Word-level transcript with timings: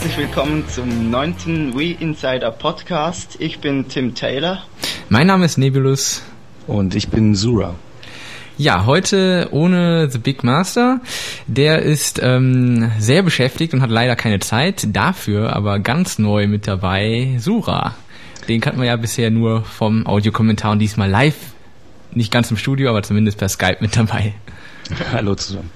Herzlich 0.00 0.28
willkommen 0.28 0.66
zum 0.66 1.10
neunten 1.10 1.78
We 1.78 1.90
Insider 1.90 2.50
Podcast. 2.50 3.36
Ich 3.38 3.58
bin 3.58 3.86
Tim 3.86 4.14
Taylor. 4.14 4.62
Mein 5.10 5.26
Name 5.26 5.44
ist 5.44 5.58
Nebulus. 5.58 6.22
Und 6.66 6.94
ich 6.94 7.10
bin 7.10 7.34
Zura. 7.34 7.74
Ja, 8.56 8.86
heute 8.86 9.48
ohne 9.50 10.10
The 10.10 10.16
Big 10.16 10.42
Master. 10.42 11.02
Der 11.46 11.82
ist 11.82 12.18
ähm, 12.22 12.90
sehr 12.98 13.22
beschäftigt 13.22 13.74
und 13.74 13.82
hat 13.82 13.90
leider 13.90 14.16
keine 14.16 14.40
Zeit. 14.40 14.88
Dafür 14.96 15.54
aber 15.54 15.80
ganz 15.80 16.18
neu 16.18 16.46
mit 16.46 16.66
dabei 16.66 17.36
Sura. 17.38 17.94
Den 18.48 18.62
kannten 18.62 18.80
wir 18.80 18.86
ja 18.86 18.96
bisher 18.96 19.30
nur 19.30 19.64
vom 19.64 20.06
Audiokommentar 20.06 20.72
und 20.72 20.78
diesmal 20.78 21.10
live. 21.10 21.36
Nicht 22.12 22.32
ganz 22.32 22.50
im 22.50 22.56
Studio, 22.56 22.88
aber 22.88 23.02
zumindest 23.02 23.36
per 23.36 23.50
Skype 23.50 23.76
mit 23.80 23.94
dabei. 23.98 24.32
Hallo 25.12 25.34
zusammen. 25.34 25.70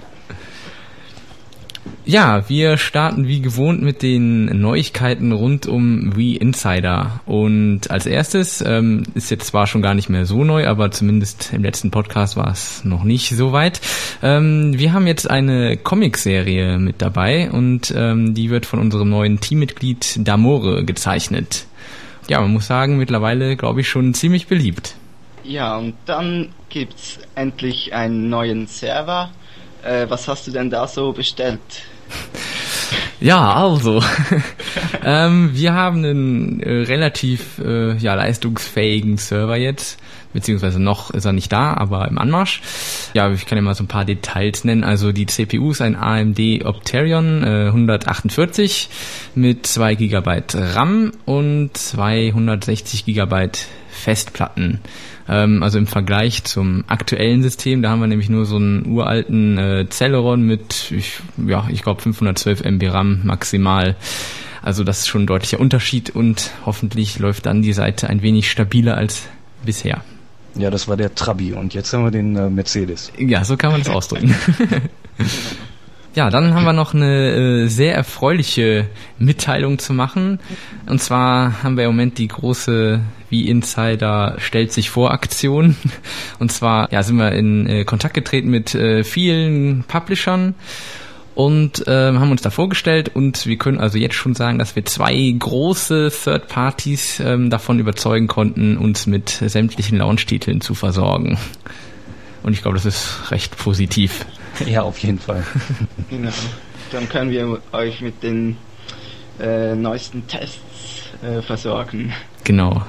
Ja, 2.06 2.46
wir 2.50 2.76
starten 2.76 3.28
wie 3.28 3.40
gewohnt 3.40 3.80
mit 3.80 4.02
den 4.02 4.60
Neuigkeiten 4.60 5.32
rund 5.32 5.66
um 5.66 6.14
Wii 6.14 6.36
Insider. 6.36 7.20
Und 7.24 7.90
als 7.90 8.04
erstes 8.04 8.60
ähm, 8.60 9.04
ist 9.14 9.30
jetzt 9.30 9.46
zwar 9.46 9.66
schon 9.66 9.80
gar 9.80 9.95
nicht 9.95 10.10
mehr 10.10 10.26
so 10.26 10.45
neu, 10.45 10.66
aber 10.66 10.90
zumindest 10.90 11.54
im 11.54 11.62
letzten 11.62 11.90
Podcast 11.90 12.36
war 12.36 12.50
es 12.50 12.84
noch 12.84 13.04
nicht 13.04 13.34
so 13.34 13.52
weit. 13.52 13.80
Ähm, 14.22 14.78
wir 14.78 14.92
haben 14.92 15.06
jetzt 15.06 15.30
eine 15.30 15.78
Comicserie 15.78 16.78
mit 16.78 17.00
dabei 17.00 17.50
und 17.50 17.95
ähm, 17.96 18.34
die 18.34 18.50
wird 18.50 18.66
von 18.66 18.80
unserem 18.80 19.09
neuen 19.09 19.40
Teammitglied 19.40 20.28
Damore 20.28 20.84
gezeichnet. 20.84 21.64
Ja, 22.29 22.38
man 22.42 22.52
muss 22.52 22.66
sagen, 22.66 22.98
mittlerweile 22.98 23.57
glaube 23.57 23.80
ich 23.80 23.88
schon 23.88 24.12
ziemlich 24.12 24.46
beliebt. 24.46 24.95
Ja, 25.42 25.79
und 25.79 25.95
dann 26.04 26.51
gibt's 26.68 27.18
endlich 27.34 27.95
einen 27.95 28.29
neuen 28.29 28.66
Server. 28.66 29.30
Äh, 29.82 30.04
was 30.10 30.29
hast 30.29 30.46
du 30.46 30.51
denn 30.51 30.68
da 30.68 30.86
so 30.86 31.12
bestellt? 31.12 31.60
Ja, 33.20 33.54
also, 33.54 34.02
ähm, 35.04 35.51
wir 35.54 35.73
haben 35.73 36.04
einen 36.04 36.60
äh, 36.60 36.82
relativ 36.82 37.59
äh, 37.59 37.96
ja, 37.96 38.15
leistungsfähigen 38.15 39.16
Server 39.16 39.57
jetzt, 39.57 39.98
beziehungsweise 40.35 40.79
noch 40.79 41.10
ist 41.10 41.24
er 41.24 41.32
nicht 41.32 41.51
da, 41.51 41.73
aber 41.73 42.07
im 42.09 42.18
Anmarsch. 42.18 42.60
Ja, 43.15 43.30
ich 43.32 43.46
kann 43.46 43.57
ja 43.57 43.63
mal 43.63 43.74
so 43.74 43.85
ein 43.85 43.88
paar 43.88 44.04
Details 44.04 44.65
nennen. 44.65 44.85
Also 44.85 45.13
die 45.13 45.24
CPU 45.24 45.71
ist 45.71 45.80
ein 45.80 45.96
AMD 45.96 46.38
Opterion 46.65 47.43
äh, 47.43 47.66
148 47.68 48.91
mit 49.35 49.66
2 49.66 49.95
GB 49.95 50.43
RAM 50.52 51.13
und 51.24 51.74
260 51.74 53.07
GB 53.07 53.49
Festplatten. 53.88 54.80
Ähm, 55.29 55.63
also 55.63 55.79
im 55.79 55.87
Vergleich 55.87 56.45
zum 56.45 56.85
aktuellen 56.88 57.43
System, 57.43 57.80
da 57.80 57.91
haben 57.91 58.01
wir 58.01 58.07
nämlich 58.07 58.29
nur 58.29 58.45
so 58.45 58.57
einen 58.57 58.87
uralten 58.87 59.57
äh, 59.57 59.87
Celeron 59.88 60.43
mit, 60.43 60.91
ich, 60.91 61.21
ja, 61.46 61.66
ich 61.71 61.82
glaube 61.82 62.02
512 62.02 62.65
MB 62.65 62.93
RAM 62.93 63.21
maximal. 63.24 63.96
Also 64.62 64.82
das 64.82 65.00
ist 65.00 65.09
schon 65.09 65.22
ein 65.22 65.26
deutlicher 65.26 65.60
Unterschied 65.60 66.10
und 66.10 66.50
hoffentlich 66.66 67.19
läuft 67.19 67.47
dann 67.47 67.62
die 67.62 67.72
Seite 67.72 68.09
ein 68.09 68.22
wenig 68.22 68.50
stabiler 68.50 68.97
als 68.97 69.28
bisher. 69.65 70.03
Ja, 70.56 70.71
das 70.71 70.88
war 70.88 70.97
der 70.97 71.15
Trabi 71.15 71.53
und 71.53 71.75
jetzt 71.75 71.93
haben 71.93 72.05
wir 72.05 72.10
den 72.10 72.37
äh, 72.37 72.49
Mercedes. 72.49 73.12
Ja, 73.19 73.44
so 73.44 73.56
kann 73.56 73.72
man 73.72 73.83
das 73.83 73.91
ausdrücken. 73.91 74.34
Ja, 76.15 76.31
dann 76.31 76.55
haben 76.55 76.65
wir 76.65 76.72
noch 76.72 76.94
eine 76.94 77.65
äh, 77.65 77.66
sehr 77.66 77.97
erfreuliche 77.97 78.87
Mitteilung 79.19 79.81
zu 79.81 79.93
machen. 79.93 80.38
Und 80.87 81.03
zwar 81.03 81.65
haben 81.65 81.77
wir 81.77 81.84
im 81.84 81.91
Moment 81.91 82.19
die 82.19 82.28
große 82.28 83.00
wie 83.31 83.49
Insider 83.49 84.37
stellt 84.38 84.72
sich 84.72 84.91
vor 84.91 85.10
Aktion. 85.10 85.76
Und 86.38 86.53
zwar 86.53 86.93
ja, 86.93 87.03
sind 87.03 87.16
wir 87.16 87.32
in 87.32 87.66
äh, 87.66 87.84
Kontakt 87.84 88.14
getreten 88.14 88.48
mit 88.48 88.76
äh, 88.76 89.03
vielen 89.03 89.82
Publishern 89.88 90.54
und 91.34 91.86
äh, 91.88 92.12
haben 92.12 92.30
uns 92.30 92.42
da 92.42 92.50
vorgestellt 92.50 93.10
und 93.14 93.46
wir 93.46 93.56
können 93.56 93.78
also 93.78 93.98
jetzt 93.98 94.14
schon 94.14 94.34
sagen, 94.34 94.58
dass 94.58 94.76
wir 94.76 94.84
zwei 94.84 95.34
große 95.36 96.10
Third 96.10 96.48
Parties 96.48 97.20
ähm, 97.20 97.50
davon 97.50 97.78
überzeugen 97.78 98.28
konnten, 98.28 98.76
uns 98.76 99.06
mit 99.06 99.30
sämtlichen 99.30 99.98
Launch-Titeln 99.98 100.60
zu 100.60 100.74
versorgen. 100.74 101.38
Und 102.44 102.52
ich 102.52 102.62
glaube, 102.62 102.76
das 102.76 102.86
ist 102.86 103.30
recht 103.30 103.56
positiv. 103.56 104.24
Ja, 104.66 104.82
auf 104.82 104.98
jeden 104.98 105.18
Fall. 105.18 105.44
Genau. 106.10 106.30
Dann 106.92 107.08
können 107.08 107.32
wir 107.32 107.60
euch 107.72 108.00
mit 108.00 108.22
den 108.22 108.56
äh, 109.40 109.74
neuesten 109.74 110.28
Tests 110.28 110.60
äh, 111.24 111.42
versorgen. 111.42 112.12
Genau. 112.44 112.86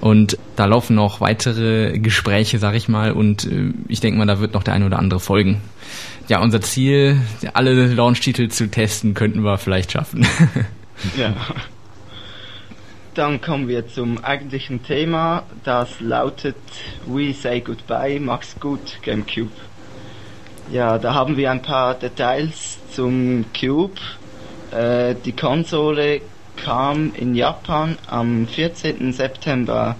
Und 0.00 0.38
da 0.54 0.66
laufen 0.66 0.94
noch 0.94 1.20
weitere 1.20 1.98
Gespräche, 1.98 2.58
sag 2.60 2.74
ich 2.74 2.88
mal, 2.88 3.10
und 3.10 3.44
äh, 3.44 3.72
ich 3.88 3.98
denke 3.98 4.18
mal, 4.18 4.26
da 4.26 4.38
wird 4.38 4.54
noch 4.54 4.62
der 4.62 4.74
eine 4.74 4.86
oder 4.86 5.00
andere 5.00 5.18
folgen. 5.18 5.62
Ja, 6.28 6.40
unser 6.40 6.60
Ziel, 6.62 7.20
alle 7.52 7.86
Launch-Titel 7.86 8.48
zu 8.48 8.70
testen, 8.70 9.14
könnten 9.14 9.42
wir 9.42 9.58
vielleicht 9.58 9.92
schaffen. 9.92 10.26
ja. 11.16 11.34
Dann 13.14 13.40
kommen 13.40 13.68
wir 13.68 13.86
zum 13.86 14.24
eigentlichen 14.24 14.82
Thema. 14.82 15.44
Das 15.62 16.00
lautet 16.00 16.56
We 17.06 17.32
Say 17.32 17.60
Goodbye, 17.60 18.18
Max 18.18 18.56
Gut, 18.58 19.02
GameCube. 19.02 19.52
Ja, 20.72 20.98
da 20.98 21.14
haben 21.14 21.36
wir 21.36 21.50
ein 21.50 21.62
paar 21.62 21.94
Details 21.94 22.78
zum 22.90 23.44
Cube. 23.58 24.00
Äh, 24.72 25.14
die 25.24 25.32
Konsole 25.32 26.22
kam 26.56 27.12
in 27.14 27.34
Japan 27.34 27.98
am 28.06 28.48
14. 28.48 29.12
September 29.12 29.94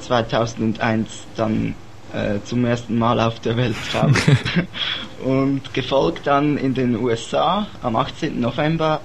2001 0.00 1.24
dann 1.36 1.74
äh, 2.12 2.38
zum 2.44 2.64
ersten 2.64 2.96
Mal 2.96 3.18
auf 3.20 3.40
der 3.40 3.56
Welt 3.56 3.76
raus. 3.92 4.16
und 5.24 5.72
gefolgt 5.72 6.26
dann 6.26 6.58
in 6.58 6.74
den 6.74 6.96
USA 6.96 7.66
am 7.82 7.96
18. 7.96 8.38
November 8.40 9.00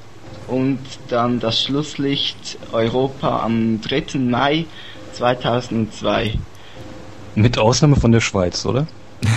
und 0.47 0.79
dann 1.07 1.39
das 1.39 1.63
Schlusslicht 1.63 2.57
Europa 2.71 3.41
am 3.43 3.81
3. 3.81 4.19
Mai 4.19 4.65
2002. 5.13 6.37
Mit 7.35 7.57
Ausnahme 7.57 7.95
von 7.95 8.11
der 8.11 8.19
Schweiz, 8.19 8.65
oder? 8.65 8.85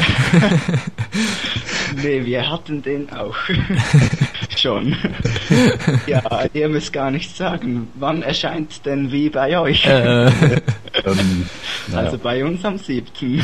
nee, 2.02 2.24
wir 2.24 2.48
hatten 2.50 2.82
den 2.82 3.10
auch. 3.12 3.36
Schon. 4.56 4.96
ja, 6.06 6.22
ihr 6.52 6.68
müsst 6.68 6.92
gar 6.92 7.10
nichts 7.10 7.36
sagen. 7.36 7.88
Wann 7.94 8.22
erscheint 8.22 8.86
denn 8.86 9.10
wie 9.10 9.28
bei 9.28 9.58
euch? 9.58 9.84
Äh, 9.86 10.26
ähm, 11.04 11.46
also 11.92 12.18
bei 12.18 12.44
uns 12.44 12.64
am 12.64 12.78
7. 12.78 13.42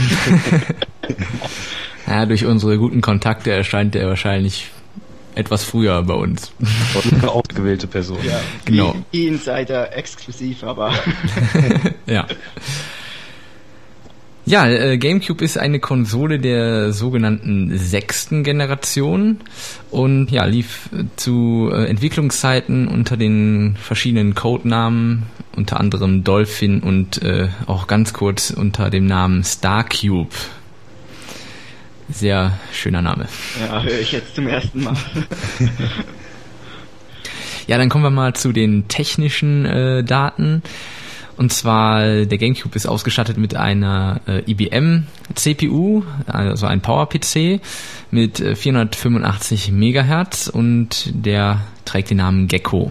ja, 2.08 2.26
durch 2.26 2.44
unsere 2.44 2.78
guten 2.78 3.00
Kontakte 3.00 3.50
erscheint 3.50 3.94
er 3.94 4.08
wahrscheinlich 4.08 4.68
etwas 5.34 5.62
früher 5.64 6.02
bei 6.02 6.14
uns. 6.14 6.52
Eine 7.12 7.30
ausgewählte 7.30 7.86
Person. 7.86 8.18
Ja, 8.24 8.40
genau. 8.64 8.94
Insider 9.12 9.96
exklusiv, 9.96 10.64
aber. 10.64 10.92
ja. 12.06 12.26
Ja, 14.48 14.66
äh, 14.66 14.96
GameCube 14.96 15.44
ist 15.44 15.58
eine 15.58 15.78
Konsole 15.78 16.38
der 16.38 16.94
sogenannten 16.94 17.76
sechsten 17.76 18.44
Generation 18.44 19.40
und 19.90 20.30
ja, 20.30 20.46
lief 20.46 20.88
zu 21.16 21.68
äh, 21.70 21.84
Entwicklungszeiten 21.84 22.88
unter 22.88 23.18
den 23.18 23.76
verschiedenen 23.78 24.34
Codenamen, 24.34 25.24
unter 25.54 25.78
anderem 25.78 26.24
Dolphin 26.24 26.80
und 26.80 27.20
äh, 27.20 27.48
auch 27.66 27.88
ganz 27.88 28.14
kurz 28.14 28.50
unter 28.50 28.88
dem 28.88 29.04
Namen 29.04 29.44
StarCube. 29.44 30.34
Sehr 32.10 32.58
schöner 32.72 33.02
Name. 33.02 33.26
Ja, 33.60 33.82
höre 33.82 34.00
ich 34.00 34.12
jetzt 34.12 34.34
zum 34.34 34.46
ersten 34.46 34.82
Mal. 34.82 34.96
ja, 37.66 37.76
dann 37.76 37.88
kommen 37.88 38.04
wir 38.04 38.10
mal 38.10 38.34
zu 38.34 38.52
den 38.52 38.88
technischen 38.88 39.66
äh, 39.66 40.04
Daten. 40.04 40.62
Und 41.36 41.52
zwar 41.52 42.24
der 42.24 42.38
GameCube 42.38 42.74
ist 42.74 42.86
ausgestattet 42.86 43.38
mit 43.38 43.54
einer 43.54 44.20
äh, 44.26 44.50
IBM 44.50 45.06
CPU, 45.34 46.02
also 46.26 46.66
ein 46.66 46.80
Power 46.80 47.08
PC 47.08 47.60
mit 48.10 48.40
äh, 48.40 48.56
485 48.56 49.70
Megahertz 49.70 50.48
und 50.48 51.10
der 51.12 51.60
trägt 51.84 52.10
den 52.10 52.16
Namen 52.16 52.48
Gecko. 52.48 52.90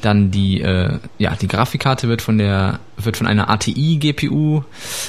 Dann 0.00 0.30
die 0.30 0.60
äh, 0.60 0.98
ja 1.18 1.34
die 1.34 1.48
Grafikkarte 1.48 2.08
wird 2.08 2.22
von 2.22 2.38
der 2.38 2.80
wird 2.96 3.16
von 3.16 3.26
einer 3.26 3.50
ATI 3.50 3.96
GPU 3.98 4.62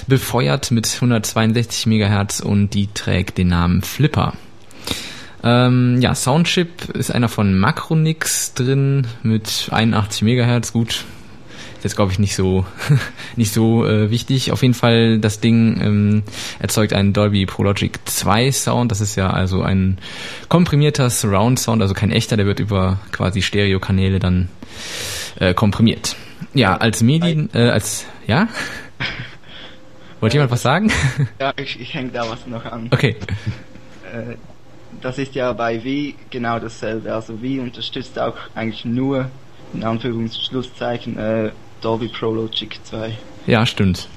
befeuert 0.08 0.72
mit 0.72 0.92
162 0.94 1.86
Megahertz 1.88 2.40
und 2.40 2.74
die 2.74 2.88
trägt 2.94 3.38
den 3.38 3.50
Namen 3.50 3.82
Flipper. 3.82 4.34
Ähm, 5.44 6.00
ja, 6.02 6.14
Soundchip 6.14 6.90
ist 6.94 7.12
einer 7.12 7.30
von 7.30 7.58
Macronix 7.58 8.54
drin 8.54 9.08
mit 9.24 9.70
81 9.72 10.22
Megahertz. 10.22 10.72
Gut, 10.72 11.06
ist 11.82 11.86
jetzt 11.86 11.96
glaube 11.96 12.12
ich 12.12 12.20
nicht 12.20 12.36
so 12.36 12.64
nicht 13.36 13.52
so 13.52 13.86
äh, 13.88 14.12
wichtig. 14.12 14.52
Auf 14.52 14.62
jeden 14.62 14.76
Fall 14.76 15.18
das 15.18 15.40
Ding 15.40 15.82
ähm, 15.82 16.24
erzeugt 16.60 16.94
einen 16.94 17.12
Dolby 17.12 17.48
Pro 17.48 17.64
Logic 17.64 17.98
2 18.06 18.52
Sound. 18.52 18.92
Das 18.92 19.02
ist 19.02 19.16
ja 19.16 19.32
also 19.32 19.64
ein 19.64 19.98
komprimierter 20.48 21.10
Surround 21.10 21.58
Sound, 21.58 21.82
also 21.82 21.96
kein 21.96 22.12
echter. 22.12 22.38
Der 22.38 22.46
wird 22.46 22.60
über 22.60 23.00
quasi 23.12 23.42
Stereokanäle 23.42 24.20
dann 24.20 24.50
äh, 25.40 25.56
komprimiert. 25.56 26.16
Ja, 26.54 26.78
als 26.78 27.02
Medien 27.02 27.50
äh, 27.54 27.70
als 27.70 28.06
ja. 28.28 28.48
Wollt 30.20 30.34
jemand 30.34 30.52
was 30.52 30.62
sagen? 30.62 30.92
Ja, 31.40 31.52
ich, 31.58 31.80
ich 31.80 31.96
hänge 31.96 32.12
da 32.12 32.30
was 32.30 32.46
noch 32.46 32.64
an. 32.64 32.90
Okay. 32.92 33.16
Äh, 34.14 34.36
das 35.02 35.18
ist 35.18 35.34
ja 35.34 35.52
bei 35.54 35.84
Wii 35.84 36.16
genau 36.30 36.60
dasselbe. 36.60 37.12
Also 37.12 37.42
Wii 37.42 37.60
unterstützt 37.60 38.20
auch 38.20 38.36
eigentlich 38.54 38.86
nur, 38.86 39.32
in 39.74 39.84
Anführungsschlusszeichen, 39.84 41.18
äh, 41.18 41.52
Dolby 41.82 42.08
Pro 42.08 42.32
Logic 42.32 42.80
2. 42.84 43.18
Ja, 43.48 43.66
stimmt. 43.66 44.08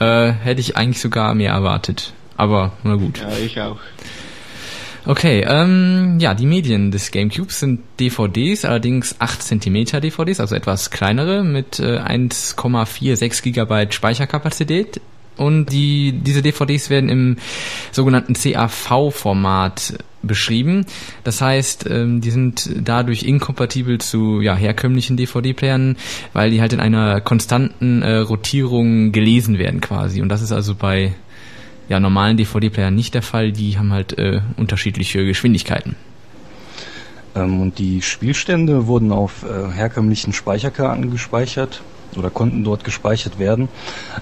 Äh, 0.00 0.32
hätte 0.32 0.60
ich 0.60 0.76
eigentlich 0.76 1.00
sogar 1.00 1.34
mehr 1.34 1.52
erwartet. 1.52 2.12
Aber 2.36 2.72
na 2.82 2.96
gut. 2.96 3.18
Ja, 3.20 3.36
ich 3.36 3.60
auch. 3.60 3.78
Okay, 5.06 5.44
ähm, 5.46 6.18
ja, 6.18 6.32
die 6.32 6.46
Medien 6.46 6.90
des 6.90 7.10
GameCubes 7.10 7.60
sind 7.60 7.80
DVDs, 8.00 8.64
allerdings 8.64 9.16
8 9.18 9.42
cm 9.42 10.00
DVDs, 10.00 10.40
also 10.40 10.54
etwas 10.54 10.90
kleinere 10.90 11.44
mit 11.44 11.78
äh, 11.78 11.98
1,46 11.98 13.52
GB 13.52 13.92
Speicherkapazität. 13.92 15.02
Und 15.36 15.66
die, 15.66 16.12
diese 16.12 16.42
DVDs 16.42 16.90
werden 16.90 17.08
im 17.08 17.36
sogenannten 17.90 18.34
CAV-Format 18.34 19.98
beschrieben. 20.22 20.86
Das 21.22 21.40
heißt, 21.40 21.88
ähm, 21.90 22.20
die 22.20 22.30
sind 22.30 22.70
dadurch 22.82 23.24
inkompatibel 23.24 23.98
zu 23.98 24.40
ja, 24.40 24.54
herkömmlichen 24.54 25.16
DVD-Playern, 25.16 25.96
weil 26.32 26.50
die 26.50 26.60
halt 26.60 26.72
in 26.72 26.80
einer 26.80 27.20
konstanten 27.20 28.02
äh, 28.02 28.16
Rotierung 28.18 29.12
gelesen 29.12 29.58
werden 29.58 29.80
quasi. 29.80 30.22
Und 30.22 30.28
das 30.28 30.42
ist 30.42 30.52
also 30.52 30.74
bei 30.74 31.14
ja, 31.88 32.00
normalen 32.00 32.36
DVD-Playern 32.36 32.94
nicht 32.94 33.14
der 33.14 33.22
Fall. 33.22 33.52
Die 33.52 33.78
haben 33.78 33.92
halt 33.92 34.16
äh, 34.18 34.40
unterschiedliche 34.56 35.24
Geschwindigkeiten. 35.24 35.96
Ähm, 37.34 37.60
und 37.60 37.78
die 37.78 38.02
Spielstände 38.02 38.86
wurden 38.86 39.12
auf 39.12 39.44
äh, 39.44 39.72
herkömmlichen 39.72 40.32
Speicherkarten 40.32 41.10
gespeichert 41.10 41.82
oder 42.18 42.30
konnten 42.30 42.64
dort 42.64 42.82
gespeichert 42.84 43.38
werden. 43.38 43.68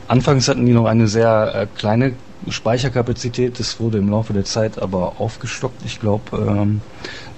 Anfangs 0.08 0.48
hatten 0.48 0.66
die 0.66 0.72
noch 0.72 0.86
eine 0.86 1.06
sehr 1.08 1.54
äh, 1.54 1.66
kleine 1.76 2.14
Speicherkapazität, 2.48 3.60
das 3.60 3.78
wurde 3.78 3.98
im 3.98 4.08
Laufe 4.08 4.32
der 4.32 4.44
Zeit 4.44 4.80
aber 4.80 5.20
aufgestockt. 5.20 5.82
Ich 5.84 6.00
glaube, 6.00 6.36
ähm, 6.36 6.80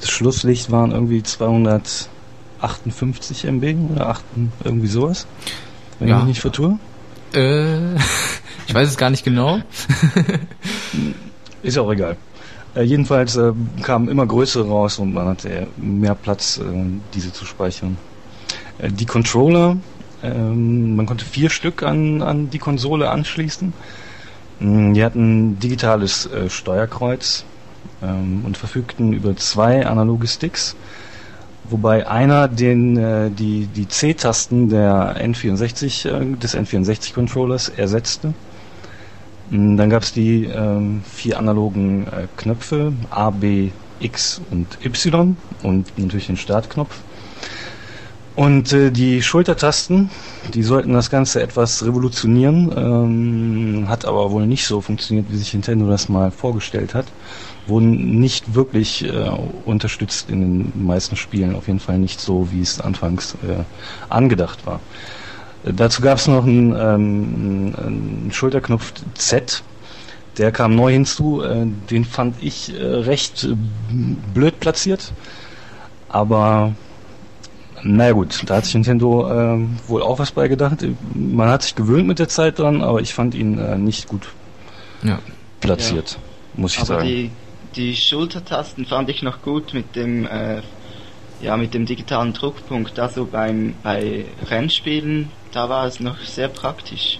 das 0.00 0.08
Schlusslicht 0.10 0.70
waren 0.70 0.92
irgendwie 0.92 1.22
258 1.22 3.44
MB 3.44 3.92
oder 3.92 4.08
8, 4.08 4.24
irgendwie 4.64 4.86
sowas, 4.86 5.26
wenn 5.98 6.08
ja. 6.08 6.16
ich 6.16 6.22
mich 6.22 6.28
nicht 6.28 6.40
vertue. 6.40 6.78
Äh, 7.34 7.94
ich 8.66 8.74
weiß 8.74 8.88
es 8.88 8.96
gar 8.96 9.10
nicht 9.10 9.24
genau. 9.24 9.60
Ist 11.62 11.78
auch 11.78 11.92
egal. 11.92 12.16
Äh, 12.74 12.82
jedenfalls 12.82 13.36
äh, 13.36 13.52
kamen 13.82 14.08
immer 14.08 14.26
größere 14.26 14.66
raus 14.66 14.98
und 14.98 15.14
man 15.14 15.28
hatte 15.28 15.68
mehr 15.76 16.14
Platz, 16.14 16.58
äh, 16.58 16.62
diese 17.14 17.32
zu 17.32 17.44
speichern. 17.44 17.96
Äh, 18.78 18.90
die 18.90 19.06
Controller, 19.06 19.76
ähm, 20.24 20.96
man 20.96 21.06
konnte 21.06 21.24
vier 21.24 21.50
Stück 21.50 21.82
an, 21.82 22.22
an 22.22 22.50
die 22.50 22.58
Konsole 22.58 23.10
anschließen. 23.10 23.72
Mm, 24.60 24.94
die 24.94 25.04
hatten 25.04 25.58
digitales 25.58 26.26
äh, 26.26 26.48
Steuerkreuz 26.48 27.44
ähm, 28.02 28.42
und 28.44 28.56
verfügten 28.56 29.12
über 29.12 29.36
zwei 29.36 29.86
analoge 29.86 30.26
Sticks, 30.26 30.76
wobei 31.64 32.08
einer 32.08 32.48
den 32.48 32.96
äh, 32.96 33.30
die 33.30 33.66
die 33.66 33.88
C-Tasten 33.88 34.68
der 34.68 35.16
N64 35.20 36.08
äh, 36.08 36.36
des 36.36 36.56
N64-Controllers 36.56 37.70
ersetzte. 37.70 38.34
Mm, 39.50 39.76
dann 39.76 39.90
gab 39.90 40.02
es 40.02 40.12
die 40.12 40.44
ähm, 40.44 41.02
vier 41.10 41.38
analogen 41.38 42.06
äh, 42.06 42.26
Knöpfe 42.36 42.92
A, 43.10 43.30
B, 43.30 43.70
X 44.00 44.40
und 44.50 44.78
Y 44.84 45.36
und 45.62 45.98
natürlich 45.98 46.26
den 46.26 46.36
Startknopf. 46.36 47.00
Und 48.36 48.72
äh, 48.72 48.90
die 48.90 49.22
Schultertasten, 49.22 50.10
die 50.52 50.64
sollten 50.64 50.92
das 50.92 51.08
Ganze 51.08 51.40
etwas 51.40 51.84
revolutionieren, 51.84 52.72
ähm, 52.76 53.88
hat 53.88 54.04
aber 54.04 54.32
wohl 54.32 54.46
nicht 54.46 54.66
so 54.66 54.80
funktioniert, 54.80 55.26
wie 55.30 55.36
sich 55.36 55.52
Nintendo 55.52 55.88
das 55.88 56.08
mal 56.08 56.32
vorgestellt 56.32 56.94
hat. 56.94 57.06
Wurden 57.68 58.18
nicht 58.18 58.54
wirklich 58.54 59.04
äh, 59.04 59.30
unterstützt 59.64 60.30
in 60.30 60.40
den 60.40 60.86
meisten 60.86 61.14
Spielen, 61.14 61.54
auf 61.54 61.68
jeden 61.68 61.78
Fall 61.78 61.98
nicht 61.98 62.20
so, 62.20 62.48
wie 62.50 62.60
es 62.60 62.80
anfangs 62.80 63.34
äh, 63.46 63.62
angedacht 64.08 64.66
war. 64.66 64.80
Dazu 65.62 66.02
gab 66.02 66.18
es 66.18 66.26
noch 66.26 66.44
einen, 66.44 66.72
ähm, 66.72 67.74
einen 67.78 68.30
Schulterknopf 68.32 68.92
Z, 69.14 69.62
der 70.36 70.50
kam 70.50 70.74
neu 70.74 70.92
hinzu, 70.92 71.42
äh, 71.42 71.66
den 71.90 72.04
fand 72.04 72.42
ich 72.42 72.74
äh, 72.78 72.82
recht 72.84 73.44
äh, 73.44 73.54
blöd 74.34 74.58
platziert, 74.60 75.12
aber 76.08 76.74
naja 77.84 78.12
gut, 78.12 78.42
da 78.46 78.56
hat 78.56 78.64
sich 78.64 78.74
Nintendo 78.74 79.30
äh, 79.30 79.66
wohl 79.88 80.02
auch 80.02 80.18
was 80.18 80.32
bei 80.32 80.48
gedacht. 80.48 80.84
Man 81.14 81.48
hat 81.48 81.62
sich 81.62 81.74
gewöhnt 81.74 82.06
mit 82.06 82.18
der 82.18 82.28
Zeit 82.28 82.58
dran, 82.58 82.82
aber 82.82 83.00
ich 83.00 83.12
fand 83.12 83.34
ihn 83.34 83.58
äh, 83.58 83.76
nicht 83.76 84.08
gut 84.08 84.28
ja. 85.02 85.18
platziert, 85.60 86.12
ja. 86.12 86.60
muss 86.60 86.72
ich 86.72 86.78
aber 86.78 86.86
sagen. 86.86 87.06
Die, 87.06 87.30
die 87.76 87.94
Schultertasten 87.94 88.86
fand 88.86 89.10
ich 89.10 89.22
noch 89.22 89.42
gut 89.42 89.74
mit 89.74 89.96
dem 89.96 90.26
äh, 90.26 90.62
ja 91.42 91.56
mit 91.56 91.74
dem 91.74 91.84
digitalen 91.84 92.32
Druckpunkt. 92.32 92.98
Also 92.98 93.26
beim 93.26 93.74
bei 93.82 94.24
Rennspielen, 94.48 95.28
da 95.52 95.68
war 95.68 95.86
es 95.86 96.00
noch 96.00 96.18
sehr 96.20 96.48
praktisch. 96.48 97.18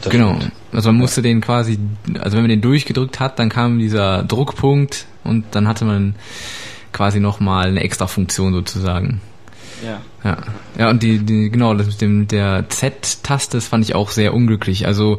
Das 0.00 0.10
genau. 0.10 0.38
Also 0.72 0.88
man 0.88 0.96
musste 0.96 1.20
den 1.20 1.42
quasi, 1.42 1.78
also 2.18 2.36
wenn 2.36 2.44
man 2.44 2.50
den 2.50 2.62
durchgedrückt 2.62 3.20
hat, 3.20 3.38
dann 3.38 3.50
kam 3.50 3.78
dieser 3.78 4.22
Druckpunkt 4.22 5.06
und 5.24 5.44
dann 5.50 5.68
hatte 5.68 5.84
man 5.84 6.14
quasi 6.96 7.20
nochmal 7.20 7.68
eine 7.68 7.80
extra 7.80 8.06
Funktion 8.06 8.54
sozusagen. 8.54 9.20
Ja. 9.84 10.00
Ja, 10.24 10.38
ja 10.78 10.90
und 10.90 11.02
die, 11.02 11.18
die 11.18 11.50
genau, 11.50 11.74
das 11.74 11.86
mit 11.86 12.00
dem 12.00 12.26
der 12.26 12.70
Z-Taste, 12.70 13.58
das 13.58 13.68
fand 13.68 13.84
ich 13.84 13.94
auch 13.94 14.10
sehr 14.10 14.32
unglücklich. 14.32 14.86
Also 14.86 15.18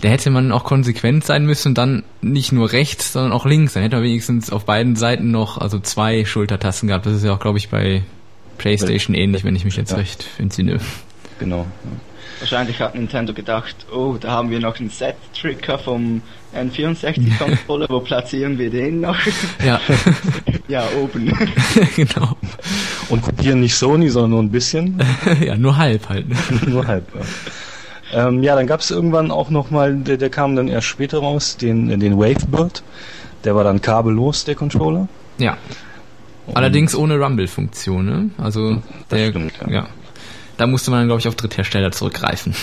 da 0.00 0.08
hätte 0.08 0.30
man 0.30 0.50
auch 0.50 0.64
konsequent 0.64 1.24
sein 1.24 1.46
müssen 1.46 1.68
und 1.68 1.78
dann 1.78 2.02
nicht 2.22 2.50
nur 2.50 2.72
rechts, 2.72 3.12
sondern 3.12 3.32
auch 3.32 3.46
links. 3.46 3.74
Dann 3.74 3.84
hätte 3.84 3.96
man 3.96 4.04
wenigstens 4.04 4.50
auf 4.50 4.66
beiden 4.66 4.96
Seiten 4.96 5.30
noch 5.30 5.58
also 5.58 5.78
zwei 5.78 6.24
Schultertasten 6.24 6.88
gehabt. 6.88 7.06
Das 7.06 7.14
ist 7.14 7.24
ja 7.24 7.32
auch, 7.32 7.40
glaube 7.40 7.58
ich, 7.58 7.68
bei 7.68 8.02
PlayStation 8.58 9.14
ähnlich, 9.14 9.44
wenn 9.44 9.54
ich 9.54 9.64
mich 9.64 9.76
jetzt 9.76 9.92
ja. 9.92 9.98
recht 9.98 10.26
entsinne. 10.38 10.80
Genau. 11.38 11.66
Wahrscheinlich 12.40 12.80
hat 12.80 12.94
Nintendo 12.94 13.32
gedacht, 13.32 13.86
oh, 13.92 14.16
da 14.20 14.32
haben 14.32 14.50
wir 14.50 14.60
noch 14.60 14.78
einen 14.78 14.90
Set-Tricker 14.90 15.78
vom 15.78 16.20
N64-Controller, 16.54 17.86
wo 17.90 18.00
platzieren 18.00 18.58
wir 18.58 18.70
den 18.70 19.00
noch? 19.00 19.16
Ja. 19.64 19.80
ja, 20.68 20.84
oben. 21.00 21.32
genau. 21.96 22.36
Und 23.08 23.22
kopieren 23.22 23.60
nicht 23.60 23.74
Sony, 23.74 24.10
sondern 24.10 24.30
nur 24.30 24.42
ein 24.42 24.50
bisschen. 24.50 25.02
ja, 25.40 25.56
nur 25.56 25.76
halb 25.76 26.08
halt. 26.08 26.26
nur 26.66 26.86
halb, 26.86 27.06
ja. 27.14 27.22
Ähm, 28.12 28.42
ja, 28.42 28.54
dann 28.54 28.66
gab 28.66 28.80
es 28.80 28.90
irgendwann 28.90 29.30
auch 29.30 29.50
nochmal, 29.50 29.96
der, 29.96 30.16
der 30.16 30.30
kam 30.30 30.54
dann 30.54 30.68
erst 30.68 30.86
später 30.86 31.18
raus, 31.18 31.56
den, 31.56 31.98
den 31.98 32.18
Wavebird. 32.18 32.82
Der 33.44 33.54
war 33.54 33.64
dann 33.64 33.80
kabellos, 33.80 34.44
der 34.44 34.54
Controller. 34.54 35.08
Ja. 35.38 35.56
Und 36.46 36.56
Allerdings 36.56 36.94
ohne 36.94 37.18
Rumble-Funktion, 37.18 38.04
ne? 38.04 38.30
Also, 38.38 38.80
der, 39.10 39.30
stimmt, 39.30 39.52
ja. 39.66 39.72
ja. 39.72 39.88
Da 40.56 40.66
musste 40.66 40.90
man, 40.90 41.06
glaube 41.06 41.20
ich, 41.20 41.28
auf 41.28 41.34
Dritthersteller 41.34 41.92
zurückgreifen. 41.92 42.54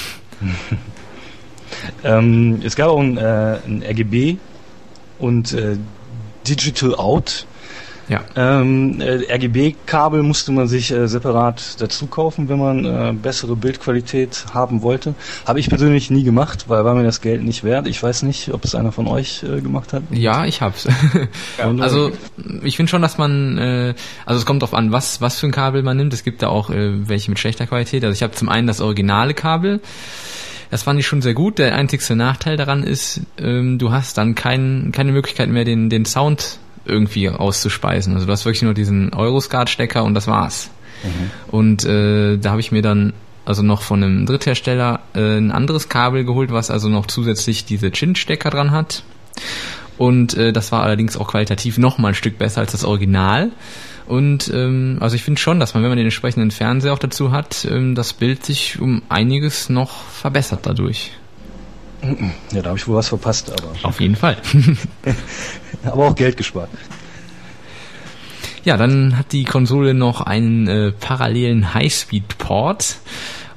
ähm, 2.04 2.62
es 2.64 2.76
gab 2.76 2.90
auch 2.90 3.00
ein, 3.00 3.18
äh, 3.18 3.60
ein 3.66 3.84
RGB 3.84 4.38
und 5.20 5.54
äh, 5.54 5.78
Digital 6.48 6.96
Out 6.96 7.46
ja. 8.10 8.22
Ähm, 8.36 9.00
äh, 9.00 9.34
RGB-Kabel 9.34 10.24
musste 10.24 10.52
man 10.52 10.68
sich 10.68 10.92
äh, 10.92 11.08
separat 11.08 11.82
dazu 11.82 12.08
kaufen, 12.08 12.50
wenn 12.50 12.60
man 12.60 12.86
äh, 12.86 13.14
bessere 13.14 13.56
Bildqualität 13.56 14.46
haben 14.54 14.82
wollte. 14.82 15.16
Habe 15.46 15.60
ich 15.60 15.70
persönlich 15.70 16.10
nie 16.10 16.24
gemacht, 16.24 16.66
weil 16.68 16.84
war 16.84 16.96
mir 16.96 17.04
das 17.04 17.22
Geld 17.22 17.44
nicht 17.44 17.64
wert. 17.64 17.88
Ich 17.88 18.02
weiß 18.02 18.24
nicht, 18.24 18.54
ob 18.54 18.66
es 18.66 18.76
einer 18.76 18.92
von 18.92 19.08
euch 19.08 19.44
äh, 19.44 19.62
gemacht 19.62 19.94
hat. 19.94 20.04
Ja, 20.12 20.46
ich 20.46 20.62
hab's. 20.62 20.88
also 21.58 22.12
ich 22.64 22.76
finde 22.76 22.90
schon, 22.90 23.02
dass 23.02 23.18
man, 23.18 23.58
äh, 23.58 23.94
also 24.26 24.40
es 24.40 24.46
kommt 24.46 24.62
darauf 24.62 24.74
an, 24.74 24.92
was 24.92 25.22
was 25.22 25.40
für 25.40 25.48
ein 25.48 25.52
Kabel 25.52 25.84
man 25.84 25.98
nimmt. 25.98 26.14
Es 26.14 26.24
gibt 26.24 26.42
da 26.42 26.50
auch 26.50 26.70
äh, 26.70 27.08
welche 27.08 27.32
mit 27.32 27.40
schlechter 27.40 27.68
Qualität. 27.68 28.04
Also 28.04 28.14
ich 28.14 28.24
habe 28.24 28.34
zum 28.34 28.50
einen 28.50 28.68
das 28.68 28.82
originale 28.82 29.34
Kabel. 29.34 29.82
Das 30.72 30.84
fand 30.84 31.00
ich 31.00 31.06
schon 31.06 31.22
sehr 31.22 31.36
gut. 31.36 31.60
Der 31.60 31.76
einzigste 31.76 32.16
Nachteil 32.16 32.58
daran 32.58 32.82
ist, 32.82 33.22
ähm, 33.38 33.78
du 33.78 33.92
hast 33.92 34.18
dann 34.18 34.34
kein, 34.34 34.92
keine 34.92 35.12
Möglichkeit 35.12 35.50
mehr, 35.50 35.66
den, 35.66 35.90
den 35.92 36.06
Sound 36.06 36.58
irgendwie 36.86 37.30
auszuspeisen. 37.30 38.14
Also 38.14 38.26
du 38.26 38.32
hast 38.32 38.46
wirklich 38.46 38.62
nur 38.62 38.74
diesen 38.74 39.14
Euroscard-Stecker 39.14 40.04
und 40.04 40.14
das 40.14 40.28
war's. 40.28 40.70
Mhm. 41.04 41.32
Und 41.52 41.86
äh, 41.86 42.38
da 42.38 42.52
habe 42.52 42.62
ich 42.62 42.72
mir 42.72 42.82
dann 42.82 43.14
also 43.46 43.62
noch 43.62 43.82
von 43.82 44.04
einem 44.04 44.26
Dritthersteller 44.26 45.02
äh, 45.16 45.38
ein 45.38 45.52
anderes 45.52 45.90
Kabel 45.90 46.24
geholt, 46.24 46.52
was 46.52 46.72
also 46.72 46.90
noch 46.90 47.08
zusätzlich 47.08 47.66
diese 47.66 47.92
Chin-Stecker 47.92 48.50
dran 48.50 48.72
hat. 48.72 49.04
Und 49.98 50.36
äh, 50.36 50.54
das 50.54 50.72
war 50.72 50.84
allerdings 50.84 51.18
auch 51.18 51.28
qualitativ 51.28 51.78
noch 51.78 51.98
mal 51.98 52.10
ein 52.10 52.16
Stück 52.16 52.38
besser 52.38 52.62
als 52.62 52.72
das 52.72 52.84
Original. 52.84 53.52
Und 54.06 54.52
ähm, 54.54 54.98
also 55.00 55.16
ich 55.16 55.24
finde 55.24 55.40
schon, 55.40 55.60
dass 55.60 55.74
man, 55.74 55.84
wenn 55.84 55.90
man 55.90 55.98
den 55.98 56.08
entsprechenden 56.08 56.52
Fernseher 56.52 56.94
auch 56.94 57.00
dazu 57.00 57.32
hat, 57.32 57.66
ähm, 57.70 57.96
das 57.96 58.14
Bild 58.14 58.46
sich 58.46 58.80
um 58.80 59.02
einiges 59.10 59.70
noch 59.70 60.04
verbessert 60.06 60.62
dadurch. 60.64 61.12
Ja, 62.52 62.62
da 62.62 62.70
habe 62.70 62.78
ich 62.78 62.88
wohl 62.88 62.98
was 62.98 63.08
verpasst, 63.08 63.52
aber. 63.52 63.74
Auf 63.84 64.02
jeden 64.02 64.16
Fall. 64.16 64.38
aber 65.86 66.08
auch 66.08 66.16
Geld 66.16 66.38
gespart. 66.38 66.70
Ja, 68.64 68.78
dann 68.78 69.18
hat 69.18 69.32
die 69.32 69.44
Konsole 69.44 69.94
noch 69.94 70.22
einen 70.22 70.68
äh, 70.68 70.92
parallelen 70.92 71.74
Highspeed-Port. 71.74 72.98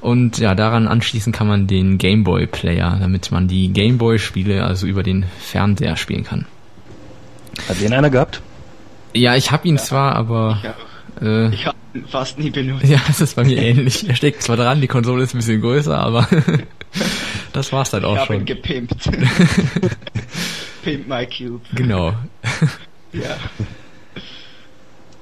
Und 0.01 0.37
ja, 0.37 0.53
daran 0.53 0.87
anschließend 0.87 1.35
kann 1.35 1.47
man 1.47 1.67
den 1.67 1.97
Gameboy 1.97 2.45
Player, 2.47 2.97
damit 2.99 3.31
man 3.31 3.47
die 3.47 3.69
Gameboy-Spiele 3.69 4.63
also 4.63 4.85
über 4.85 5.03
den 5.03 5.25
Fernseher 5.39 5.95
spielen 5.95 6.23
kann. 6.23 6.45
Hat 7.67 7.81
den 7.81 7.93
einer 7.93 8.09
gehabt? 8.09 8.41
Ja, 9.13 9.35
ich 9.35 9.51
habe 9.51 9.67
ihn 9.67 9.77
ja, 9.77 9.81
zwar, 9.81 10.15
aber... 10.15 10.59
Ich, 10.61 10.86
äh, 11.21 11.53
ich 11.53 11.65
habe 11.65 11.77
ihn 11.93 12.05
fast 12.07 12.39
nie 12.39 12.49
benutzt. 12.49 12.85
Ja, 12.85 12.99
das 13.07 13.21
ist 13.21 13.35
bei 13.35 13.43
mir 13.43 13.57
ähnlich. 13.57 14.07
Er 14.07 14.15
steckt 14.15 14.43
zwar 14.43 14.57
dran, 14.57 14.81
die 14.81 14.87
Konsole 14.87 15.23
ist 15.23 15.33
ein 15.33 15.37
bisschen 15.37 15.61
größer, 15.61 15.97
aber 15.97 16.27
das 17.53 17.71
war's 17.71 17.91
dann 17.91 18.05
auch 18.05 18.17
ich 18.17 18.25
schon. 18.25 18.35
Ich 18.35 18.41
ihn 18.41 18.45
gepimpt. 18.45 19.09
Pimp 20.83 21.07
my 21.07 21.25
Cube. 21.25 21.61
Genau. 21.73 22.13
ja. 23.13 23.37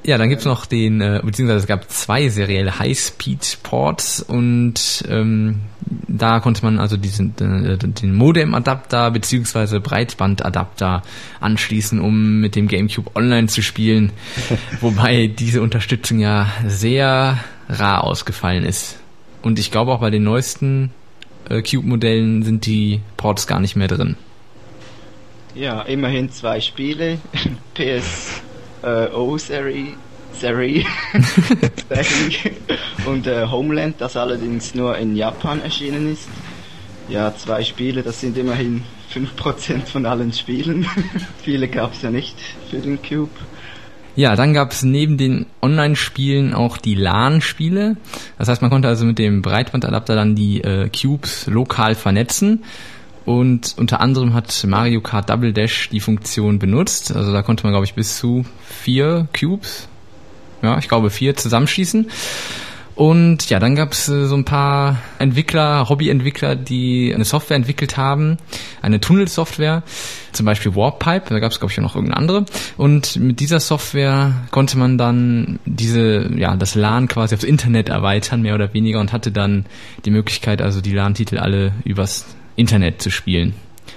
Ja, 0.06 0.20
dann 0.20 0.30
gibt's 0.30 0.46
noch 0.46 0.68
den, 0.68 1.02
äh, 1.02 1.20
beziehungsweise 1.24 1.62
es 1.62 1.66
gab 1.66 1.90
zwei 1.90 2.30
serielle 2.30 2.78
High-Speed-Ports 2.78 4.22
und 4.22 5.04
ähm, 5.10 5.62
da 6.08 6.40
konnte 6.42 6.64
man 6.64 6.78
also 6.78 6.96
diesen 6.96 7.34
äh, 7.40 7.76
den 7.76 8.14
Modem-Adapter 8.14 9.10
beziehungsweise 9.10 9.80
Breitband-Adapter 9.80 11.02
anschließen, 11.40 12.00
um 12.00 12.40
mit 12.40 12.56
dem 12.56 12.68
GameCube 12.68 13.16
online 13.16 13.48
zu 13.48 13.64
spielen, 13.64 14.12
wobei 14.80 15.26
diese 15.26 15.64
Unterstützung 15.64 16.20
ja 16.20 16.52
sehr 16.68 17.40
rar 17.68 18.04
ausgefallen 18.04 18.64
ist. 18.64 19.00
Und 19.42 19.58
ich 19.58 19.72
glaube 19.72 19.92
auch 19.92 20.02
bei 20.02 20.12
den 20.12 20.24
neuesten 20.24 20.92
äh, 21.50 21.64
Cube-Modellen 21.64 22.44
sind 22.44 22.68
die 22.68 23.02
Ports 23.18 23.48
gar 23.48 23.60
nicht 23.60 23.76
mehr 23.76 23.88
drin. 23.88 24.18
Ja, 25.56 25.82
immerhin 25.82 26.30
zwei 26.30 26.62
Spiele. 26.62 27.18
PS 27.74 28.45
äh, 28.86 29.08
O-Serie 29.14 29.96
Serie 30.40 30.86
und 33.06 33.28
äh, 33.28 33.48
Homeland, 33.48 33.96
das 34.00 34.18
allerdings 34.18 34.76
nur 34.76 34.98
in 34.98 35.16
Japan 35.16 35.62
erschienen 35.62 36.12
ist. 36.12 36.28
Ja, 37.08 37.34
zwei 37.36 37.64
Spiele, 37.64 38.04
das 38.04 38.20
sind 38.20 38.38
immerhin 38.38 38.84
5% 39.14 39.86
von 39.86 40.06
allen 40.06 40.34
Spielen. 40.34 40.86
Viele 41.44 41.68
gab 41.68 41.94
es 41.94 42.02
ja 42.02 42.12
nicht 42.12 42.36
für 42.70 42.80
den 42.80 43.02
Cube. 43.02 43.32
Ja, 44.16 44.36
dann 44.36 44.54
gab 44.54 44.72
es 44.72 44.84
neben 44.84 45.18
den 45.18 45.46
Online-Spielen 45.62 46.54
auch 46.54 46.78
die 46.78 46.96
LAN-Spiele. 46.96 47.98
Das 48.38 48.48
heißt, 48.48 48.62
man 48.62 48.72
konnte 48.72 48.88
also 48.88 49.06
mit 49.06 49.20
dem 49.20 49.42
Breitbandadapter 49.42 50.16
dann 50.16 50.36
die 50.36 50.62
äh, 50.62 50.90
Cubes 50.90 51.48
lokal 51.48 51.96
vernetzen. 51.96 52.64
Und 53.26 53.76
unter 53.78 54.02
anderem 54.02 54.34
hat 54.34 54.64
Mario 54.68 55.02
Kart 55.02 55.30
Double 55.30 55.52
Dash 55.52 55.90
die 55.90 56.00
Funktion 56.00 56.60
benutzt. 56.60 57.16
Also 57.16 57.34
da 57.34 57.42
konnte 57.42 57.64
man, 57.64 57.74
glaube 57.74 57.86
ich, 57.86 57.96
bis 57.96 58.18
zu 58.18 58.46
vier 58.64 59.28
Cubes, 59.38 59.88
ja, 60.62 60.78
ich 60.78 60.88
glaube 60.88 61.10
vier 61.10 61.36
zusammenschießen. 61.36 62.08
Und 62.96 63.50
ja, 63.50 63.60
dann 63.60 63.76
gab 63.76 63.92
es 63.92 64.08
äh, 64.08 64.26
so 64.26 64.36
ein 64.36 64.46
paar 64.46 65.02
Entwickler, 65.20 65.90
Hobbyentwickler, 65.90 66.56
die 66.56 67.14
eine 67.14 67.26
Software 67.26 67.58
entwickelt 67.58 67.98
haben, 67.98 68.38
eine 68.82 69.02
Tunnelsoftware, 69.02 69.84
zum 70.32 70.46
Beispiel 70.46 70.76
Warpipe, 70.76 71.26
da 71.30 71.40
gab 71.40 71.52
es 71.52 71.60
glaube 71.60 71.74
ich 71.74 71.80
auch 71.80 71.84
noch 71.84 71.96
irgendeine 71.96 72.18
andere. 72.18 72.46
Und 72.78 73.18
mit 73.18 73.42
dieser 73.42 73.60
Software 73.60 74.34
konnte 74.52 74.78
man 74.78 74.98
dann 74.98 75.60
diese, 75.66 76.32
ja, 76.38 76.56
das 76.56 76.76
LAN 76.76 77.10
quasi 77.10 77.36
aufs 77.36 77.44
Internet 77.44 77.90
erweitern, 77.90 78.42
mehr 78.42 78.56
oder 78.56 78.74
weniger, 78.74 79.02
und 79.02 79.12
hatte 79.12 79.32
dann 79.32 79.66
die 80.06 80.12
Möglichkeit, 80.12 80.62
also 80.62 80.80
die 80.80 80.94
LAN-Titel 80.94 81.38
alle 81.38 81.74
übers 81.84 82.26
Internet 82.56 83.02
zu 83.02 83.10
spielen. 83.10 83.54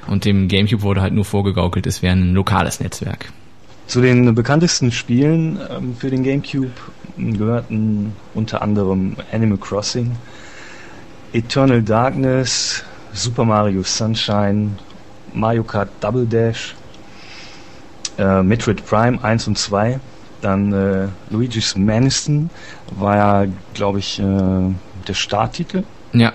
Und 0.07 0.25
dem 0.25 0.49
GameCube 0.49 0.83
wurde 0.83 1.01
halt 1.01 1.13
nur 1.13 1.25
vorgegaukelt, 1.25 1.87
es 1.87 2.03
wäre 2.03 2.15
ein 2.15 2.35
lokales 2.35 2.81
Netzwerk. 2.81 3.33
Zu 3.87 4.01
den 4.01 4.35
bekanntesten 4.35 4.93
Spielen 4.93 5.59
ähm, 5.71 5.97
für 5.97 6.11
den 6.11 6.23
GameCube 6.23 6.71
gehörten 7.17 8.13
unter 8.35 8.63
anderem 8.63 9.17
Animal 9.33 9.59
Crossing, 9.59 10.13
Eternal 11.33 11.83
Darkness, 11.83 12.85
Super 13.13 13.45
Mario 13.45 13.83
Sunshine, 13.83 14.77
Mario 15.33 15.65
Kart 15.65 15.89
Double 16.01 16.27
Dash, 16.27 16.75
äh, 18.19 18.43
Metroid 18.43 18.85
Prime 18.85 19.23
1 19.23 19.49
und 19.49 19.59
2, 19.59 19.99
dann 20.41 20.73
äh, 20.73 21.09
Luigi's 21.31 21.77
Mansion 21.77 22.51
war 22.97 23.17
ja, 23.17 23.53
glaube 23.75 23.99
ich, 23.99 24.21
äh, 24.21 24.23
der 24.23 25.15
Starttitel. 25.15 25.85
Ja. 26.13 26.33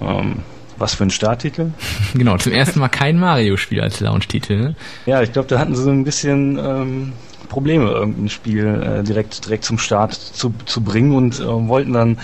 Ähm, 0.00 0.36
was 0.78 0.94
für 0.94 1.04
ein 1.04 1.10
Starttitel? 1.10 1.70
genau, 2.14 2.36
zum 2.36 2.52
ersten 2.52 2.80
Mal 2.80 2.88
kein 2.88 3.18
Mario-Spiel 3.18 3.80
als 3.80 4.00
Launch-Titel. 4.00 4.56
Ne? 4.56 4.74
Ja, 5.06 5.22
ich 5.22 5.32
glaube, 5.32 5.48
da 5.48 5.58
hatten 5.58 5.74
sie 5.74 5.82
so 5.82 5.90
ein 5.90 6.04
bisschen 6.04 6.58
ähm, 6.58 7.12
Probleme, 7.48 7.90
irgendein 7.90 8.28
Spiel 8.28 8.66
äh, 8.66 9.02
direkt 9.02 9.44
direkt 9.44 9.64
zum 9.64 9.78
Start 9.78 10.14
zu, 10.14 10.54
zu 10.64 10.80
bringen 10.80 11.14
und 11.14 11.38
äh, 11.38 11.44
wollten 11.46 11.92
dann 11.92 12.18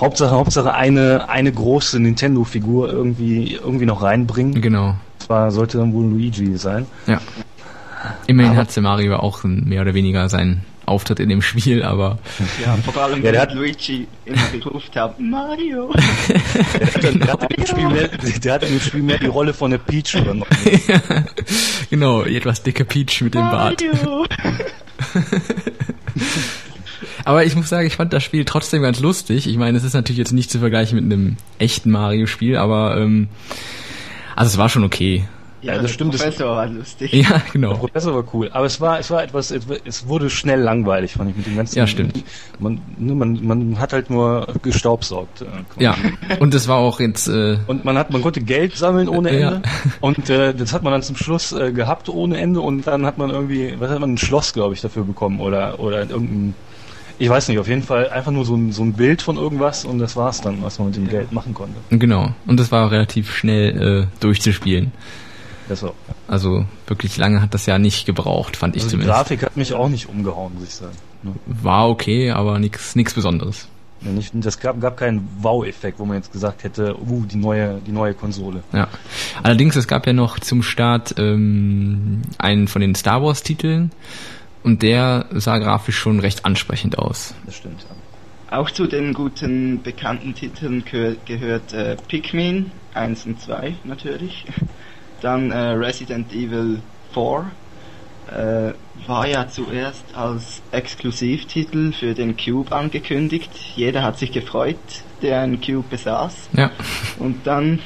Hauptsache 0.00 0.30
Hauptsache 0.30 0.72
eine 0.72 1.28
eine 1.28 1.52
große 1.52 2.00
Nintendo-Figur 2.00 2.90
irgendwie 2.90 3.54
irgendwie 3.54 3.84
noch 3.84 4.02
reinbringen. 4.02 4.60
Genau. 4.60 4.94
Zwar 5.18 5.50
sollte 5.50 5.78
dann 5.78 5.92
wohl 5.92 6.06
Luigi 6.06 6.56
sein. 6.56 6.86
Ja. 7.06 7.20
Immerhin 8.26 8.56
hat 8.56 8.74
Mario 8.78 9.16
auch 9.16 9.44
mehr 9.44 9.82
oder 9.82 9.92
weniger 9.92 10.30
sein 10.30 10.62
Auftritt 10.90 11.20
in 11.20 11.28
dem 11.28 11.40
Spiel, 11.40 11.82
aber. 11.82 12.18
Ja, 12.64 12.76
vor 12.76 12.96
allem, 13.02 13.24
ja, 13.24 13.32
der 13.32 13.40
hat 13.42 13.54
Luigi 13.54 14.06
immer 14.24 14.48
gerufen 14.52 14.94
hat, 14.94 15.18
Mario! 15.18 15.94
der, 17.02 17.12
der, 17.12 17.32
hat 17.32 17.52
im 17.54 17.66
Spiel 17.66 17.88
mehr, 17.88 18.08
der 18.44 18.52
hat 18.52 18.62
im 18.64 18.80
Spiel 18.80 19.02
mehr 19.02 19.18
die 19.18 19.26
Rolle 19.26 19.54
von 19.54 19.70
der 19.70 19.78
Peach 19.78 20.14
übernommen. 20.14 20.46
ja, 20.88 21.00
genau, 21.88 22.22
etwas 22.22 22.62
dicke 22.62 22.84
Peach 22.84 23.22
mit 23.22 23.34
dem 23.34 23.42
Bart. 23.42 23.82
Aber 27.24 27.44
ich 27.44 27.54
muss 27.54 27.68
sagen, 27.68 27.86
ich 27.86 27.96
fand 27.96 28.12
das 28.12 28.24
Spiel 28.24 28.44
trotzdem 28.44 28.82
ganz 28.82 29.00
lustig. 29.00 29.46
Ich 29.46 29.56
meine, 29.56 29.78
es 29.78 29.84
ist 29.84 29.94
natürlich 29.94 30.18
jetzt 30.18 30.32
nicht 30.32 30.50
zu 30.50 30.58
vergleichen 30.58 30.96
mit 30.96 31.04
einem 31.04 31.36
echten 31.58 31.90
Mario-Spiel, 31.90 32.56
aber 32.56 32.96
ähm, 32.96 33.28
also 34.34 34.50
es 34.50 34.58
war 34.58 34.68
schon 34.68 34.84
okay. 34.84 35.28
Ja, 35.62 35.78
das 35.78 35.90
stimmt. 35.90 36.14
Der 36.14 36.18
Professor 36.18 36.56
war 36.56 36.66
lustig. 36.66 37.12
Ja, 37.12 37.42
genau. 37.52 37.70
Der 37.72 37.78
Professor 37.78 38.14
war 38.14 38.24
cool. 38.32 38.50
Aber 38.52 38.66
es 38.66 38.80
war, 38.80 38.98
es 38.98 39.10
war 39.10 39.22
etwas, 39.22 39.50
es 39.50 40.08
wurde 40.08 40.30
schnell 40.30 40.60
langweilig, 40.60 41.12
fand 41.12 41.30
ich, 41.30 41.36
mit 41.36 41.46
dem 41.46 41.56
ganzen. 41.56 41.78
Ja, 41.78 41.86
stimmt. 41.86 42.24
Man, 42.58 42.80
man, 42.98 43.44
man 43.44 43.78
hat 43.78 43.92
halt 43.92 44.10
nur 44.10 44.46
gestaubsaugt. 44.62 45.42
Äh, 45.42 45.82
ja. 45.82 45.94
Und 46.38 46.54
es 46.54 46.68
war 46.68 46.78
auch 46.78 47.00
jetzt, 47.00 47.28
äh, 47.28 47.58
Und 47.66 47.84
man 47.84 47.98
hat, 47.98 48.10
man 48.10 48.22
konnte 48.22 48.40
Geld 48.40 48.76
sammeln 48.76 49.08
ohne 49.08 49.30
Ende. 49.30 49.62
Ja. 49.64 49.70
Und, 50.00 50.30
äh, 50.30 50.54
das 50.54 50.72
hat 50.72 50.82
man 50.82 50.92
dann 50.92 51.02
zum 51.02 51.16
Schluss 51.16 51.52
äh, 51.52 51.72
gehabt 51.72 52.08
ohne 52.08 52.38
Ende 52.38 52.60
und 52.60 52.86
dann 52.86 53.04
hat 53.04 53.18
man 53.18 53.30
irgendwie, 53.30 53.74
was 53.78 53.90
hat 53.90 54.00
man, 54.00 54.14
ein 54.14 54.18
Schloss, 54.18 54.52
glaube 54.52 54.74
ich, 54.74 54.80
dafür 54.80 55.04
bekommen 55.04 55.40
oder, 55.40 55.78
oder 55.78 56.00
irgendein, 56.00 56.54
ich 57.18 57.28
weiß 57.28 57.48
nicht, 57.48 57.58
auf 57.58 57.68
jeden 57.68 57.82
Fall 57.82 58.08
einfach 58.08 58.32
nur 58.32 58.44
so 58.44 58.54
ein, 58.54 58.72
so 58.72 58.82
ein 58.82 58.94
Bild 58.94 59.20
von 59.20 59.36
irgendwas 59.36 59.84
und 59.84 59.98
das 59.98 60.16
war's 60.16 60.40
dann, 60.40 60.62
was 60.62 60.78
man 60.78 60.88
mit 60.88 60.96
dem 60.96 61.08
Geld 61.08 61.32
machen 61.32 61.52
konnte. 61.52 61.74
Genau. 61.90 62.30
Und 62.46 62.58
das 62.58 62.72
war 62.72 62.90
relativ 62.90 63.34
schnell 63.34 64.04
äh, 64.04 64.06
durchzuspielen. 64.20 64.92
So. 65.68 65.94
Also 66.26 66.64
wirklich 66.86 67.16
lange 67.16 67.42
hat 67.42 67.54
das 67.54 67.66
ja 67.66 67.78
nicht 67.78 68.06
gebraucht, 68.06 68.56
fand 68.56 68.76
ich 68.76 68.82
also 68.82 68.92
zumindest. 68.92 69.16
Die 69.16 69.18
Grafik 69.18 69.42
hat 69.42 69.56
mich 69.56 69.72
auch 69.72 69.88
nicht 69.88 70.08
umgehauen, 70.08 70.54
muss 70.54 70.64
ich 70.64 70.74
sagen. 70.74 70.96
Ne? 71.22 71.34
War 71.46 71.88
okay, 71.88 72.30
aber 72.30 72.58
nichts 72.58 73.14
Besonderes. 73.14 73.68
Ja, 74.02 74.10
nicht, 74.12 74.32
das 74.34 74.58
gab, 74.58 74.80
gab 74.80 74.96
keinen 74.96 75.28
Wow-Effekt, 75.40 75.98
wo 75.98 76.06
man 76.06 76.16
jetzt 76.16 76.32
gesagt 76.32 76.64
hätte, 76.64 76.96
uh, 76.98 77.24
die 77.26 77.36
neue, 77.36 77.80
die 77.86 77.92
neue 77.92 78.14
Konsole. 78.14 78.62
Ja. 78.72 78.88
Allerdings, 79.42 79.76
es 79.76 79.86
gab 79.86 80.06
ja 80.06 80.14
noch 80.14 80.38
zum 80.38 80.62
Start 80.62 81.14
ähm, 81.18 82.22
einen 82.38 82.66
von 82.66 82.80
den 82.80 82.94
Star 82.94 83.22
Wars-Titeln 83.22 83.90
und 84.62 84.82
der 84.82 85.26
sah 85.32 85.58
grafisch 85.58 85.98
schon 85.98 86.18
recht 86.18 86.46
ansprechend 86.46 86.98
aus. 86.98 87.34
Das 87.44 87.56
stimmt. 87.56 87.82
Ja. 87.82 88.58
Auch 88.58 88.70
zu 88.70 88.86
den 88.86 89.12
guten 89.12 89.82
bekannten 89.82 90.34
Titeln 90.34 90.84
gehört, 90.84 91.26
gehört 91.26 91.72
äh, 91.72 91.96
Pikmin 92.08 92.72
1 92.94 93.26
und 93.26 93.40
2 93.40 93.74
natürlich. 93.84 94.46
Dann 95.20 95.50
äh, 95.50 95.58
Resident 95.72 96.32
Evil 96.32 96.80
4 97.12 97.50
äh, 98.30 98.72
war 99.06 99.26
ja 99.26 99.48
zuerst 99.48 100.04
als 100.14 100.62
Exklusivtitel 100.72 101.92
für 101.92 102.14
den 102.14 102.36
Cube 102.36 102.72
angekündigt. 102.72 103.50
Jeder 103.76 104.02
hat 104.02 104.18
sich 104.18 104.32
gefreut, 104.32 104.76
der 105.22 105.40
einen 105.40 105.60
Cube 105.60 105.84
besaß. 105.90 106.50
Ja. 106.52 106.70
Und 107.18 107.46
dann 107.46 107.80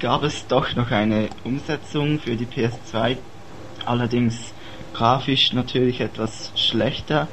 gab 0.00 0.22
es 0.24 0.46
doch 0.46 0.74
noch 0.74 0.90
eine 0.90 1.28
Umsetzung 1.44 2.18
für 2.18 2.36
die 2.36 2.46
PS2, 2.46 3.16
allerdings 3.86 4.52
grafisch 4.94 5.52
natürlich 5.52 6.00
etwas 6.00 6.52
schlechter. 6.56 7.28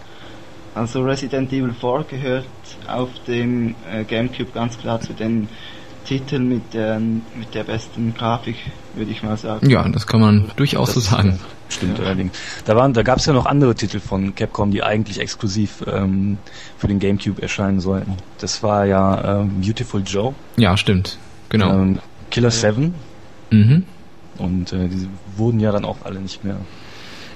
Also 0.76 1.02
Resident 1.02 1.52
Evil 1.52 1.74
4 1.74 2.06
gehört 2.10 2.46
auf 2.88 3.10
dem 3.28 3.76
äh, 3.92 4.04
GameCube 4.04 4.52
ganz 4.54 4.78
klar 4.78 5.02
zu 5.02 5.14
den 5.14 5.50
Titel 6.06 6.40
mit 6.40 6.74
der, 6.74 7.00
mit 7.00 7.54
der 7.54 7.64
besten 7.64 8.14
Grafik, 8.14 8.56
würde 8.96 9.12
ich 9.12 9.24
mal 9.24 9.38
sagen. 9.38 9.70
Ja, 9.70 9.88
das 9.88 10.08
kann 10.08 10.20
man 10.20 10.52
durchaus 10.56 10.94
so 10.94 11.00
sagen. 11.00 11.40
Stimmt 11.70 12.00
ja. 12.00 12.06
allerdings. 12.06 12.38
Da 12.66 12.76
waren, 12.76 12.94
da 12.94 13.04
gab 13.04 13.20
es 13.20 13.26
ja 13.26 13.34
noch 13.34 13.46
andere 13.46 13.76
Titel 13.76 14.00
von 14.00 14.34
Capcom, 14.34 14.72
die 14.72 14.82
eigentlich 14.82 15.20
exklusiv 15.20 15.84
ähm, 15.88 16.38
für 16.78 16.88
den 16.88 17.00
GameCube 17.00 17.42
erscheinen 17.42 17.80
sollten. 17.80 18.18
Das 18.40 18.64
war 18.64 18.86
ja 18.86 19.42
ähm, 19.42 19.62
Beautiful 19.62 20.02
Joe. 20.06 20.34
Ja, 20.58 20.76
stimmt. 20.78 21.20
Genau. 21.50 21.72
Ähm, 21.72 22.00
Killer 22.32 22.52
7. 22.52 22.94
Mhm. 23.52 23.84
Und 24.38 24.74
äh, 24.74 24.88
die 24.88 25.08
wurden 25.36 25.60
ja 25.60 25.72
dann 25.72 25.86
auch 25.86 25.98
alle 26.04 26.20
nicht 26.20 26.44
mehr 26.44 26.58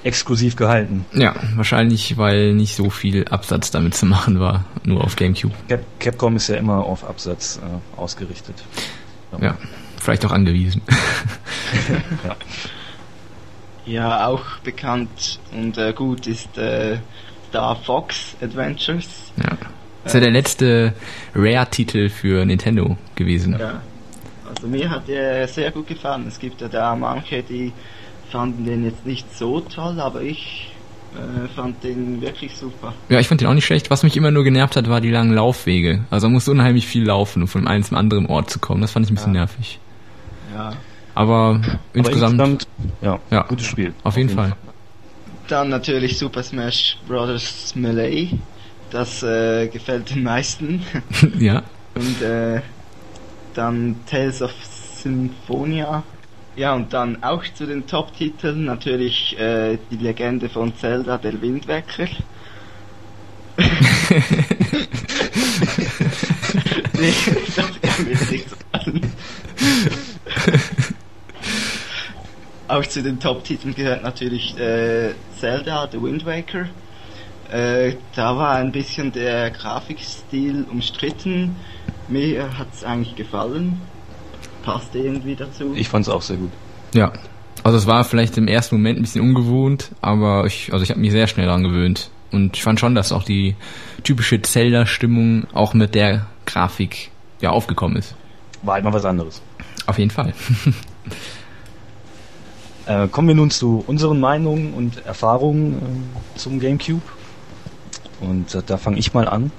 exklusiv 0.04 0.56
gehalten. 0.56 1.04
Ja, 1.12 1.34
wahrscheinlich, 1.56 2.16
weil 2.16 2.54
nicht 2.54 2.76
so 2.76 2.90
viel 2.90 3.26
Absatz 3.28 3.70
damit 3.70 3.94
zu 3.94 4.06
machen 4.06 4.38
war, 4.38 4.64
nur 4.84 5.02
auf 5.02 5.16
GameCube. 5.16 5.54
Cap 5.68 5.82
Capcom 5.98 6.36
ist 6.36 6.48
ja 6.48 6.56
immer 6.56 6.84
auf 6.84 7.04
Absatz 7.04 7.58
äh, 7.58 8.00
ausgerichtet. 8.00 8.62
Ja. 9.32 9.46
ja, 9.46 9.58
vielleicht 10.00 10.24
auch 10.24 10.32
angewiesen. 10.32 10.82
ja. 12.24 12.36
Ja, 13.86 14.28
auch 14.28 14.44
bekannt 14.62 15.38
und 15.52 15.76
äh, 15.76 15.92
gut 15.92 16.26
ist 16.26 16.56
äh, 16.56 16.96
Star 17.50 17.76
Fox 17.76 18.34
Adventures. 18.40 19.32
Ja. 19.36 19.58
Das 20.02 20.12
ist 20.12 20.14
ja 20.14 20.20
der 20.20 20.30
letzte 20.30 20.94
Rare-Titel 21.34 22.08
für 22.08 22.44
Nintendo 22.44 22.96
gewesen. 23.14 23.56
Ja. 23.58 23.82
Also 24.48 24.68
mir 24.68 24.88
hat 24.88 25.08
der 25.08 25.46
sehr 25.48 25.70
gut 25.70 25.86
gefallen. 25.86 26.26
Es 26.28 26.38
gibt 26.38 26.60
ja 26.60 26.68
da 26.68 26.94
manche, 26.94 27.42
die 27.42 27.72
fanden 28.34 28.64
den 28.64 28.84
jetzt 28.84 29.06
nicht 29.06 29.32
so 29.38 29.60
toll, 29.60 30.00
aber 30.00 30.20
ich 30.20 30.72
äh, 31.14 31.46
fand 31.54 31.84
den 31.84 32.20
wirklich 32.20 32.56
super. 32.56 32.92
Ja, 33.08 33.20
ich 33.20 33.28
fand 33.28 33.40
den 33.40 33.46
auch 33.46 33.54
nicht 33.54 33.64
schlecht. 33.64 33.90
Was 33.90 34.02
mich 34.02 34.16
immer 34.16 34.32
nur 34.32 34.42
genervt 34.42 34.74
hat, 34.74 34.88
war 34.88 35.00
die 35.00 35.10
langen 35.10 35.32
Laufwege. 35.32 36.04
Also 36.10 36.26
man 36.26 36.32
muss 36.34 36.48
unheimlich 36.48 36.84
viel 36.88 37.04
laufen, 37.06 37.42
um 37.42 37.48
von 37.48 37.68
einem 37.68 37.84
zum 37.84 37.96
anderen 37.96 38.26
Ort 38.26 38.50
zu 38.50 38.58
kommen. 38.58 38.80
Das 38.80 38.90
fand 38.90 39.06
ich 39.06 39.12
ein 39.12 39.14
bisschen 39.14 39.34
Ja. 39.34 39.40
nervig. 39.42 39.78
Ja. 40.52 40.72
Aber, 41.14 41.60
Aber 41.62 41.78
insgesamt, 41.92 42.66
ja, 43.00 43.20
ja, 43.30 43.42
gutes 43.42 43.66
Spiel. 43.66 43.94
Auf 44.02 44.16
jeden 44.16 44.30
Fall. 44.30 44.56
Dann 45.46 45.68
natürlich 45.68 46.18
Super 46.18 46.42
Smash 46.42 46.98
Bros. 47.06 47.72
Melee. 47.76 48.30
Das 48.90 49.22
äh, 49.22 49.68
gefällt 49.68 50.10
den 50.10 50.24
meisten. 50.24 50.82
ja. 51.38 51.62
Und 51.94 52.20
äh, 52.20 52.62
dann 53.54 53.94
Tales 54.10 54.42
of 54.42 54.50
Symphonia. 55.00 56.02
Ja, 56.56 56.74
und 56.74 56.92
dann 56.92 57.22
auch 57.22 57.42
zu 57.54 57.66
den 57.66 57.86
Top-Titeln 57.86 58.64
natürlich 58.64 59.36
äh, 59.38 59.76
die 59.90 59.96
Legende 59.96 60.48
von 60.48 60.76
Zelda, 60.76 61.18
der 61.18 61.42
Windwecker. 61.42 62.06
nee, 66.92 67.12
das 67.56 67.80
kann 67.82 68.04
mir 68.04 68.16
nicht 68.30 68.46
sagen. 68.72 69.00
auch 72.68 72.86
zu 72.86 73.02
den 73.02 73.18
Top-Titeln 73.18 73.74
gehört 73.74 74.04
natürlich 74.04 74.56
äh, 74.56 75.14
Zelda, 75.38 75.88
The 75.90 76.00
Wind 76.00 76.24
Waker. 76.24 76.68
Äh, 77.50 77.96
da 78.14 78.36
war 78.36 78.56
ein 78.56 78.70
bisschen 78.70 79.10
der 79.10 79.50
Grafikstil 79.50 80.66
umstritten. 80.70 81.56
Mir 82.08 82.58
hat 82.58 82.68
es 82.72 82.84
eigentlich 82.84 83.16
gefallen. 83.16 83.80
Passte 84.64 84.98
irgendwie 84.98 85.36
dazu. 85.36 85.72
Ich 85.74 85.88
fand 85.88 86.06
es 86.06 86.12
auch 86.12 86.22
sehr 86.22 86.36
gut. 86.36 86.50
Ja. 86.94 87.12
Also 87.62 87.78
es 87.78 87.86
war 87.86 88.04
vielleicht 88.04 88.36
im 88.36 88.48
ersten 88.48 88.76
Moment 88.76 88.98
ein 88.98 89.02
bisschen 89.02 89.22
ungewohnt, 89.22 89.92
aber 90.00 90.44
ich, 90.46 90.72
also 90.72 90.82
ich 90.82 90.90
habe 90.90 91.00
mich 91.00 91.12
sehr 91.12 91.26
schnell 91.26 91.46
daran 91.46 91.62
gewöhnt. 91.62 92.10
Und 92.32 92.56
ich 92.56 92.62
fand 92.62 92.80
schon, 92.80 92.94
dass 92.94 93.12
auch 93.12 93.22
die 93.22 93.54
typische 94.02 94.42
Zelda-Stimmung 94.42 95.46
auch 95.52 95.72
mit 95.72 95.94
der 95.94 96.26
Grafik 96.46 97.10
ja 97.40 97.50
aufgekommen 97.50 97.96
ist. 97.96 98.14
War 98.62 98.74
halt 98.74 98.84
mal 98.84 98.92
was 98.92 99.04
anderes. 99.04 99.40
Auf 99.86 99.98
jeden 99.98 100.10
Fall. 100.10 100.34
Äh, 102.86 103.08
kommen 103.08 103.28
wir 103.28 103.34
nun 103.34 103.50
zu 103.50 103.82
unseren 103.86 104.20
Meinungen 104.20 104.74
und 104.74 105.06
Erfahrungen 105.06 106.12
äh, 106.34 106.38
zum 106.38 106.60
GameCube. 106.60 107.00
Und 108.20 108.54
äh, 108.54 108.62
da 108.66 108.76
fange 108.76 108.98
ich 108.98 109.14
mal 109.14 109.26
an. 109.26 109.50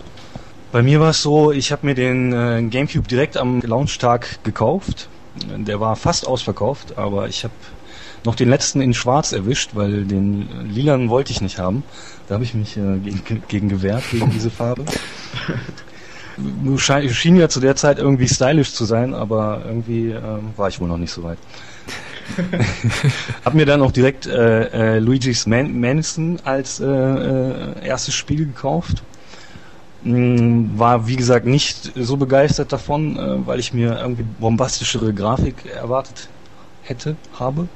Bei 0.75 0.83
mir 0.83 0.99
war 0.99 1.11
es 1.11 1.21
so, 1.21 1.53
ich 1.53 1.71
habe 1.71 1.85
mir 1.85 1.95
den 1.95 2.33
äh, 2.33 2.61
GameCube 2.69 3.07
direkt 3.07 3.37
am 3.37 3.61
Launchtag 3.61 4.43
gekauft. 4.43 5.07
Der 5.55 5.79
war 5.79 5.95
fast 5.95 6.27
ausverkauft, 6.27 6.97
aber 6.97 7.29
ich 7.29 7.45
habe 7.45 7.53
noch 8.25 8.35
den 8.35 8.49
letzten 8.49 8.81
in 8.81 8.93
Schwarz 8.93 9.31
erwischt, 9.31 9.69
weil 9.75 10.03
den 10.03 10.69
lilanen 10.69 11.09
wollte 11.09 11.31
ich 11.31 11.39
nicht 11.39 11.59
haben. 11.59 11.83
Da 12.27 12.33
habe 12.33 12.43
ich 12.43 12.53
mich 12.53 12.75
äh, 12.75 12.97
gegen, 12.97 13.43
gegen 13.47 13.69
gewehrt, 13.69 14.03
gegen 14.11 14.29
diese 14.31 14.49
Farbe. 14.49 14.83
Schien 16.77 17.09
schien 17.13 17.37
ja 17.37 17.47
zu 17.47 17.61
der 17.61 17.77
Zeit 17.77 17.97
irgendwie 17.97 18.27
stylisch 18.27 18.73
zu 18.73 18.83
sein, 18.83 19.13
aber 19.13 19.61
irgendwie 19.65 20.09
äh, 20.09 20.21
war 20.57 20.67
ich 20.67 20.81
wohl 20.81 20.89
noch 20.89 20.97
nicht 20.97 21.13
so 21.13 21.23
weit. 21.23 21.37
Hab 23.45 23.53
mir 23.53 23.65
dann 23.65 23.81
auch 23.81 23.93
direkt 23.93 24.27
äh, 24.27 24.95
äh, 24.95 24.99
Luigi's 24.99 25.47
Man 25.47 25.79
Mansion 25.79 26.41
als 26.43 26.81
äh, 26.81 26.85
äh, 26.85 27.87
erstes 27.87 28.13
Spiel 28.13 28.45
gekauft. 28.45 29.03
Mm, 30.05 30.77
War 30.77 31.07
wie 31.07 31.15
gesagt 31.15 31.45
nicht 31.47 31.91
so 31.95 32.15
begeistert 32.17 32.71
davon, 32.71 33.17
äh, 33.17 33.47
weil 33.47 33.59
ich 33.59 33.73
mir 33.73 33.97
irgendwie 33.99 34.23
bombastischere 34.39 35.13
Grafik 35.13 35.65
erwartet 35.65 36.29
hätte, 36.83 37.17
habe. 37.39 37.67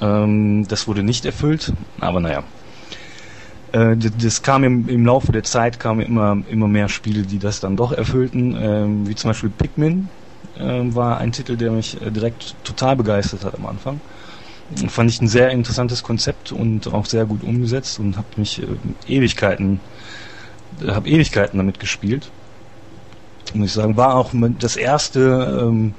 Ähm, 0.00 0.66
das 0.68 0.86
wurde 0.86 1.02
nicht 1.02 1.24
erfüllt, 1.24 1.72
aber 2.00 2.20
naja. 2.20 2.44
Äh, 3.72 3.96
das 3.96 4.42
kam 4.42 4.64
im, 4.64 4.88
im 4.88 5.04
Laufe 5.06 5.32
der 5.32 5.42
Zeit 5.42 5.80
kamen 5.80 6.00
immer 6.00 6.36
immer 6.48 6.68
mehr 6.68 6.88
Spiele, 6.88 7.22
die 7.22 7.38
das 7.38 7.60
dann 7.60 7.76
doch 7.76 7.92
erfüllten, 7.92 8.56
ähm, 8.60 9.08
wie 9.08 9.14
zum 9.14 9.30
Beispiel 9.30 9.50
Pikmin 9.50 10.08
ähm, 10.58 10.94
war 10.94 11.18
ein 11.18 11.32
Titel, 11.32 11.56
der 11.56 11.72
mich 11.72 12.00
äh, 12.00 12.10
direkt 12.10 12.54
total 12.64 12.96
begeistert 12.96 13.44
hat 13.44 13.54
am 13.54 13.66
Anfang. 13.66 14.00
Fand 14.88 15.10
ich 15.10 15.20
ein 15.20 15.28
sehr 15.28 15.50
interessantes 15.50 16.02
Konzept 16.02 16.50
und 16.52 16.88
auch 16.92 17.06
sehr 17.06 17.24
gut 17.26 17.44
umgesetzt 17.44 18.00
und 18.00 18.16
habe 18.16 18.26
mich 18.36 18.62
äh, 18.62 18.66
Ewigkeiten, 19.08 19.80
habe 20.86 21.08
Ewigkeiten 21.08 21.58
damit 21.58 21.78
gespielt. 21.80 22.30
Muss 23.54 23.68
ich 23.68 23.72
sagen, 23.74 23.96
war 23.96 24.16
auch 24.16 24.30
das 24.58 24.76
erste, 24.76 25.60
ähm, 25.62 25.94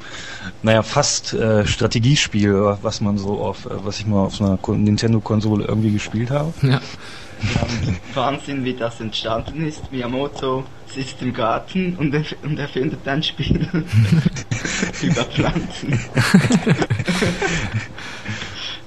naja, 0.63 0.84
fast 0.84 1.34
äh, 1.34 1.66
Strategiespiel, 1.66 2.76
was 2.82 3.00
man 3.00 3.18
so 3.18 3.40
auf, 3.40 3.66
äh, 3.66 3.70
was 3.86 4.00
ich 4.00 4.06
mal 4.06 4.20
auf 4.26 4.40
einer 4.42 4.58
Kon- 4.58 4.84
Nintendo-Konsole 4.84 5.66
irgendwie 5.66 5.92
gespielt 5.92 6.30
habe. 6.32 6.54
ja. 6.62 6.82
Wahnsinn, 8.16 8.66
wie 8.66 8.74
das 8.74 9.00
entstanden 9.00 9.68
ist. 9.68 9.92
Miyamoto 9.92 10.63
sitzt 10.92 11.22
im 11.22 11.34
Garten 11.36 11.96
und, 11.96 12.12
er, 12.12 12.24
und 12.42 12.58
erfindet 12.58 13.08
ein 13.08 13.22
Spiel 13.22 13.68
über 15.04 15.24
Pflanzen. 15.24 16.00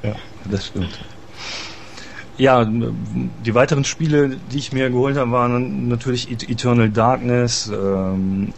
Ja, 0.02 0.14
das 0.50 0.66
stimmt. 0.68 0.98
Ja, 2.40 2.64
die 2.64 3.54
weiteren 3.54 3.84
Spiele, 3.84 4.38
die 4.50 4.56
ich 4.56 4.72
mir 4.72 4.88
geholt 4.88 5.18
habe, 5.18 5.30
waren 5.30 5.88
natürlich 5.88 6.30
Et- 6.30 6.48
Eternal 6.48 6.88
Darkness, 6.88 7.70
ähm, 7.70 8.54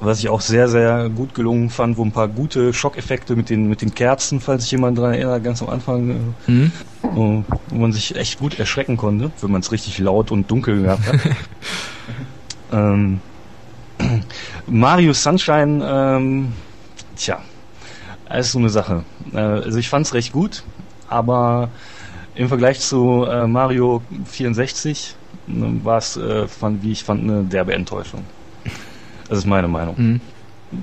was 0.00 0.20
ich 0.20 0.28
auch 0.28 0.40
sehr, 0.40 0.68
sehr 0.68 1.08
gut 1.10 1.34
gelungen 1.34 1.70
fand, 1.70 1.96
wo 1.96 2.04
ein 2.04 2.12
paar 2.12 2.28
gute 2.28 2.72
Schockeffekte 2.72 3.34
mit 3.34 3.50
den, 3.50 3.68
mit 3.68 3.82
den 3.82 3.92
Kerzen, 3.96 4.40
falls 4.40 4.62
sich 4.62 4.70
jemand 4.70 4.96
daran 4.96 5.14
erinnert, 5.14 5.42
ganz 5.42 5.60
am 5.60 5.70
Anfang, 5.70 6.34
äh, 6.46 6.70
wo 7.02 7.44
wo 7.70 7.76
man 7.76 7.90
sich 7.92 8.14
echt 8.14 8.38
gut 8.38 8.60
erschrecken 8.60 8.96
konnte, 8.96 9.32
wenn 9.40 9.50
man 9.50 9.60
es 9.62 9.72
richtig 9.72 9.98
laut 9.98 10.30
und 10.30 10.48
dunkel 10.48 10.82
gehabt 10.82 11.08
hat. 11.08 11.20
ähm, 12.72 13.20
Mario 14.68 15.12
Sunshine, 15.14 15.84
ähm, 15.84 16.52
tja, 17.16 17.40
ist 18.38 18.52
so 18.52 18.60
eine 18.60 18.70
Sache. 18.70 19.02
Äh, 19.32 19.38
also 19.38 19.78
ich 19.78 19.88
fand 19.88 20.06
es 20.06 20.14
recht 20.14 20.32
gut, 20.32 20.62
aber 21.08 21.70
im 22.34 22.48
Vergleich 22.48 22.80
zu 22.80 23.24
äh, 23.24 23.46
Mario 23.46 24.02
64 24.24 25.16
war 25.46 25.98
es, 25.98 26.16
äh, 26.16 26.46
fand, 26.46 26.82
wie 26.82 26.92
ich 26.92 27.04
fand, 27.04 27.22
eine 27.22 27.42
derbe 27.44 27.74
Enttäuschung. 27.74 28.24
Das 29.28 29.38
ist 29.38 29.46
meine 29.46 29.68
Meinung. 29.68 29.96
Hm. 29.96 30.20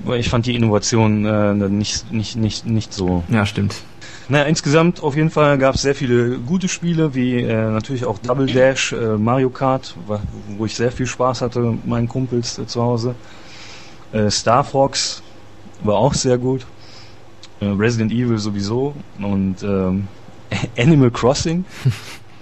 Weil 0.04 0.20
Ich 0.20 0.28
fand 0.28 0.46
die 0.46 0.54
Innovation 0.54 1.24
äh, 1.24 1.54
nicht, 1.54 2.12
nicht, 2.12 2.36
nicht, 2.36 2.66
nicht 2.66 2.92
so. 2.92 3.22
Ja, 3.28 3.46
stimmt. 3.46 3.74
Naja, 4.28 4.44
insgesamt 4.44 5.02
auf 5.02 5.16
jeden 5.16 5.30
Fall 5.30 5.56
gab 5.56 5.76
es 5.76 5.82
sehr 5.82 5.94
viele 5.94 6.38
gute 6.38 6.68
Spiele, 6.68 7.14
wie 7.14 7.36
äh, 7.36 7.70
natürlich 7.70 8.04
auch 8.04 8.18
Double 8.18 8.46
Dash, 8.46 8.92
äh, 8.92 9.16
Mario 9.16 9.48
Kart, 9.48 9.94
wo 10.58 10.66
ich 10.66 10.74
sehr 10.74 10.92
viel 10.92 11.06
Spaß 11.06 11.40
hatte 11.40 11.60
mit 11.60 11.86
meinen 11.86 12.08
Kumpels 12.08 12.58
äh, 12.58 12.66
zu 12.66 12.82
Hause. 12.82 13.14
Äh, 14.12 14.30
Star 14.30 14.64
Fox 14.64 15.22
war 15.82 15.96
auch 15.96 16.12
sehr 16.12 16.36
gut. 16.36 16.66
Äh, 17.60 17.66
Resident 17.66 18.12
Evil 18.12 18.36
sowieso 18.36 18.94
und 19.18 19.62
ähm, 19.62 20.08
Animal 20.78 21.10
Crossing 21.10 21.64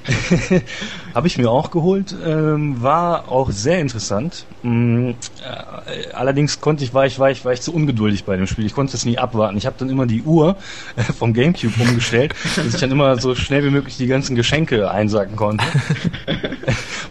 habe 1.14 1.26
ich 1.26 1.38
mir 1.38 1.50
auch 1.50 1.70
geholt, 1.70 2.14
ähm, 2.24 2.82
war 2.82 3.30
auch 3.30 3.50
sehr 3.50 3.80
interessant. 3.80 4.44
Mm, 4.62 5.10
äh, 5.10 6.12
allerdings 6.12 6.60
konnte 6.60 6.84
ich 6.84 6.94
war 6.94 7.06
ich 7.06 7.18
war 7.18 7.30
ich 7.30 7.44
war 7.44 7.52
ich 7.52 7.60
zu 7.60 7.74
ungeduldig 7.74 8.24
bei 8.24 8.36
dem 8.36 8.46
Spiel. 8.46 8.66
Ich 8.66 8.74
konnte 8.74 8.96
es 8.96 9.04
nie 9.04 9.18
abwarten. 9.18 9.56
Ich 9.56 9.66
habe 9.66 9.76
dann 9.78 9.88
immer 9.88 10.06
die 10.06 10.22
Uhr 10.22 10.56
äh, 10.96 11.02
vom 11.02 11.32
GameCube 11.32 11.74
umgestellt, 11.80 12.34
dass 12.56 12.66
ich 12.66 12.80
dann 12.80 12.90
immer 12.90 13.18
so 13.18 13.34
schnell 13.34 13.64
wie 13.64 13.70
möglich 13.70 13.96
die 13.96 14.06
ganzen 14.06 14.36
Geschenke 14.36 14.90
einsacken 14.90 15.36
konnte, 15.36 15.64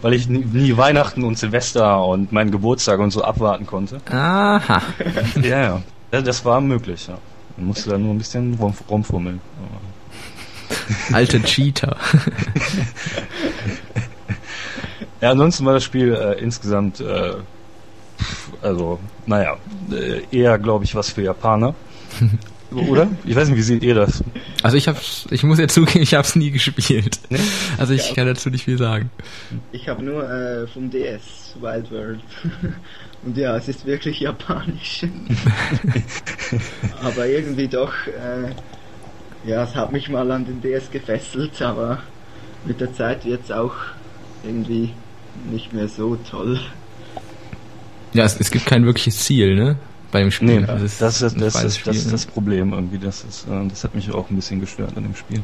weil 0.02 0.14
ich 0.14 0.28
nie, 0.28 0.44
nie 0.44 0.76
Weihnachten 0.76 1.24
und 1.24 1.38
Silvester 1.38 2.04
und 2.04 2.32
meinen 2.32 2.50
Geburtstag 2.50 3.00
und 3.00 3.10
so 3.10 3.22
abwarten 3.22 3.66
konnte. 3.66 4.00
Aha. 4.10 4.82
Ja, 5.42 5.60
ja, 5.60 5.82
das, 6.10 6.24
das 6.24 6.44
war 6.44 6.60
möglich. 6.60 7.08
Ja. 7.08 7.18
Man 7.56 7.68
musste 7.68 7.90
da 7.90 7.98
nur 7.98 8.14
ein 8.14 8.18
bisschen 8.18 8.54
rum, 8.54 8.74
rumfummeln. 8.88 9.40
Alter 11.12 11.42
Cheater. 11.42 11.96
Ja, 15.20 15.30
ansonsten 15.30 15.64
war 15.64 15.72
das 15.72 15.84
Spiel 15.84 16.12
äh, 16.14 16.38
insgesamt, 16.42 17.00
äh, 17.00 17.32
also, 18.60 18.98
naja, 19.26 19.56
äh, 19.90 20.22
eher, 20.30 20.58
glaube 20.58 20.84
ich, 20.84 20.94
was 20.94 21.10
für 21.10 21.22
Japaner. 21.22 21.74
Oder? 22.72 23.08
Ich 23.24 23.34
weiß 23.34 23.48
nicht, 23.48 23.56
wie 23.56 23.62
seht 23.62 23.82
ihr 23.82 23.94
das? 23.94 24.22
Also 24.62 24.76
ich 24.76 24.88
hab's, 24.88 25.26
ich 25.30 25.44
muss 25.44 25.58
ja 25.58 25.68
zugeben, 25.68 26.02
ich 26.02 26.14
hab's 26.14 26.36
nie 26.36 26.50
gespielt. 26.50 27.20
Also 27.78 27.94
ich 27.94 28.14
kann 28.14 28.26
dazu 28.26 28.50
nicht 28.50 28.64
viel 28.64 28.76
sagen. 28.76 29.10
Ich 29.72 29.88
habe 29.88 30.02
nur 30.02 30.28
äh, 30.28 30.66
vom 30.66 30.90
DS 30.90 31.54
Wild 31.60 31.90
World. 31.90 32.20
Und 33.24 33.36
ja, 33.36 33.56
es 33.56 33.68
ist 33.68 33.86
wirklich 33.86 34.20
japanisch. 34.20 35.06
Aber 37.02 37.26
irgendwie 37.26 37.68
doch, 37.68 37.92
äh, 38.06 38.50
Ja, 39.46 39.62
es 39.62 39.76
hat 39.76 39.92
mich 39.92 40.08
mal 40.08 40.28
an 40.32 40.44
den 40.44 40.60
DS 40.60 40.90
gefesselt, 40.90 41.62
aber 41.62 42.00
mit 42.64 42.80
der 42.80 42.92
Zeit 42.92 43.24
wird 43.24 43.44
es 43.44 43.52
auch 43.52 43.74
irgendwie 44.42 44.92
nicht 45.50 45.72
mehr 45.72 45.88
so 45.88 46.16
toll. 46.16 46.60
Ja, 48.12 48.24
es, 48.24 48.40
es 48.40 48.50
gibt 48.50 48.66
kein 48.66 48.84
wirkliches 48.84 49.24
Ziel, 49.24 49.54
ne? 49.54 49.76
Bei 50.10 50.20
dem 50.20 50.32
Spiel. 50.32 50.60
Nee, 50.60 50.66
das 50.66 50.82
ist 50.82 51.00
das, 51.00 51.18
das, 51.20 51.34
das, 51.34 51.52
das, 51.52 51.82
das, 51.82 51.96
ist 51.96 52.12
das 52.12 52.26
Problem 52.26 52.72
irgendwie. 52.72 52.98
Das, 52.98 53.22
ist, 53.22 53.46
äh, 53.48 53.68
das 53.68 53.84
hat 53.84 53.94
mich 53.94 54.10
auch 54.12 54.30
ein 54.30 54.36
bisschen 54.36 54.60
gestört 54.60 54.96
an 54.96 55.04
dem 55.04 55.14
Spiel. 55.14 55.42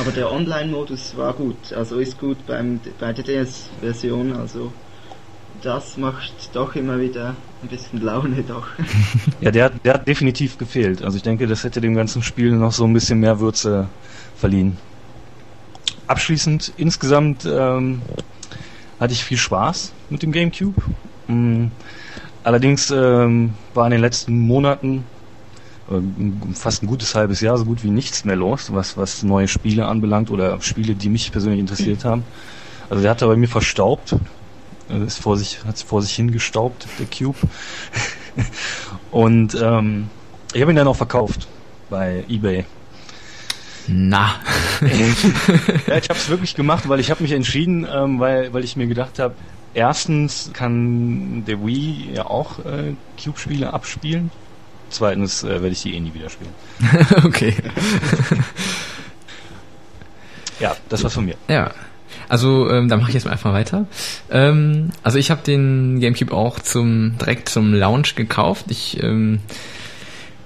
Aber 0.00 0.10
der 0.10 0.30
Online-Modus 0.30 1.16
war 1.16 1.34
gut, 1.34 1.72
also 1.72 1.98
ist 1.98 2.18
gut 2.18 2.38
beim, 2.46 2.80
bei 3.00 3.12
der 3.12 3.24
DS-Version, 3.24 4.36
also 4.36 4.72
das 5.62 5.96
macht 5.96 6.32
doch 6.52 6.74
immer 6.74 7.00
wieder 7.00 7.34
ein 7.62 7.68
bisschen 7.68 8.00
Laune 8.00 8.42
doch. 8.42 8.66
ja, 9.40 9.50
der, 9.50 9.70
der 9.70 9.94
hat 9.94 10.08
definitiv 10.08 10.58
gefehlt. 10.58 11.02
Also 11.02 11.16
ich 11.16 11.22
denke, 11.22 11.46
das 11.46 11.64
hätte 11.64 11.80
dem 11.80 11.94
ganzen 11.94 12.22
Spiel 12.22 12.52
noch 12.52 12.72
so 12.72 12.84
ein 12.84 12.92
bisschen 12.92 13.20
mehr 13.20 13.40
Würze 13.40 13.88
verliehen. 14.36 14.76
Abschließend, 16.06 16.72
insgesamt 16.76 17.44
ähm, 17.44 18.02
hatte 19.00 19.12
ich 19.12 19.24
viel 19.24 19.36
Spaß 19.36 19.92
mit 20.10 20.22
dem 20.22 20.32
GameCube. 20.32 20.80
Mhm. 21.26 21.70
Allerdings 22.44 22.90
ähm, 22.90 23.54
war 23.74 23.86
in 23.86 23.92
den 23.92 24.00
letzten 24.00 24.38
Monaten 24.38 25.04
äh, 25.90 26.54
fast 26.54 26.82
ein 26.82 26.86
gutes 26.86 27.14
halbes 27.14 27.40
Jahr 27.40 27.58
so 27.58 27.64
gut 27.64 27.84
wie 27.84 27.90
nichts 27.90 28.24
mehr 28.24 28.36
los, 28.36 28.72
was, 28.72 28.96
was 28.96 29.22
neue 29.22 29.48
Spiele 29.48 29.86
anbelangt 29.86 30.30
oder 30.30 30.60
Spiele, 30.60 30.94
die 30.94 31.08
mich 31.08 31.30
persönlich 31.30 31.60
interessiert 31.60 32.04
haben. 32.04 32.24
Also 32.88 33.02
der 33.02 33.10
hat 33.10 33.20
da 33.20 33.26
bei 33.26 33.36
mir 33.36 33.48
verstaubt, 33.48 34.16
ist 34.88 35.18
vor 35.20 35.36
sich, 35.36 35.64
hat 35.64 35.78
vor 35.78 36.02
sich 36.02 36.14
hingestaubt, 36.14 36.86
der 36.98 37.06
Cube. 37.06 37.38
Und 39.10 39.54
ähm, 39.60 40.08
ich 40.52 40.60
habe 40.60 40.72
ihn 40.72 40.76
dann 40.76 40.88
auch 40.88 40.96
verkauft 40.96 41.48
bei 41.90 42.24
eBay. 42.28 42.64
Na. 43.86 44.34
ja, 44.82 45.96
ich 45.96 46.08
habe 46.10 46.18
es 46.18 46.28
wirklich 46.28 46.54
gemacht, 46.54 46.88
weil 46.88 47.00
ich 47.00 47.10
habe 47.10 47.22
mich 47.22 47.32
entschieden, 47.32 47.86
ähm, 47.90 48.20
weil, 48.20 48.52
weil 48.52 48.62
ich 48.62 48.76
mir 48.76 48.86
gedacht 48.86 49.18
habe, 49.18 49.34
erstens 49.72 50.50
kann 50.52 51.44
der 51.46 51.64
Wii 51.64 52.10
ja 52.14 52.26
auch 52.26 52.58
äh, 52.60 52.94
Cube-Spiele 53.22 53.72
abspielen. 53.72 54.30
Zweitens 54.90 55.42
äh, 55.42 55.48
werde 55.48 55.68
ich 55.68 55.82
die 55.82 55.94
eh 55.94 56.00
nie 56.00 56.12
wieder 56.14 56.28
spielen. 56.28 56.52
okay. 57.24 57.54
ja, 60.60 60.76
das 60.88 61.02
war's 61.02 61.14
von 61.14 61.24
mir. 61.24 61.36
Ja. 61.48 61.72
Also 62.28 62.70
ähm, 62.70 62.88
da 62.88 62.96
mache 62.96 63.08
ich 63.08 63.14
jetzt 63.14 63.24
mal 63.24 63.32
einfach 63.32 63.52
weiter. 63.52 63.86
Ähm, 64.30 64.90
also 65.02 65.18
ich 65.18 65.30
habe 65.30 65.42
den 65.42 66.00
GameCube 66.00 66.32
auch 66.32 66.58
zum 66.58 67.16
direkt 67.18 67.48
zum 67.48 67.74
Launch 67.74 68.14
gekauft. 68.14 68.66
Ich 68.68 69.02
ähm, 69.02 69.40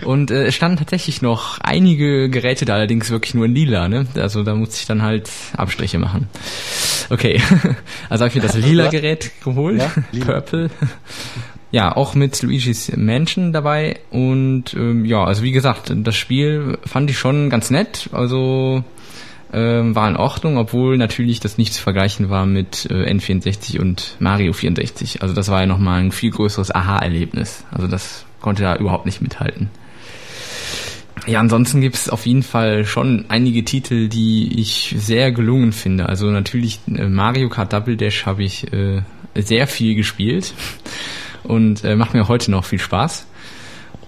Und 0.05 0.31
äh, 0.31 0.47
es 0.47 0.55
standen 0.55 0.79
tatsächlich 0.79 1.21
noch 1.21 1.59
einige 1.59 2.31
Geräte 2.31 2.65
da, 2.65 2.75
allerdings 2.75 3.11
wirklich 3.11 3.35
nur 3.35 3.47
in 3.47 3.57
lila. 3.57 3.89
Ne? 3.89 4.07
Also 4.15 4.45
da 4.45 4.55
musste 4.55 4.77
ich 4.77 4.87
dann 4.87 5.03
halt 5.03 5.29
Abstriche 5.57 5.99
machen. 5.99 6.29
Okay, 7.11 7.43
also 8.09 8.25
habe 8.25 8.29
ich 8.29 8.37
mir 8.37 8.43
das 8.43 8.57
lila 8.57 8.87
Gerät 8.89 9.33
geholt, 9.43 9.81
ja, 9.81 9.91
Purple. 10.25 10.71
Ja, 11.73 11.97
auch 11.97 12.15
mit 12.15 12.41
Luigi's 12.43 12.93
Mansion 12.97 13.53
dabei 13.53 13.99
und 14.11 14.73
ähm, 14.75 15.05
ja, 15.05 15.25
also 15.25 15.43
wie 15.43 15.53
gesagt, 15.53 15.93
das 15.93 16.17
Spiel 16.17 16.79
fand 16.87 17.11
ich 17.11 17.19
schon 17.19 17.51
ganz 17.51 17.69
nett. 17.71 18.09
Also 18.13 18.85
ähm, 19.53 19.95
war 19.95 20.09
in 20.09 20.17
Ordnung, 20.17 20.59
obwohl 20.59 20.99
natürlich 20.99 21.41
das 21.41 21.59
nicht 21.59 21.73
zu 21.73 21.83
vergleichen 21.83 22.31
war 22.31 22.47
mit 22.47 22.87
äh, 22.91 23.11
N64 23.11 23.81
und 23.81 24.17
Mario 24.19 24.53
64. 24.53 25.23
Also 25.23 25.35
das 25.35 25.49
war 25.49 25.61
ja 25.61 25.67
nochmal 25.67 26.01
ein 26.01 26.13
viel 26.13 26.31
größeres 26.31 26.75
Aha-Erlebnis. 26.75 27.65
Also 27.71 27.87
das 27.87 28.27
konnte 28.41 28.63
da 28.63 28.77
überhaupt 28.77 29.07
nicht 29.07 29.23
mithalten. 29.23 29.71
Ja, 31.27 31.41
ansonsten 31.41 31.81
gibt 31.81 31.97
es 31.97 32.09
auf 32.09 32.27
jeden 32.27 32.43
Fall 32.43 32.85
schon 32.85 33.27
einige 33.29 33.65
Titel, 33.65 34.09
die 34.09 34.61
ich 34.61 34.95
sehr 34.99 35.33
gelungen 35.33 35.73
finde. 35.73 36.09
Also 36.09 36.27
natürlich 36.27 36.81
äh, 36.87 37.09
Mario 37.09 37.49
Kart 37.49 37.73
Double 37.73 37.97
Dash 37.97 38.27
habe 38.27 38.45
ich 38.45 38.73
äh, 38.73 39.03
sehr 39.35 39.67
viel 39.67 39.95
gespielt 39.95 40.55
und 41.43 41.85
äh, 41.85 41.97
macht 41.97 42.15
mir 42.15 42.29
heute 42.29 42.51
noch 42.51 42.65
viel 42.65 42.79
Spaß 42.79 43.28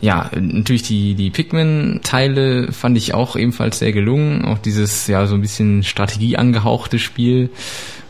ja, 0.01 0.31
natürlich 0.35 0.83
die, 0.83 1.15
die 1.15 1.31
Pikmin-Teile 1.31 2.73
fand 2.73 2.97
ich 2.97 3.13
auch 3.15 3.37
ebenfalls 3.37 3.79
sehr 3.79 3.93
gelungen. 3.93 4.45
Auch 4.45 4.59
dieses, 4.59 5.07
ja, 5.07 5.27
so 5.27 5.35
ein 5.35 5.43
bisschen 5.43 5.83
Strategie 5.83 6.37
angehauchte 6.37 6.99
Spiel. 6.99 7.51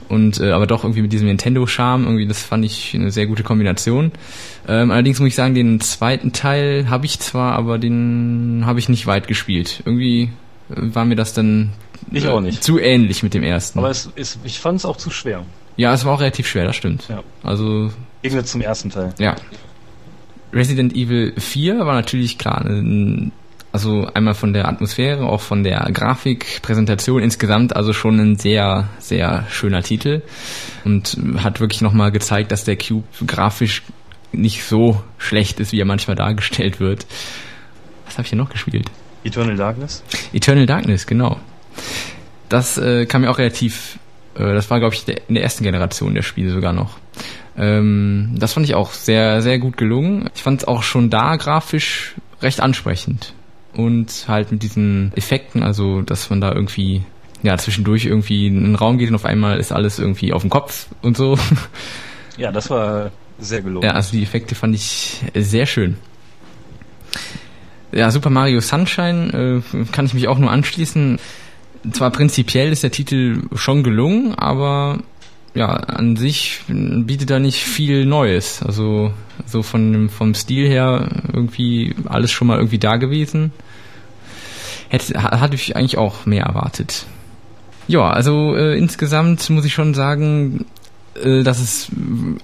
Und 0.08 0.40
äh, 0.40 0.50
aber 0.50 0.66
doch 0.66 0.82
irgendwie 0.82 1.02
mit 1.02 1.12
diesem 1.12 1.28
Nintendo-Charme, 1.28 2.04
irgendwie, 2.04 2.26
das 2.26 2.42
fand 2.42 2.64
ich 2.64 2.94
eine 2.94 3.10
sehr 3.10 3.26
gute 3.26 3.44
Kombination. 3.44 4.10
Ähm, 4.66 4.90
allerdings 4.90 5.20
muss 5.20 5.28
ich 5.28 5.34
sagen, 5.36 5.54
den 5.54 5.80
zweiten 5.80 6.32
Teil 6.32 6.90
habe 6.90 7.06
ich 7.06 7.20
zwar, 7.20 7.52
aber 7.52 7.78
den 7.78 8.64
habe 8.66 8.80
ich 8.80 8.88
nicht 8.88 9.06
weit 9.06 9.28
gespielt. 9.28 9.82
Irgendwie 9.84 10.30
äh, 10.70 10.74
war 10.76 11.04
mir 11.04 11.14
das 11.16 11.32
dann 11.32 11.70
ich 12.10 12.26
auch 12.26 12.40
nicht. 12.40 12.62
zu 12.62 12.78
ähnlich 12.78 13.22
mit 13.22 13.34
dem 13.34 13.44
ersten. 13.44 13.78
Aber 13.78 13.90
es 13.90 14.10
ist, 14.16 14.40
ich 14.42 14.58
fand 14.58 14.78
es 14.78 14.84
auch 14.84 14.96
zu 14.96 15.10
schwer. 15.10 15.44
Ja, 15.76 15.94
es 15.94 16.04
war 16.04 16.14
auch 16.14 16.20
relativ 16.20 16.48
schwer, 16.48 16.64
das 16.64 16.76
stimmt. 16.76 17.08
Ja. 17.08 17.22
Also. 17.42 17.90
Eben 18.22 18.44
zum 18.44 18.60
ersten 18.60 18.90
Teil. 18.90 19.14
Ja. 19.18 19.36
Resident 20.52 20.94
Evil 20.94 21.32
4 21.38 21.80
war 21.80 21.94
natürlich 21.94 22.38
klar, 22.38 22.64
also 23.72 24.06
einmal 24.14 24.34
von 24.34 24.52
der 24.52 24.68
Atmosphäre, 24.68 25.24
auch 25.26 25.40
von 25.40 25.62
der 25.62 25.88
Grafik, 25.92 26.60
Präsentation 26.62 27.22
insgesamt, 27.22 27.76
also 27.76 27.92
schon 27.92 28.18
ein 28.18 28.36
sehr, 28.36 28.88
sehr 28.98 29.46
schöner 29.48 29.82
Titel 29.82 30.22
und 30.84 31.16
hat 31.36 31.60
wirklich 31.60 31.80
nochmal 31.80 32.10
gezeigt, 32.10 32.50
dass 32.50 32.64
der 32.64 32.76
Cube 32.76 33.06
grafisch 33.26 33.82
nicht 34.32 34.64
so 34.64 35.02
schlecht 35.18 35.60
ist, 35.60 35.72
wie 35.72 35.80
er 35.80 35.84
manchmal 35.84 36.16
dargestellt 36.16 36.80
wird. 36.80 37.06
Was 38.06 38.14
habe 38.14 38.24
ich 38.24 38.30
hier 38.30 38.38
noch 38.38 38.50
gespielt? 38.50 38.90
Eternal 39.22 39.56
Darkness? 39.56 40.02
Eternal 40.32 40.66
Darkness, 40.66 41.06
genau. 41.06 41.38
Das 42.48 42.78
äh, 42.78 43.06
kam 43.06 43.22
mir 43.22 43.30
auch 43.30 43.38
relativ, 43.38 43.98
äh, 44.34 44.54
das 44.54 44.70
war 44.70 44.80
glaube 44.80 44.94
ich 44.94 45.04
der, 45.04 45.28
in 45.28 45.34
der 45.34 45.44
ersten 45.44 45.62
Generation 45.62 46.14
der 46.14 46.22
Spiele 46.22 46.50
sogar 46.50 46.72
noch. 46.72 46.98
Ähm, 47.60 48.30
das 48.36 48.54
fand 48.54 48.64
ich 48.64 48.74
auch 48.74 48.92
sehr, 48.92 49.42
sehr 49.42 49.58
gut 49.58 49.76
gelungen. 49.76 50.30
Ich 50.34 50.42
fand 50.42 50.62
es 50.62 50.68
auch 50.68 50.82
schon 50.82 51.10
da 51.10 51.36
grafisch 51.36 52.14
recht 52.40 52.60
ansprechend. 52.60 53.34
Und 53.74 54.24
halt 54.26 54.50
mit 54.50 54.62
diesen 54.62 55.12
Effekten, 55.14 55.62
also 55.62 56.02
dass 56.02 56.30
man 56.30 56.40
da 56.40 56.52
irgendwie 56.52 57.02
ja 57.42 57.56
zwischendurch 57.56 58.06
irgendwie 58.06 58.46
in 58.46 58.64
einen 58.64 58.74
Raum 58.74 58.98
geht 58.98 59.10
und 59.10 59.14
auf 59.14 59.24
einmal 59.24 59.58
ist 59.58 59.72
alles 59.72 59.98
irgendwie 59.98 60.32
auf 60.32 60.42
dem 60.42 60.50
Kopf 60.50 60.86
und 61.02 61.16
so. 61.16 61.38
Ja, 62.36 62.50
das 62.50 62.70
war 62.70 63.10
sehr 63.38 63.60
gelungen. 63.60 63.84
Ja, 63.84 63.92
also 63.92 64.12
die 64.12 64.22
Effekte 64.22 64.54
fand 64.54 64.74
ich 64.74 65.18
sehr 65.34 65.66
schön. 65.66 65.96
Ja, 67.92 68.10
Super 68.10 68.30
Mario 68.30 68.60
Sunshine 68.60 69.62
äh, 69.72 69.84
kann 69.92 70.06
ich 70.06 70.14
mich 70.14 70.28
auch 70.28 70.38
nur 70.38 70.50
anschließen. 70.50 71.18
Zwar 71.92 72.10
prinzipiell 72.10 72.72
ist 72.72 72.82
der 72.82 72.92
Titel 72.92 73.42
schon 73.54 73.82
gelungen, 73.82 74.34
aber 74.34 75.00
ja, 75.54 75.66
an 75.68 76.16
sich 76.16 76.60
bietet 76.68 77.30
da 77.30 77.38
nicht 77.38 77.64
viel 77.64 78.06
Neues. 78.06 78.62
Also 78.62 79.12
so 79.46 79.62
von 79.62 80.08
vom 80.08 80.34
Stil 80.34 80.68
her 80.68 81.08
irgendwie 81.32 81.94
alles 82.06 82.30
schon 82.30 82.48
mal 82.48 82.58
irgendwie 82.58 82.78
da 82.78 82.96
gewesen. 82.96 83.52
Hätte, 84.88 85.22
hatte 85.22 85.54
ich 85.54 85.76
eigentlich 85.76 85.98
auch 85.98 86.26
mehr 86.26 86.44
erwartet. 86.44 87.06
Ja, 87.88 88.10
also 88.10 88.54
äh, 88.54 88.76
insgesamt 88.76 89.48
muss 89.50 89.64
ich 89.64 89.72
schon 89.72 89.94
sagen, 89.94 90.66
äh, 91.20 91.42
dass 91.42 91.60
es, 91.60 91.90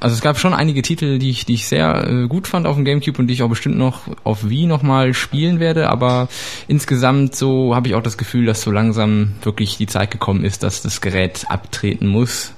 also 0.01 0.15
es 0.15 0.21
gab 0.21 0.39
schon 0.39 0.55
einige 0.55 0.83
Titel, 0.83 1.19
die 1.19 1.31
ich, 1.31 1.45
die 1.45 1.55
ich 1.55 1.67
sehr 1.67 2.09
äh, 2.09 2.27
gut 2.27 2.49
fand 2.49 2.67
auf 2.67 2.77
dem 2.77 2.85
GameCube 2.85 3.19
und 3.19 3.29
die 3.29 3.35
ich 3.35 3.43
auch 3.43 3.49
bestimmt 3.49 3.79
noch 3.79 4.03
auf 4.25 4.49
Wii 4.49 4.67
nochmal 4.67 5.15
spielen 5.15 5.61
werde, 5.61 5.89
aber 5.89 6.29
insgesamt 6.67 7.37
so 7.37 7.75
habe 7.75 7.89
ich 7.89 7.95
auch 7.95 8.03
das 8.03 8.19
Gefühl, 8.19 8.47
dass 8.47 8.63
so 8.63 8.73
langsam 8.73 9.35
wirklich 9.43 9.77
die 9.77 9.87
Zeit 9.87 10.11
gekommen 10.11 10.45
ist, 10.45 10.63
dass 10.63 10.83
das 10.83 11.01
Gerät 11.01 11.47
abtreten 11.49 12.09
muss 12.09 12.53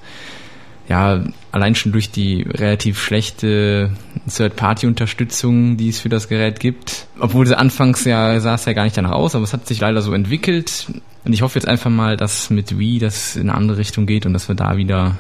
ja, 0.89 1.23
allein 1.53 1.75
schon 1.75 1.93
durch 1.93 2.11
die 2.11 2.43
relativ 2.43 3.01
schlechte 3.01 3.91
Third-Party-Unterstützung, 4.29 5.77
die 5.77 5.91
es 5.91 6.01
für 6.01 6.09
das 6.09 6.29
Gerät 6.29 6.61
gibt. 6.61 7.07
Obwohl 7.21 7.47
sie 7.47 7.59
anfangs 7.59 8.05
ja 8.05 8.41
sah 8.41 8.55
es 8.55 8.65
ja 8.65 8.73
gar 8.73 8.85
nicht 8.85 8.97
danach 8.97 9.13
aus, 9.13 9.35
aber 9.35 9.45
es 9.45 9.53
hat 9.53 9.67
sich 9.67 9.81
leider 9.81 10.01
so 10.01 10.15
entwickelt. 10.15 10.87
Und 11.25 11.33
ich 11.35 11.43
hoffe 11.43 11.59
jetzt 11.59 11.69
einfach 11.69 11.91
mal, 11.91 12.17
dass 12.17 12.49
mit 12.49 12.79
Wii 12.79 12.99
das 13.01 13.37
in 13.37 13.51
eine 13.51 13.55
andere 13.55 13.79
Richtung 13.79 14.07
geht 14.07 14.25
und 14.25 14.33
dass 14.33 14.49
wir 14.49 14.55
da 14.55 14.79
wieder 14.79 15.17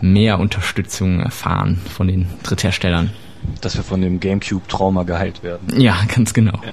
mehr 0.00 0.40
Unterstützung 0.40 1.20
erfahren 1.20 1.80
von 1.94 2.08
den 2.08 2.26
Drittherstellern. 2.42 3.10
Dass 3.60 3.76
wir 3.76 3.84
von 3.84 4.00
dem 4.00 4.18
GameCube-Trauma 4.18 5.04
geheilt 5.04 5.44
werden. 5.44 5.80
Ja, 5.80 5.96
ganz 6.12 6.34
genau. 6.34 6.60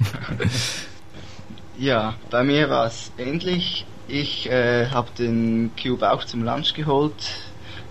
Ja, 1.78 2.14
bei 2.30 2.42
mir 2.42 2.70
war 2.70 2.86
es 2.86 3.12
ähnlich. 3.18 3.84
Ich 4.08 4.50
äh, 4.50 4.86
habe 4.86 5.08
den 5.18 5.70
Cube 5.78 6.10
auch 6.10 6.24
zum 6.24 6.42
Lunch 6.42 6.72
geholt 6.72 7.12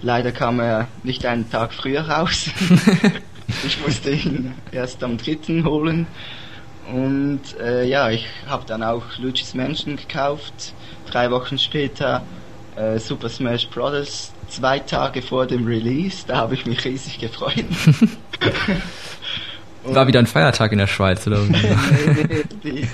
Leider 0.05 0.31
kam 0.31 0.59
er 0.59 0.87
nicht 1.01 1.25
einen 1.25 1.49
Tag 1.49 1.73
früher 1.73 2.07
raus. 2.07 2.51
ich 3.65 3.83
musste 3.83 4.11
ihn 4.11 4.53
erst 4.71 5.03
am 5.03 5.17
dritten 5.17 5.65
holen. 5.65 6.05
Und 6.93 7.41
äh, 7.59 7.85
ja, 7.85 8.11
ich 8.11 8.27
habe 8.47 8.65
dann 8.67 8.83
auch 8.83 9.01
Luigi's 9.17 9.55
Mansion 9.55 9.95
gekauft. 9.95 10.75
Drei 11.09 11.31
Wochen 11.31 11.57
später 11.57 12.21
äh, 12.75 12.99
Super 12.99 13.29
Smash 13.29 13.67
Bros. 13.69 14.31
zwei 14.47 14.77
Tage 14.77 15.23
vor 15.23 15.47
dem 15.47 15.65
Release. 15.65 16.23
Da 16.27 16.37
habe 16.37 16.53
ich 16.53 16.67
mich 16.67 16.85
riesig 16.85 17.17
gefreut. 17.17 17.65
War 19.85 20.05
wieder 20.05 20.19
ein 20.19 20.27
Feiertag 20.27 20.71
in 20.71 20.77
der 20.77 20.85
Schweiz, 20.85 21.25
oder? 21.25 21.39
nee, 21.39 21.57
nee, 22.23 22.43
die, 22.63 22.87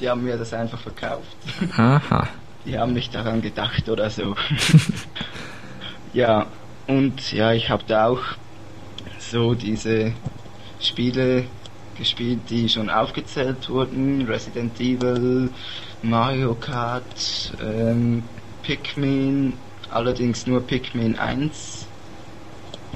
die 0.00 0.08
haben 0.08 0.22
mir 0.22 0.36
das 0.36 0.52
einfach 0.52 0.78
verkauft. 0.78 1.36
Aha. 1.76 2.28
Die 2.64 2.78
haben 2.78 2.92
nicht 2.92 3.12
daran 3.12 3.42
gedacht 3.42 3.88
oder 3.88 4.08
so. 4.10 4.36
Ja, 6.12 6.46
und 6.86 7.32
ja, 7.32 7.52
ich 7.52 7.70
habe 7.70 7.84
da 7.86 8.08
auch 8.08 8.22
so 9.18 9.54
diese 9.54 10.12
Spiele 10.80 11.44
gespielt, 11.96 12.40
die 12.50 12.68
schon 12.68 12.90
aufgezählt 12.90 13.68
wurden. 13.68 14.22
Resident 14.26 14.78
Evil, 14.80 15.50
Mario 16.02 16.54
Kart, 16.54 17.52
ähm, 17.62 18.24
Pikmin, 18.62 19.54
allerdings 19.90 20.46
nur 20.46 20.66
Pikmin 20.66 21.18
1 21.18 21.86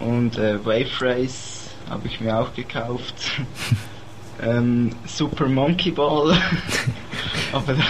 und 0.01 0.39
äh, 0.39 0.65
Wave 0.65 1.01
Race 1.01 1.71
habe 1.89 2.07
ich 2.07 2.21
mir 2.21 2.39
auch 2.39 2.55
gekauft. 2.55 3.15
ähm, 4.43 4.91
Super 5.07 5.49
Monkey 5.49 5.91
Ball, 5.91 6.37
aber 7.53 7.75
da, 7.75 7.83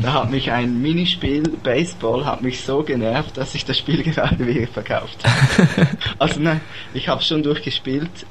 da, 0.00 0.12
hat 0.14 0.30
mich 0.30 0.50
ein 0.50 0.80
Minispiel 0.80 1.42
Baseball 1.62 2.24
hat 2.24 2.42
mich 2.42 2.62
so 2.62 2.82
genervt, 2.82 3.36
dass 3.36 3.54
ich 3.54 3.64
das 3.64 3.78
Spiel 3.78 4.02
gerade 4.02 4.46
wieder 4.46 4.66
verkauft 4.66 5.18
habe. 5.24 5.88
also 6.18 6.40
nein, 6.40 6.60
ich 6.94 7.08
habe 7.08 7.22
schon 7.22 7.42
durchgespielt, 7.42 8.26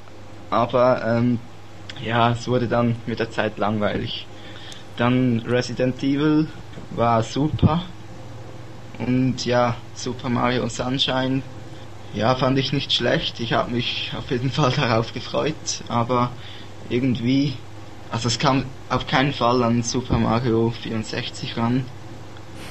aber 0.50 1.04
ähm, 1.06 1.40
ja, 2.04 2.32
es 2.32 2.48
wurde 2.48 2.68
dann 2.68 2.96
mit 3.06 3.20
der 3.20 3.32
Zeit 3.32 3.58
langweilig. 3.58 4.26
Dann 4.98 5.44
Resident 5.48 6.02
Evil 6.04 6.48
war 6.92 7.24
super. 7.24 7.84
Und 9.00 9.46
ja, 9.46 9.76
Super 9.96 10.30
Mario 10.30 10.68
Sunshine, 10.68 11.42
ja, 12.14 12.36
fand 12.36 12.58
ich 12.60 12.74
nicht 12.74 12.92
schlecht. 12.92 13.40
Ich 13.40 13.54
habe 13.54 13.72
mich 13.72 14.12
auf 14.18 14.30
jeden 14.30 14.52
Fall 14.52 14.72
darauf 14.72 15.14
gefreut, 15.14 15.56
aber 15.88 16.32
irgendwie, 16.92 17.56
also 18.12 18.28
es 18.28 18.38
kam 18.38 18.66
auf 18.90 19.08
keinen 19.08 19.34
Fall 19.34 19.64
an 19.64 19.84
Super 19.84 20.18
Mario 20.18 20.74
64 20.82 21.58
ran. 21.58 21.86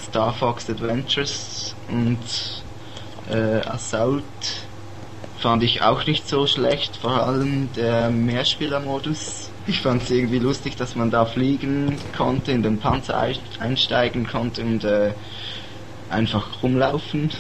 Star 0.03 0.33
Fox 0.33 0.69
Adventures 0.69 1.75
und 1.89 2.19
äh, 3.31 3.61
Assault 3.67 4.25
fand 5.39 5.63
ich 5.63 5.83
auch 5.83 6.05
nicht 6.07 6.29
so 6.29 6.47
schlecht, 6.47 6.97
vor 6.97 7.23
allem 7.23 7.69
der 7.75 8.11
Mehrspielermodus. 8.11 9.51
Ich 9.67 9.81
fand 9.81 10.03
es 10.03 10.11
irgendwie 10.11 10.39
lustig, 10.39 10.77
dass 10.77 10.97
man 10.97 11.11
da 11.11 11.25
fliegen 11.25 11.97
konnte, 12.17 12.53
in 12.53 12.63
den 12.63 12.79
Panzer 12.79 13.27
einsteigen 13.59 14.27
konnte 14.27 14.63
und 14.63 14.85
äh, 14.85 15.13
einfach 16.11 16.63
rumlaufen, 16.63 17.31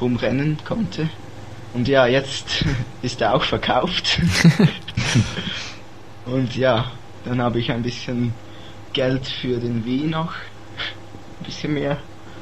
rumrennen 0.00 0.58
konnte. 0.64 1.08
Und 1.74 1.86
ja, 1.86 2.06
jetzt 2.06 2.64
ist 3.02 3.20
er 3.20 3.34
auch 3.34 3.44
verkauft. 3.44 4.20
und 6.26 6.54
ja, 6.56 6.90
dann 7.24 7.40
habe 7.40 7.58
ich 7.58 7.70
ein 7.70 7.82
bisschen 7.82 8.32
Geld 8.92 9.26
für 9.26 9.58
den 9.58 9.84
Wii 9.84 10.04
noch. 10.08 10.32
Ein 11.40 11.44
bisschen 11.46 11.74
mehr. 11.74 11.98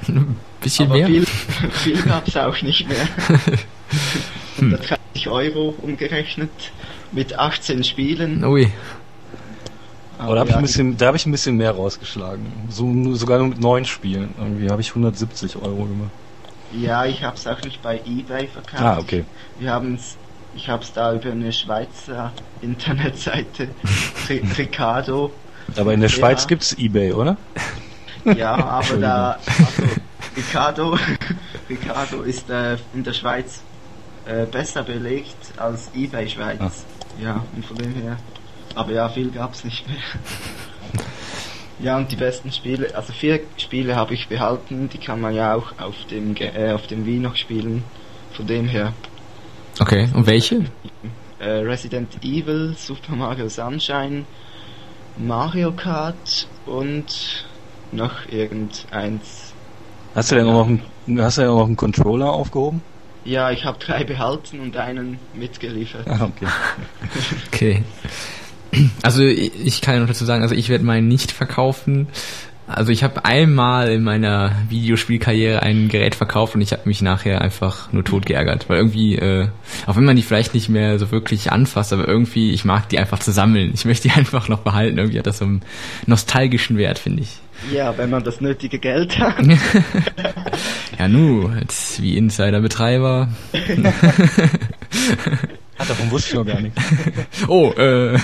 Ein 0.08 0.36
bisschen 0.60 0.86
Aber 0.86 0.94
mehr? 0.96 1.06
Viel, 1.06 1.26
viel 1.26 2.02
gab 2.02 2.26
es 2.28 2.36
auch 2.36 2.60
nicht 2.62 2.88
mehr. 2.88 3.06
130 4.56 5.28
Euro 5.28 5.74
umgerechnet 5.82 6.50
mit 7.12 7.38
18 7.38 7.84
Spielen. 7.84 8.44
Ui. 8.44 8.70
Aber 10.18 10.34
da 10.36 10.40
habe 10.42 10.50
ich, 10.50 10.56
ein 10.56 10.62
bisschen, 10.62 10.96
da 10.96 11.06
hab 11.08 11.14
ich 11.16 11.26
ein 11.26 11.32
bisschen 11.32 11.56
mehr 11.56 11.72
rausgeschlagen. 11.72 12.46
So, 12.70 12.86
nur- 12.86 13.16
sogar 13.16 13.38
nur 13.38 13.48
mit 13.48 13.60
neun 13.60 13.84
Spielen. 13.84 14.30
Irgendwie 14.38 14.70
habe 14.70 14.80
ich 14.80 14.90
170 14.90 15.56
Euro 15.56 15.84
gemacht. 15.86 16.10
Ja, 16.72 17.04
ich 17.04 17.22
habe 17.22 17.36
es 17.36 17.46
auch 17.46 17.60
nicht 17.62 17.82
bei 17.82 18.00
eBay 18.06 18.46
verkauft. 18.48 18.82
Ah, 18.82 18.98
okay. 18.98 19.24
Wir 19.58 19.72
haben's, 19.72 20.16
ich 20.56 20.68
habe 20.68 20.82
es 20.82 20.92
da 20.92 21.14
über 21.14 21.30
eine 21.30 21.52
Schweizer 21.52 22.32
Internetseite, 22.62 23.68
Ri- 24.28 24.42
Ricardo. 24.58 25.32
Aber 25.76 25.92
in 25.92 26.00
der 26.00 26.10
Ja. 26.10 26.16
Schweiz 26.16 26.46
gibt's 26.46 26.72
Ebay, 26.74 27.12
oder? 27.12 27.36
Ja, 28.24 28.54
aber 28.54 28.96
da, 28.96 29.30
also, 29.32 29.82
Ricardo, 30.36 30.98
Ricardo 31.68 32.22
ist 32.22 32.48
äh, 32.50 32.76
in 32.94 33.04
der 33.04 33.12
Schweiz 33.12 33.60
äh, 34.26 34.46
besser 34.46 34.82
belegt 34.82 35.36
als 35.58 35.90
eBay 35.94 36.28
Schweiz. 36.28 36.58
Ah. 36.60 36.70
Ja, 37.22 37.44
und 37.54 37.64
von 37.66 37.76
dem 37.76 37.94
her. 37.94 38.16
Aber 38.74 38.92
ja, 38.92 39.08
viel 39.08 39.30
gab's 39.30 39.62
nicht 39.64 39.86
mehr. 39.86 39.96
Ja, 41.80 41.96
und 41.96 42.10
die 42.10 42.16
besten 42.16 42.50
Spiele, 42.52 42.94
also 42.94 43.12
vier 43.12 43.40
Spiele 43.56 43.96
habe 43.96 44.14
ich 44.14 44.28
behalten, 44.28 44.88
die 44.88 44.98
kann 44.98 45.20
man 45.20 45.34
ja 45.34 45.54
auch 45.54 45.72
auf 45.78 45.94
dem, 46.10 46.34
äh, 46.36 46.72
auf 46.72 46.86
dem 46.86 47.04
Wii 47.04 47.18
noch 47.18 47.36
spielen. 47.36 47.82
Von 48.32 48.46
dem 48.46 48.66
her. 48.68 48.92
Okay, 49.80 50.08
und 50.14 50.26
welche? 50.26 50.64
äh, 51.40 51.48
Resident 51.48 52.08
Evil, 52.22 52.74
Super 52.76 53.14
Mario 53.16 53.48
Sunshine, 53.48 54.24
Mario 55.18 55.72
Kart 55.72 56.48
und 56.66 57.44
noch 57.92 58.26
irgendeins. 58.30 59.52
Hast 60.14 60.30
du 60.30 60.36
denn 60.36 60.46
auch 60.46 60.66
noch 60.66 60.66
einen, 60.68 61.20
hast 61.20 61.38
du 61.38 61.42
denn 61.42 61.50
auch 61.50 61.58
noch 61.60 61.66
einen 61.66 61.76
Controller 61.76 62.32
aufgehoben? 62.32 62.82
Ja, 63.24 63.50
ich 63.50 63.64
habe 63.64 63.78
drei 63.78 64.04
behalten 64.04 64.60
und 64.60 64.76
einen 64.76 65.18
mitgeliefert. 65.34 66.06
Ah, 66.08 66.24
okay. 66.24 66.46
Okay. 67.52 67.82
Also 69.02 69.22
ich 69.22 69.80
kann 69.82 69.94
ja 69.94 70.00
noch 70.00 70.08
dazu 70.08 70.24
sagen, 70.24 70.42
also 70.42 70.54
ich 70.56 70.68
werde 70.68 70.82
meinen 70.84 71.06
nicht 71.06 71.30
verkaufen. 71.30 72.08
Also 72.66 72.92
ich 72.92 73.04
habe 73.04 73.24
einmal 73.24 73.90
in 73.90 74.02
meiner 74.02 74.52
Videospielkarriere 74.70 75.62
ein 75.62 75.88
Gerät 75.88 76.14
verkauft 76.14 76.54
und 76.54 76.62
ich 76.62 76.72
habe 76.72 76.82
mich 76.86 77.02
nachher 77.02 77.42
einfach 77.42 77.92
nur 77.92 78.04
tot 78.04 78.24
geärgert, 78.24 78.68
weil 78.68 78.78
irgendwie, 78.78 79.16
äh, 79.16 79.48
auch 79.86 79.96
wenn 79.96 80.04
man 80.04 80.16
die 80.16 80.22
vielleicht 80.22 80.54
nicht 80.54 80.70
mehr 80.70 80.98
so 80.98 81.10
wirklich 81.10 81.52
anfasst, 81.52 81.92
aber 81.92 82.08
irgendwie, 82.08 82.52
ich 82.52 82.64
mag 82.64 82.88
die 82.88 82.98
einfach 82.98 83.18
zu 83.18 83.32
sammeln. 83.32 83.72
Ich 83.74 83.84
möchte 83.84 84.08
die 84.08 84.14
einfach 84.18 84.48
noch 84.48 84.60
behalten. 84.60 84.96
Irgendwie 84.98 85.18
hat 85.18 85.26
das 85.26 85.38
so 85.38 85.44
einen 85.44 85.62
nostalgischen 86.06 86.78
Wert, 86.78 86.98
finde 86.98 87.22
ich. 87.22 87.38
Ja, 87.72 87.96
wenn 87.96 88.10
man 88.10 88.24
das 88.24 88.40
nötige 88.40 88.78
Geld 88.78 89.18
hat. 89.18 89.36
Ja, 90.98 91.08
nu, 91.08 91.48
als 91.48 92.00
wie 92.00 92.16
Insider-Betreiber. 92.16 93.28
Ah, 95.76 95.84
davon 95.84 96.10
wusste 96.10 96.30
ich 96.30 96.34
noch 96.36 96.46
gar 96.46 96.60
nichts. 96.60 96.80
Oh, 97.48 97.72
äh. 97.72 98.16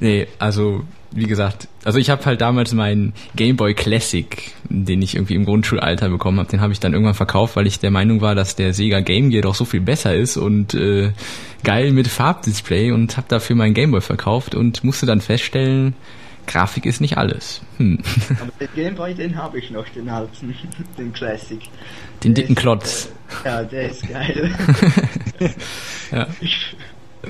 nee, 0.00 0.26
also, 0.38 0.84
wie 1.10 1.26
gesagt, 1.26 1.68
also 1.84 1.98
ich 1.98 2.10
habe 2.10 2.24
halt 2.26 2.40
damals 2.40 2.72
meinen 2.74 3.14
Game 3.34 3.56
Boy 3.56 3.74
Classic, 3.74 4.52
den 4.68 5.00
ich 5.02 5.14
irgendwie 5.14 5.34
im 5.34 5.44
Grundschulalter 5.46 6.08
bekommen 6.08 6.38
habe, 6.38 6.50
den 6.50 6.60
habe 6.60 6.72
ich 6.72 6.80
dann 6.80 6.92
irgendwann 6.92 7.14
verkauft, 7.14 7.56
weil 7.56 7.66
ich 7.66 7.80
der 7.80 7.90
Meinung 7.90 8.20
war, 8.20 8.34
dass 8.34 8.56
der 8.56 8.74
Sega 8.74 9.00
Game 9.00 9.30
Gear 9.30 9.42
doch 9.42 9.54
so 9.54 9.64
viel 9.64 9.80
besser 9.80 10.14
ist 10.14 10.36
und 10.36 10.74
äh, 10.74 11.12
geil 11.64 11.92
mit 11.92 12.08
Farbdisplay 12.08 12.92
und 12.92 13.16
habe 13.16 13.26
dafür 13.28 13.56
meinen 13.56 13.74
Game 13.74 13.90
Boy 13.90 14.00
verkauft 14.02 14.54
und 14.54 14.84
musste 14.84 15.06
dann 15.06 15.20
feststellen, 15.20 15.94
Grafik 16.46 16.86
ist 16.86 17.00
nicht 17.00 17.18
alles. 17.18 17.60
Hm. 17.76 17.98
Aber 18.40 18.50
den 18.58 18.68
Gameboy, 18.74 19.14
den 19.14 19.36
habe 19.36 19.58
ich 19.58 19.70
noch, 19.70 19.86
den 19.90 20.08
alten, 20.08 20.54
den 20.98 21.12
Classic. 21.12 21.60
Den 22.24 22.34
Der 22.34 22.42
dicken 22.44 22.54
ist, 22.56 22.60
Klotz. 22.60 23.08
äh, 23.44 23.48
Ja, 23.48 23.62
der 23.62 23.90
ist 23.90 24.08
geil. 24.08 24.54
Ja. 26.10 26.26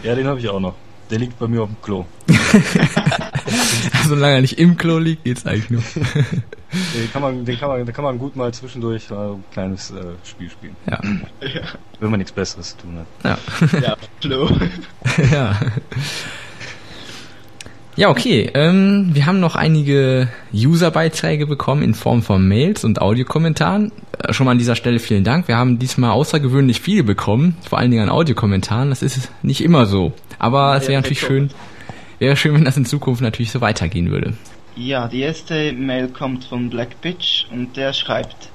Ja, 0.04 0.14
den 0.14 0.26
habe 0.26 0.38
ich 0.38 0.48
auch 0.48 0.60
noch. 0.60 0.74
Der 1.10 1.18
liegt 1.18 1.38
bei 1.38 1.48
mir 1.48 1.62
auf 1.62 1.68
dem 1.68 1.80
Klo. 1.82 2.04
Solange 4.06 4.34
er 4.34 4.40
nicht 4.42 4.58
im 4.58 4.76
Klo 4.76 4.98
liegt, 4.98 5.24
geht's 5.24 5.46
eigentlich 5.46 5.70
nur. 5.70 5.82
Den 6.94 7.10
kann 7.10 7.22
man, 7.22 7.46
den 7.46 7.58
kann 7.58 7.70
man, 7.70 7.86
da 7.86 7.92
kann 7.92 8.04
man 8.04 8.18
gut 8.18 8.36
mal 8.36 8.52
zwischendurch 8.52 9.10
äh, 9.10 9.14
ein 9.14 9.42
kleines 9.52 9.90
äh, 9.90 10.02
Spiel 10.22 10.50
spielen. 10.50 10.76
Ja. 10.86 11.00
Wenn 11.98 12.10
man 12.10 12.18
nichts 12.18 12.32
Besseres 12.32 12.76
zu 12.76 12.82
tun 12.82 12.98
hat. 12.98 13.40
Ja. 13.72 13.78
ja, 13.80 13.96
Flo. 14.20 14.50
ja. 15.32 15.58
Ja, 17.98 18.10
okay. 18.10 18.50
Ähm, 18.54 19.10
wir 19.12 19.26
haben 19.26 19.40
noch 19.40 19.56
einige 19.56 20.28
User-Beiträge 20.54 21.46
bekommen 21.48 21.82
in 21.82 21.94
Form 21.94 22.22
von 22.22 22.46
Mails 22.46 22.84
und 22.84 23.00
Audiokommentaren. 23.00 23.90
Äh, 24.18 24.32
schon 24.32 24.44
mal 24.44 24.52
an 24.52 24.58
dieser 24.58 24.76
Stelle 24.76 25.00
vielen 25.00 25.24
Dank. 25.24 25.48
Wir 25.48 25.56
haben 25.56 25.80
diesmal 25.80 26.10
außergewöhnlich 26.10 26.80
viele 26.80 27.02
bekommen, 27.02 27.56
vor 27.68 27.78
allen 27.78 27.90
Dingen 27.90 28.04
an 28.04 28.10
Audiokommentaren. 28.10 28.90
Das 28.90 29.02
ist 29.02 29.30
nicht 29.42 29.64
immer 29.64 29.86
so. 29.86 30.12
Aber 30.38 30.76
es 30.76 30.88
wäre 30.88 31.00
natürlich 31.00 31.20
schön, 31.20 31.50
wäre 32.18 32.36
schön, 32.36 32.54
wenn 32.54 32.64
das 32.64 32.76
in 32.76 32.84
Zukunft 32.84 33.22
natürlich 33.22 33.50
so 33.50 33.60
weitergehen 33.60 34.10
würde. 34.10 34.34
Ja, 34.76 35.08
die 35.08 35.20
erste 35.20 35.72
Mail 35.72 36.08
kommt 36.08 36.44
von 36.44 36.70
Black 36.70 37.00
Bitch 37.00 37.46
und 37.50 37.76
der 37.76 37.92
schreibt, 37.92 38.50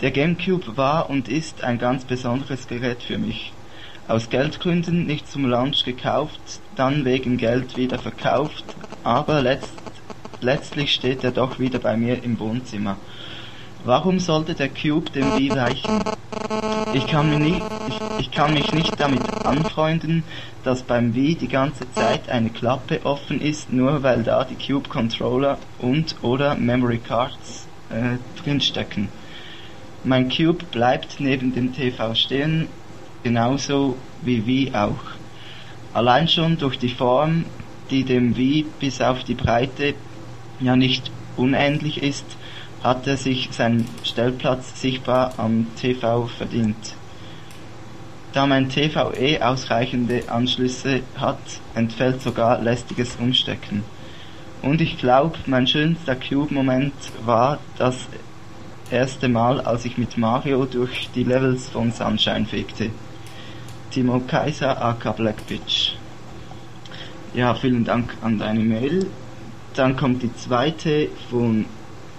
der 0.00 0.10
GameCube 0.10 0.76
war 0.76 1.10
und 1.10 1.28
ist 1.28 1.64
ein 1.64 1.78
ganz 1.78 2.04
besonderes 2.04 2.68
Gerät 2.68 3.02
für 3.02 3.18
mich. 3.18 3.52
Aus 4.08 4.30
Geldgründen 4.30 5.06
nicht 5.06 5.28
zum 5.28 5.48
Launch 5.48 5.84
gekauft, 5.84 6.40
dann 6.76 7.04
wegen 7.04 7.38
Geld 7.38 7.76
wieder 7.76 7.98
verkauft, 7.98 8.64
aber 9.02 9.42
letzt, 9.42 9.72
letztlich 10.40 10.92
steht 10.92 11.24
er 11.24 11.32
doch 11.32 11.58
wieder 11.58 11.80
bei 11.80 11.96
mir 11.96 12.22
im 12.22 12.38
Wohnzimmer. 12.38 12.96
Warum 13.86 14.18
sollte 14.18 14.54
der 14.54 14.68
Cube 14.68 15.12
dem 15.12 15.36
Wii 15.38 15.50
weichen? 15.50 16.02
Ich 16.92 17.06
kann, 17.06 17.30
mir 17.30 17.38
nicht, 17.38 17.62
ich, 17.88 18.18
ich 18.18 18.30
kann 18.32 18.52
mich 18.52 18.72
nicht 18.72 18.98
damit 18.98 19.22
anfreunden, 19.44 20.24
dass 20.64 20.82
beim 20.82 21.14
Wii 21.14 21.36
die 21.36 21.46
ganze 21.46 21.88
Zeit 21.92 22.28
eine 22.28 22.50
Klappe 22.50 23.06
offen 23.06 23.40
ist, 23.40 23.72
nur 23.72 24.02
weil 24.02 24.24
da 24.24 24.42
die 24.42 24.56
Cube 24.56 24.88
Controller 24.88 25.58
und 25.78 26.16
oder 26.22 26.56
Memory 26.56 26.98
Cards 26.98 27.68
äh, 27.90 28.18
drinstecken. 28.42 29.08
Mein 30.02 30.30
Cube 30.30 30.64
bleibt 30.72 31.20
neben 31.20 31.54
dem 31.54 31.72
TV 31.72 32.12
stehen, 32.16 32.66
genauso 33.22 33.96
wie 34.20 34.44
Wii 34.48 34.74
auch. 34.74 34.98
Allein 35.94 36.26
schon 36.26 36.58
durch 36.58 36.76
die 36.76 36.88
Form, 36.88 37.44
die 37.90 38.02
dem 38.02 38.36
Wii 38.36 38.66
bis 38.80 39.00
auf 39.00 39.22
die 39.22 39.34
Breite 39.34 39.94
ja 40.58 40.74
nicht 40.74 41.12
unähnlich 41.36 42.02
ist, 42.02 42.26
hat 42.82 43.06
er 43.06 43.16
sich 43.16 43.48
seinen 43.52 43.88
Stellplatz 44.04 44.80
sichtbar 44.80 45.34
am 45.38 45.66
TV 45.76 46.26
verdient. 46.26 46.94
Da 48.32 48.46
mein 48.46 48.68
TV 48.68 49.12
eh 49.14 49.40
ausreichende 49.40 50.28
Anschlüsse 50.28 51.00
hat, 51.16 51.38
entfällt 51.74 52.20
sogar 52.20 52.60
lästiges 52.60 53.16
Umstecken. 53.16 53.82
Und 54.62 54.80
ich 54.80 54.98
glaube, 54.98 55.38
mein 55.46 55.66
schönster 55.66 56.16
Cube-Moment 56.16 56.92
war 57.24 57.58
das 57.78 58.08
erste 58.90 59.28
Mal, 59.28 59.60
als 59.60 59.84
ich 59.84 59.96
mit 59.96 60.18
Mario 60.18 60.64
durch 60.64 61.08
die 61.14 61.24
Levels 61.24 61.68
von 61.68 61.92
Sunshine 61.92 62.46
fegte. 62.46 62.90
Timo 63.90 64.20
Kaiser 64.20 64.82
aka 64.82 65.12
Black 65.12 65.46
Bitch. 65.46 65.92
Ja, 67.34 67.54
vielen 67.54 67.84
Dank 67.84 68.14
an 68.22 68.38
deine 68.38 68.60
Mail. 68.60 69.06
Dann 69.74 69.96
kommt 69.96 70.22
die 70.22 70.34
zweite 70.34 71.08
von 71.30 71.66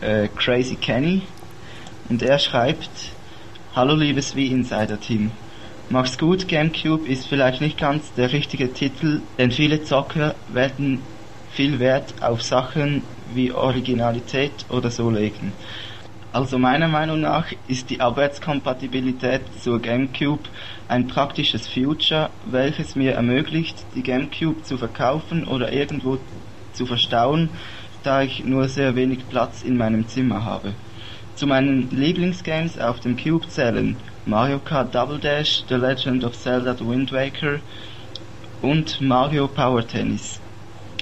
äh, 0.01 0.27
Crazy 0.29 0.75
Kenny 0.75 1.23
und 2.09 2.21
er 2.21 2.39
schreibt 2.39 2.89
Hallo 3.75 3.95
liebes 3.95 4.35
Wie 4.35 4.47
Insider 4.47 4.99
Team. 4.99 5.31
Mach's 5.89 6.17
gut, 6.17 6.47
GameCube 6.47 7.07
ist 7.07 7.27
vielleicht 7.27 7.61
nicht 7.61 7.77
ganz 7.77 8.11
der 8.13 8.33
richtige 8.33 8.73
Titel, 8.73 9.21
denn 9.37 9.51
viele 9.51 9.83
Zocker 9.83 10.35
werden 10.49 11.01
viel 11.51 11.79
Wert 11.79 12.13
auf 12.21 12.41
Sachen 12.41 13.03
wie 13.33 13.51
Originalität 13.51 14.65
oder 14.69 14.91
so 14.91 15.09
legen. 15.09 15.53
Also 16.33 16.59
meiner 16.59 16.87
Meinung 16.87 17.21
nach 17.21 17.51
ist 17.67 17.89
die 17.89 18.01
Abwärtskompatibilität 18.01 19.41
zur 19.61 19.81
GameCube 19.81 20.43
ein 20.87 21.07
praktisches 21.07 21.67
Future, 21.67 22.29
welches 22.45 22.95
mir 22.95 23.13
ermöglicht, 23.13 23.85
die 23.95 24.03
GameCube 24.03 24.61
zu 24.63 24.77
verkaufen 24.77 25.47
oder 25.47 25.71
irgendwo 25.71 26.19
zu 26.73 26.85
verstauen, 26.85 27.49
da 28.03 28.21
ich 28.21 28.43
nur 28.43 28.67
sehr 28.67 28.95
wenig 28.95 29.27
Platz 29.29 29.63
in 29.63 29.77
meinem 29.77 30.07
Zimmer 30.07 30.43
habe. 30.45 30.73
Zu 31.35 31.45
meinen 31.47 31.89
Lieblingsgames 31.91 32.79
auf 32.79 32.99
dem 32.99 33.15
Cube 33.15 33.47
zählen 33.47 33.95
Mario 34.25 34.59
Kart 34.59 34.93
Double 34.93 35.19
Dash, 35.19 35.63
The 35.69 35.75
Legend 35.75 36.23
of 36.23 36.37
Zelda 36.37 36.75
The 36.75 36.87
Wind 36.87 37.11
Waker 37.11 37.59
und 38.61 38.99
Mario 39.01 39.47
Power 39.47 39.87
Tennis. 39.87 40.39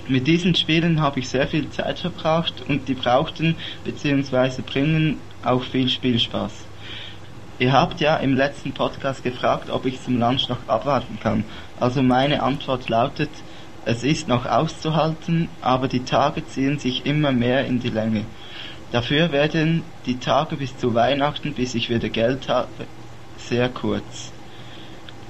Mit 0.07 0.27
diesen 0.27 0.53
Spielen 0.53 1.01
habe 1.01 1.19
ich 1.19 1.29
sehr 1.29 1.47
viel 1.47 1.69
Zeit 1.69 1.99
verbracht 1.99 2.63
und 2.67 2.87
die 2.87 2.93
brauchten 2.93 3.55
bzw. 3.83 4.61
bringen 4.61 5.17
auch 5.43 5.63
viel 5.63 5.89
Spielspaß. 5.89 6.51
Ihr 7.57 7.71
habt 7.71 8.01
ja 8.01 8.17
im 8.17 8.35
letzten 8.35 8.73
Podcast 8.73 9.23
gefragt, 9.23 9.69
ob 9.69 9.85
ich 9.85 10.01
zum 10.03 10.19
Lunch 10.19 10.49
noch 10.49 10.67
abwarten 10.67 11.17
kann. 11.23 11.45
Also 11.79 12.03
meine 12.03 12.43
Antwort 12.43 12.89
lautet, 12.89 13.29
es 13.85 14.03
ist 14.03 14.27
noch 14.27 14.45
auszuhalten, 14.45 15.47
aber 15.61 15.87
die 15.87 16.03
Tage 16.03 16.45
ziehen 16.45 16.79
sich 16.79 17.05
immer 17.05 17.31
mehr 17.31 17.65
in 17.65 17.79
die 17.79 17.89
Länge. 17.89 18.25
Dafür 18.91 19.31
werden 19.31 19.83
die 20.05 20.19
Tage 20.19 20.55
bis 20.55 20.75
zu 20.77 20.93
Weihnachten, 20.95 21.53
bis 21.53 21.75
ich 21.75 21.89
wieder 21.89 22.09
Geld 22.09 22.49
habe, 22.49 22.67
sehr 23.37 23.69
kurz. 23.69 24.31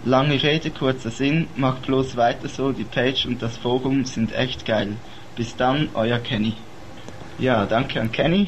Lange 0.06 0.42
Rede, 0.42 0.70
kurzer 0.70 1.10
Sinn, 1.10 1.48
macht 1.56 1.88
bloß 1.88 2.16
weiter 2.16 2.48
so, 2.48 2.72
die 2.72 2.84
Page 2.84 3.26
und 3.26 3.42
das 3.42 3.58
Forum 3.58 4.06
sind 4.06 4.34
echt 4.34 4.66
geil. 4.66 4.94
Bis 5.36 5.56
dann, 5.56 5.90
euer 5.94 6.20
Kenny. 6.20 6.54
Ja, 7.40 7.66
danke 7.66 8.00
an 8.00 8.12
Kenny. 8.12 8.48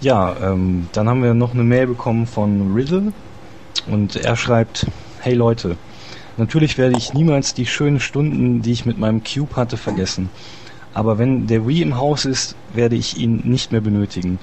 Ja, 0.00 0.34
ähm, 0.42 0.88
dann 0.92 1.08
haben 1.08 1.22
wir 1.22 1.34
noch 1.34 1.52
eine 1.52 1.62
Mail 1.62 1.86
bekommen 1.86 2.26
von 2.26 2.72
Riddle 2.74 3.12
und 3.86 4.16
er 4.16 4.34
schreibt, 4.34 4.86
hey 5.20 5.34
Leute, 5.34 5.76
natürlich 6.36 6.78
werde 6.78 6.96
ich 6.96 7.14
niemals 7.14 7.54
die 7.54 7.66
schönen 7.66 8.00
Stunden, 8.00 8.62
die 8.62 8.72
ich 8.72 8.86
mit 8.86 8.98
meinem 8.98 9.22
Cube 9.24 9.56
hatte, 9.56 9.76
vergessen. 9.76 10.30
Aber 10.92 11.18
wenn 11.18 11.46
der 11.46 11.66
Wii 11.66 11.82
im 11.82 11.96
Haus 11.96 12.24
ist, 12.24 12.56
werde 12.74 12.96
ich 12.96 13.16
ihn 13.16 13.42
nicht 13.44 13.72
mehr 13.72 13.80
benötigen. 13.80 14.38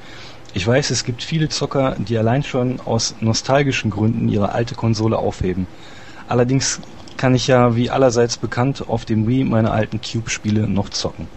Ich 0.54 0.66
weiß, 0.66 0.92
es 0.92 1.04
gibt 1.04 1.22
viele 1.22 1.50
Zocker, 1.50 1.96
die 2.00 2.18
allein 2.18 2.44
schon 2.44 2.80
aus 2.80 3.16
nostalgischen 3.20 3.92
Gründen 3.92 4.30
ihre 4.30 4.54
alte 4.54 4.76
Konsole 4.76 5.18
aufheben. 5.18 5.68
Allerdings 6.28 6.80
kann 7.18 7.36
ich 7.36 7.48
ja, 7.48 7.76
wie 7.76 7.90
allerseits 7.90 8.38
bekannt, 8.38 8.86
auf 8.88 9.06
dem 9.06 9.28
Wii 9.28 9.44
meine 9.44 9.72
alten 9.72 10.00
Cube-Spiele 10.02 10.68
noch 10.68 10.90
zocken. 10.90 11.28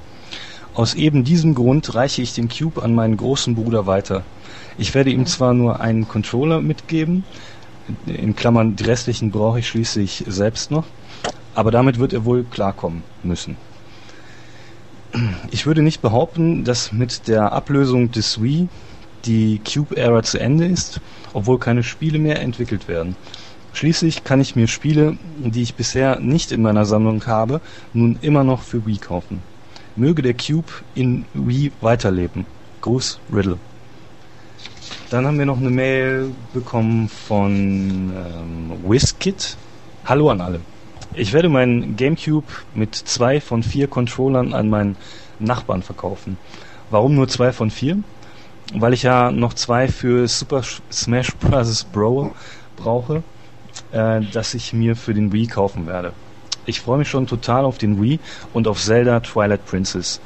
Aus 0.74 0.94
eben 0.94 1.24
diesem 1.24 1.54
Grund 1.54 1.94
reiche 1.94 2.22
ich 2.22 2.34
den 2.34 2.48
Cube 2.48 2.82
an 2.82 2.94
meinen 2.94 3.16
großen 3.16 3.54
Bruder 3.54 3.86
weiter. 3.86 4.22
Ich 4.78 4.94
werde 4.94 5.10
ihm 5.10 5.26
zwar 5.26 5.52
nur 5.52 5.80
einen 5.80 6.06
Controller 6.06 6.60
mitgeben, 6.60 7.24
in 8.06 8.36
Klammern 8.36 8.76
die 8.76 8.84
restlichen 8.84 9.30
brauche 9.30 9.58
ich 9.58 9.68
schließlich 9.68 10.24
selbst 10.26 10.70
noch, 10.70 10.84
aber 11.54 11.70
damit 11.70 11.98
wird 11.98 12.12
er 12.12 12.24
wohl 12.24 12.44
klarkommen 12.44 13.02
müssen. 13.22 13.56
Ich 15.50 15.66
würde 15.66 15.82
nicht 15.82 16.02
behaupten, 16.02 16.64
dass 16.64 16.92
mit 16.92 17.26
der 17.26 17.52
Ablösung 17.52 18.12
des 18.12 18.40
Wii 18.40 18.68
die 19.24 19.60
Cube-Ära 19.60 20.22
zu 20.22 20.38
Ende 20.38 20.66
ist, 20.66 21.00
obwohl 21.32 21.58
keine 21.58 21.82
Spiele 21.82 22.18
mehr 22.18 22.40
entwickelt 22.40 22.88
werden. 22.88 23.16
Schließlich 23.72 24.24
kann 24.24 24.40
ich 24.40 24.56
mir 24.56 24.66
Spiele, 24.66 25.16
die 25.38 25.62
ich 25.62 25.74
bisher 25.74 26.18
nicht 26.20 26.52
in 26.52 26.62
meiner 26.62 26.84
Sammlung 26.84 27.24
habe, 27.26 27.60
nun 27.92 28.18
immer 28.20 28.44
noch 28.44 28.62
für 28.62 28.84
Wii 28.86 28.98
kaufen. 28.98 29.42
Möge 29.96 30.22
der 30.22 30.34
Cube 30.34 30.72
in 30.94 31.24
Wii 31.34 31.72
weiterleben. 31.80 32.46
Gruß, 32.80 33.20
Riddle. 33.32 33.58
Dann 35.10 35.26
haben 35.26 35.38
wir 35.38 35.46
noch 35.46 35.58
eine 35.58 35.70
Mail 35.70 36.32
bekommen 36.54 37.08
von 37.08 38.12
ähm, 38.14 38.72
WizKid. 38.86 39.56
Hallo 40.04 40.30
an 40.30 40.40
alle. 40.40 40.60
Ich 41.14 41.32
werde 41.32 41.48
meinen 41.48 41.96
GameCube 41.96 42.46
mit 42.74 42.94
zwei 42.94 43.40
von 43.40 43.62
vier 43.62 43.88
Controllern 43.88 44.54
an 44.54 44.70
meinen 44.70 44.96
Nachbarn 45.40 45.82
verkaufen. 45.82 46.38
Warum 46.90 47.16
nur 47.16 47.28
zwei 47.28 47.52
von 47.52 47.70
vier? 47.70 47.98
weil 48.74 48.92
ich 48.92 49.02
ja 49.02 49.30
noch 49.30 49.54
zwei 49.54 49.88
für 49.88 50.28
Super 50.28 50.62
Smash 50.92 51.34
Bros. 51.36 51.84
Bro 51.84 52.32
brauche, 52.76 53.22
äh, 53.92 54.20
dass 54.32 54.54
ich 54.54 54.72
mir 54.72 54.96
für 54.96 55.14
den 55.14 55.32
Wii 55.32 55.46
kaufen 55.46 55.86
werde. 55.86 56.12
Ich 56.66 56.80
freue 56.80 56.98
mich 56.98 57.08
schon 57.08 57.26
total 57.26 57.64
auf 57.64 57.78
den 57.78 58.00
Wii 58.00 58.20
und 58.52 58.68
auf 58.68 58.80
Zelda 58.80 59.20
Twilight 59.20 59.66
Princess 59.66 60.20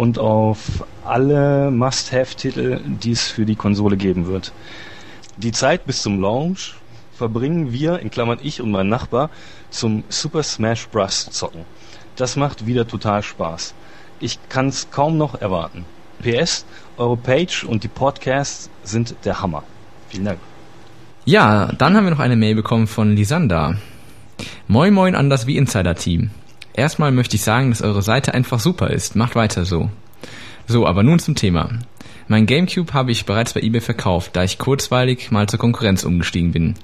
und 0.00 0.18
auf 0.18 0.82
alle 1.04 1.70
Must-Have-Titel, 1.70 2.80
die 2.86 3.12
es 3.12 3.28
für 3.28 3.44
die 3.44 3.54
Konsole 3.54 3.98
geben 3.98 4.26
wird. 4.28 4.50
Die 5.36 5.52
Zeit 5.52 5.84
bis 5.84 6.00
zum 6.00 6.22
Launch 6.22 6.74
verbringen 7.12 7.70
wir, 7.70 7.98
in 7.98 8.10
Klammern 8.10 8.38
ich 8.42 8.62
und 8.62 8.70
mein 8.70 8.88
Nachbar, 8.88 9.28
zum 9.68 10.04
Super 10.08 10.42
Smash 10.42 10.88
Bros. 10.88 11.28
zocken. 11.30 11.66
Das 12.16 12.36
macht 12.36 12.64
wieder 12.64 12.88
total 12.88 13.22
Spaß. 13.22 13.74
Ich 14.20 14.38
kann 14.48 14.68
es 14.68 14.90
kaum 14.90 15.18
noch 15.18 15.34
erwarten. 15.38 15.84
PS, 16.22 16.64
eure 16.96 17.18
Page 17.18 17.64
und 17.64 17.84
die 17.84 17.88
Podcasts 17.88 18.70
sind 18.82 19.14
der 19.26 19.42
Hammer. 19.42 19.64
Vielen 20.08 20.24
Dank. 20.24 20.38
Ja, 21.26 21.72
dann 21.76 21.94
haben 21.94 22.04
wir 22.04 22.10
noch 22.10 22.20
eine 22.20 22.36
Mail 22.36 22.54
bekommen 22.54 22.86
von 22.86 23.16
Lisanda. 23.16 23.74
Moin 24.66 24.94
moin 24.94 25.14
an 25.14 25.28
das 25.28 25.46
Wie-Insider-Team. 25.46 26.30
Erstmal 26.80 27.12
möchte 27.12 27.36
ich 27.36 27.42
sagen, 27.42 27.68
dass 27.68 27.82
eure 27.82 28.00
Seite 28.00 28.32
einfach 28.32 28.58
super 28.58 28.88
ist. 28.88 29.14
Macht 29.14 29.34
weiter 29.34 29.66
so. 29.66 29.90
So, 30.66 30.86
aber 30.86 31.02
nun 31.02 31.18
zum 31.18 31.34
Thema. 31.34 31.68
Mein 32.26 32.46
Gamecube 32.46 32.94
habe 32.94 33.12
ich 33.12 33.26
bereits 33.26 33.52
bei 33.52 33.60
eBay 33.60 33.82
verkauft, 33.82 34.34
da 34.34 34.44
ich 34.44 34.56
kurzweilig 34.56 35.30
mal 35.30 35.46
zur 35.46 35.58
Konkurrenz 35.58 36.04
umgestiegen 36.04 36.52
bin. 36.52 36.76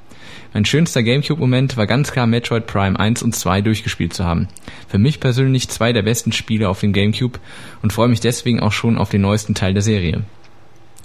Mein 0.53 0.67
schönster 0.67 1.03
Gamecube-Moment 1.03 1.79
war 1.79 1.87
ganz 1.87 2.13
klar 2.13 2.27
Metroid 2.27 2.67
Prime 2.67 3.01
1 3.01 3.23
und 3.23 3.35
2 3.35 3.63
durchgespielt 3.63 4.13
zu 4.13 4.25
haben. 4.25 4.49
Für 4.87 4.99
mich 4.99 5.19
persönlich 5.19 5.71
zwei 5.71 5.95
der 5.95 6.03
besten 6.03 6.33
Spiele 6.33 6.69
auf 6.69 6.81
dem 6.81 6.93
Gamecube 6.93 7.39
und 7.81 7.95
freue 7.95 8.09
mich 8.09 8.21
deswegen 8.21 8.61
auch 8.61 8.73
schon 8.73 8.99
auf 8.99 9.09
den 9.09 9.23
neuesten 9.23 9.55
Teil 9.55 9.73
der 9.73 9.83
Serie. 9.83 10.25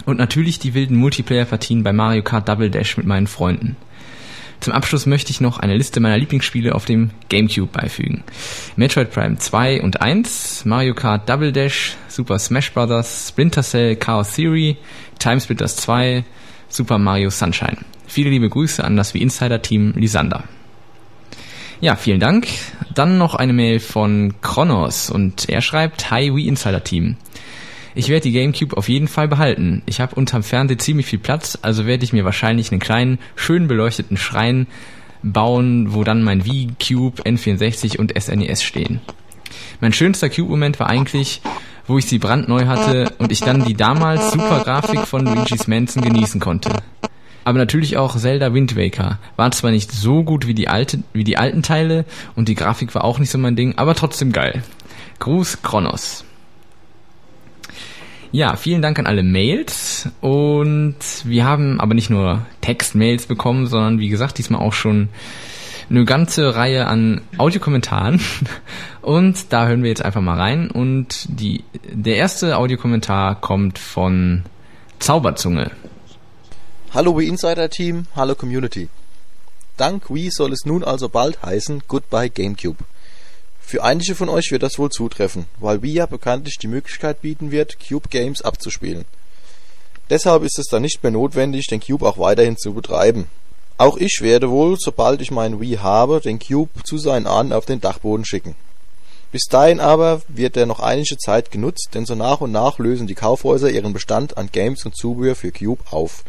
Und 0.04 0.18
natürlich 0.18 0.58
die 0.58 0.74
wilden 0.74 0.96
Multiplayer-Partien 0.96 1.82
bei 1.82 1.94
Mario 1.94 2.22
Kart 2.22 2.46
Double 2.46 2.68
Dash 2.68 2.98
mit 2.98 3.06
meinen 3.06 3.26
Freunden. 3.26 3.74
Zum 4.62 4.72
Abschluss 4.74 5.06
möchte 5.06 5.32
ich 5.32 5.40
noch 5.40 5.58
eine 5.58 5.76
Liste 5.76 5.98
meiner 5.98 6.16
Lieblingsspiele 6.16 6.72
auf 6.72 6.84
dem 6.84 7.10
Gamecube 7.28 7.66
beifügen. 7.72 8.22
Metroid 8.76 9.10
Prime 9.10 9.36
2 9.36 9.82
und 9.82 10.00
1, 10.00 10.64
Mario 10.66 10.94
Kart 10.94 11.28
Double 11.28 11.50
Dash, 11.50 11.96
Super 12.06 12.38
Smash 12.38 12.72
Bros., 12.72 13.26
Splinter 13.30 13.64
Cell 13.64 13.96
Chaos 13.96 14.34
Theory, 14.34 14.76
Timesplitters 15.18 15.74
2, 15.78 16.22
Super 16.68 16.98
Mario 16.98 17.30
Sunshine. 17.30 17.78
Viele 18.06 18.30
liebe 18.30 18.48
Grüße 18.48 18.84
an 18.84 18.96
das 18.96 19.14
wie 19.14 19.20
Insider 19.20 19.60
Team 19.60 19.94
Lisander. 19.96 20.44
Ja, 21.80 21.96
vielen 21.96 22.20
Dank. 22.20 22.46
Dann 22.94 23.18
noch 23.18 23.34
eine 23.34 23.52
Mail 23.52 23.80
von 23.80 24.34
Kronos 24.42 25.10
und 25.10 25.48
er 25.48 25.60
schreibt 25.60 26.12
Hi 26.12 26.32
We 26.32 26.42
Insider 26.42 26.84
Team. 26.84 27.16
Ich 27.94 28.08
werde 28.08 28.22
die 28.22 28.32
GameCube 28.32 28.76
auf 28.76 28.88
jeden 28.88 29.08
Fall 29.08 29.28
behalten. 29.28 29.82
Ich 29.86 30.00
habe 30.00 30.14
unterm 30.14 30.42
Fernseher 30.42 30.78
ziemlich 30.78 31.06
viel 31.06 31.18
Platz, 31.18 31.58
also 31.60 31.86
werde 31.86 32.04
ich 32.04 32.12
mir 32.12 32.24
wahrscheinlich 32.24 32.70
einen 32.72 32.80
kleinen, 32.80 33.18
schön 33.36 33.68
beleuchteten 33.68 34.16
Schrein 34.16 34.66
bauen, 35.22 35.92
wo 35.92 36.02
dann 36.02 36.22
mein 36.22 36.44
Wii, 36.44 36.68
Cube, 36.82 37.22
N64 37.22 37.98
und 37.98 38.12
SNES 38.18 38.62
stehen. 38.62 39.00
Mein 39.80 39.92
schönster 39.92 40.30
Cube-Moment 40.30 40.80
war 40.80 40.88
eigentlich, 40.88 41.42
wo 41.86 41.98
ich 41.98 42.06
sie 42.06 42.18
brandneu 42.18 42.66
hatte 42.66 43.12
und 43.18 43.30
ich 43.30 43.40
dann 43.40 43.64
die 43.64 43.74
damals 43.74 44.32
super 44.32 44.62
Grafik 44.64 45.00
von 45.00 45.26
Luigi's 45.26 45.66
Mansion 45.66 46.02
genießen 46.02 46.40
konnte. 46.40 46.70
Aber 47.44 47.58
natürlich 47.58 47.96
auch 47.96 48.16
Zelda 48.16 48.54
Wind 48.54 48.76
Waker. 48.76 49.18
War 49.36 49.50
zwar 49.50 49.72
nicht 49.72 49.90
so 49.90 50.22
gut 50.22 50.46
wie 50.46 50.54
die, 50.54 50.68
alte, 50.68 51.02
wie 51.12 51.24
die 51.24 51.38
alten 51.38 51.62
Teile 51.62 52.04
und 52.36 52.48
die 52.48 52.54
Grafik 52.54 52.94
war 52.94 53.04
auch 53.04 53.18
nicht 53.18 53.30
so 53.30 53.38
mein 53.38 53.56
Ding, 53.56 53.74
aber 53.76 53.94
trotzdem 53.94 54.32
geil. 54.32 54.62
Gruß 55.18 55.62
Kronos. 55.62 56.24
Ja, 58.34 58.56
vielen 58.56 58.80
Dank 58.80 58.98
an 58.98 59.06
alle 59.06 59.22
Mails 59.22 60.08
und 60.22 60.96
wir 61.24 61.44
haben 61.44 61.78
aber 61.80 61.92
nicht 61.92 62.08
nur 62.08 62.46
Textmails 62.62 63.26
bekommen, 63.26 63.66
sondern 63.66 63.98
wie 63.98 64.08
gesagt 64.08 64.38
diesmal 64.38 64.62
auch 64.62 64.72
schon 64.72 65.10
eine 65.90 66.06
ganze 66.06 66.54
Reihe 66.54 66.86
an 66.86 67.20
Audiokommentaren 67.36 68.22
und 69.02 69.52
da 69.52 69.66
hören 69.66 69.82
wir 69.82 69.90
jetzt 69.90 70.02
einfach 70.02 70.22
mal 70.22 70.38
rein 70.38 70.70
und 70.70 71.26
die, 71.28 71.62
der 71.84 72.16
erste 72.16 72.56
Audiokommentar 72.56 73.38
kommt 73.38 73.78
von 73.78 74.44
Zauberzunge. 74.98 75.70
Hallo 76.94 77.18
Wii 77.18 77.28
Insider 77.28 77.68
Team, 77.68 78.06
hallo 78.16 78.34
Community. 78.34 78.88
Dank 79.76 80.08
Wii 80.08 80.30
soll 80.30 80.54
es 80.54 80.64
nun 80.64 80.84
also 80.84 81.10
bald 81.10 81.42
heißen 81.42 81.82
Goodbye 81.86 82.30
GameCube. 82.30 82.82
Für 83.72 83.82
einige 83.82 84.14
von 84.14 84.28
euch 84.28 84.50
wird 84.50 84.62
das 84.62 84.78
wohl 84.78 84.90
zutreffen, 84.90 85.46
weil 85.58 85.80
Wii 85.80 85.94
ja 85.94 86.04
bekanntlich 86.04 86.58
die 86.58 86.66
Möglichkeit 86.66 87.22
bieten 87.22 87.50
wird, 87.50 87.78
Cube 87.80 88.10
Games 88.10 88.42
abzuspielen. 88.42 89.06
Deshalb 90.10 90.42
ist 90.42 90.58
es 90.58 90.66
dann 90.66 90.82
nicht 90.82 91.02
mehr 91.02 91.10
notwendig, 91.10 91.68
den 91.68 91.80
Cube 91.80 92.06
auch 92.06 92.18
weiterhin 92.18 92.58
zu 92.58 92.74
betreiben. 92.74 93.28
Auch 93.78 93.96
ich 93.96 94.18
werde 94.20 94.50
wohl, 94.50 94.76
sobald 94.78 95.22
ich 95.22 95.30
meinen 95.30 95.58
Wii 95.58 95.76
habe, 95.76 96.20
den 96.20 96.38
Cube 96.38 96.68
zu 96.84 96.98
seinen 96.98 97.26
Ahnen 97.26 97.54
auf 97.54 97.64
den 97.64 97.80
Dachboden 97.80 98.26
schicken. 98.26 98.56
Bis 99.30 99.44
dahin 99.48 99.80
aber 99.80 100.20
wird 100.28 100.58
er 100.58 100.66
noch 100.66 100.80
einige 100.80 101.16
Zeit 101.16 101.50
genutzt, 101.50 101.92
denn 101.94 102.04
so 102.04 102.14
nach 102.14 102.42
und 102.42 102.52
nach 102.52 102.78
lösen 102.78 103.06
die 103.06 103.14
Kaufhäuser 103.14 103.70
ihren 103.70 103.94
Bestand 103.94 104.36
an 104.36 104.50
Games 104.52 104.84
und 104.84 104.94
Zubehör 104.94 105.34
für 105.34 105.50
Cube 105.50 105.82
auf 105.90 106.24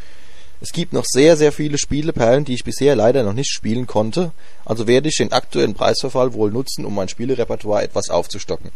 es 0.64 0.72
gibt 0.72 0.94
noch 0.94 1.04
sehr, 1.06 1.36
sehr 1.36 1.52
viele 1.52 1.78
Spieleperlen, 1.78 2.46
die 2.46 2.54
ich 2.54 2.64
bisher 2.64 2.96
leider 2.96 3.24
noch 3.24 3.34
nicht 3.34 3.52
spielen 3.52 3.86
konnte, 3.86 4.32
also 4.64 4.88
werde 4.88 5.10
ich 5.10 5.18
den 5.18 5.34
aktuellen 5.34 5.74
Preisverfall 5.74 6.34
wohl 6.34 6.52
nutzen, 6.52 6.86
um 6.86 6.96
mein 6.96 7.10
Spielerepertoire 7.10 7.84
etwas 7.84 8.10
aufzustocken. 8.10 8.72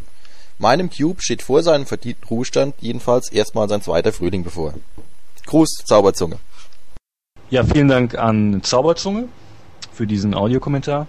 Meinem 0.59 0.89
Cube 0.89 1.21
steht 1.21 1.41
vor 1.41 1.63
seinem 1.63 1.85
verdienten 1.85 2.27
Ruhestand 2.27 2.75
jedenfalls 2.81 3.31
erstmal 3.31 3.69
sein 3.69 3.81
zweiter 3.81 4.11
Frühling 4.11 4.43
bevor. 4.43 4.73
Gruß, 5.45 5.83
Zauberzunge. 5.85 6.39
Ja, 7.49 7.63
vielen 7.63 7.88
Dank 7.88 8.15
an 8.15 8.61
Zauberzunge 8.63 9.29
für 9.93 10.05
diesen 10.05 10.33
Audiokommentar. 10.33 11.07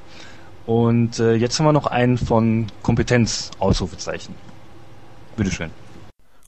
Und 0.65 1.19
äh, 1.19 1.35
jetzt 1.35 1.59
haben 1.59 1.67
wir 1.67 1.73
noch 1.73 1.89
einen 1.89 2.19
von 2.19 2.69
Kompetenz, 2.85 3.51
Ausrufezeichen. 3.59 4.37
Bitteschön. 5.37 5.73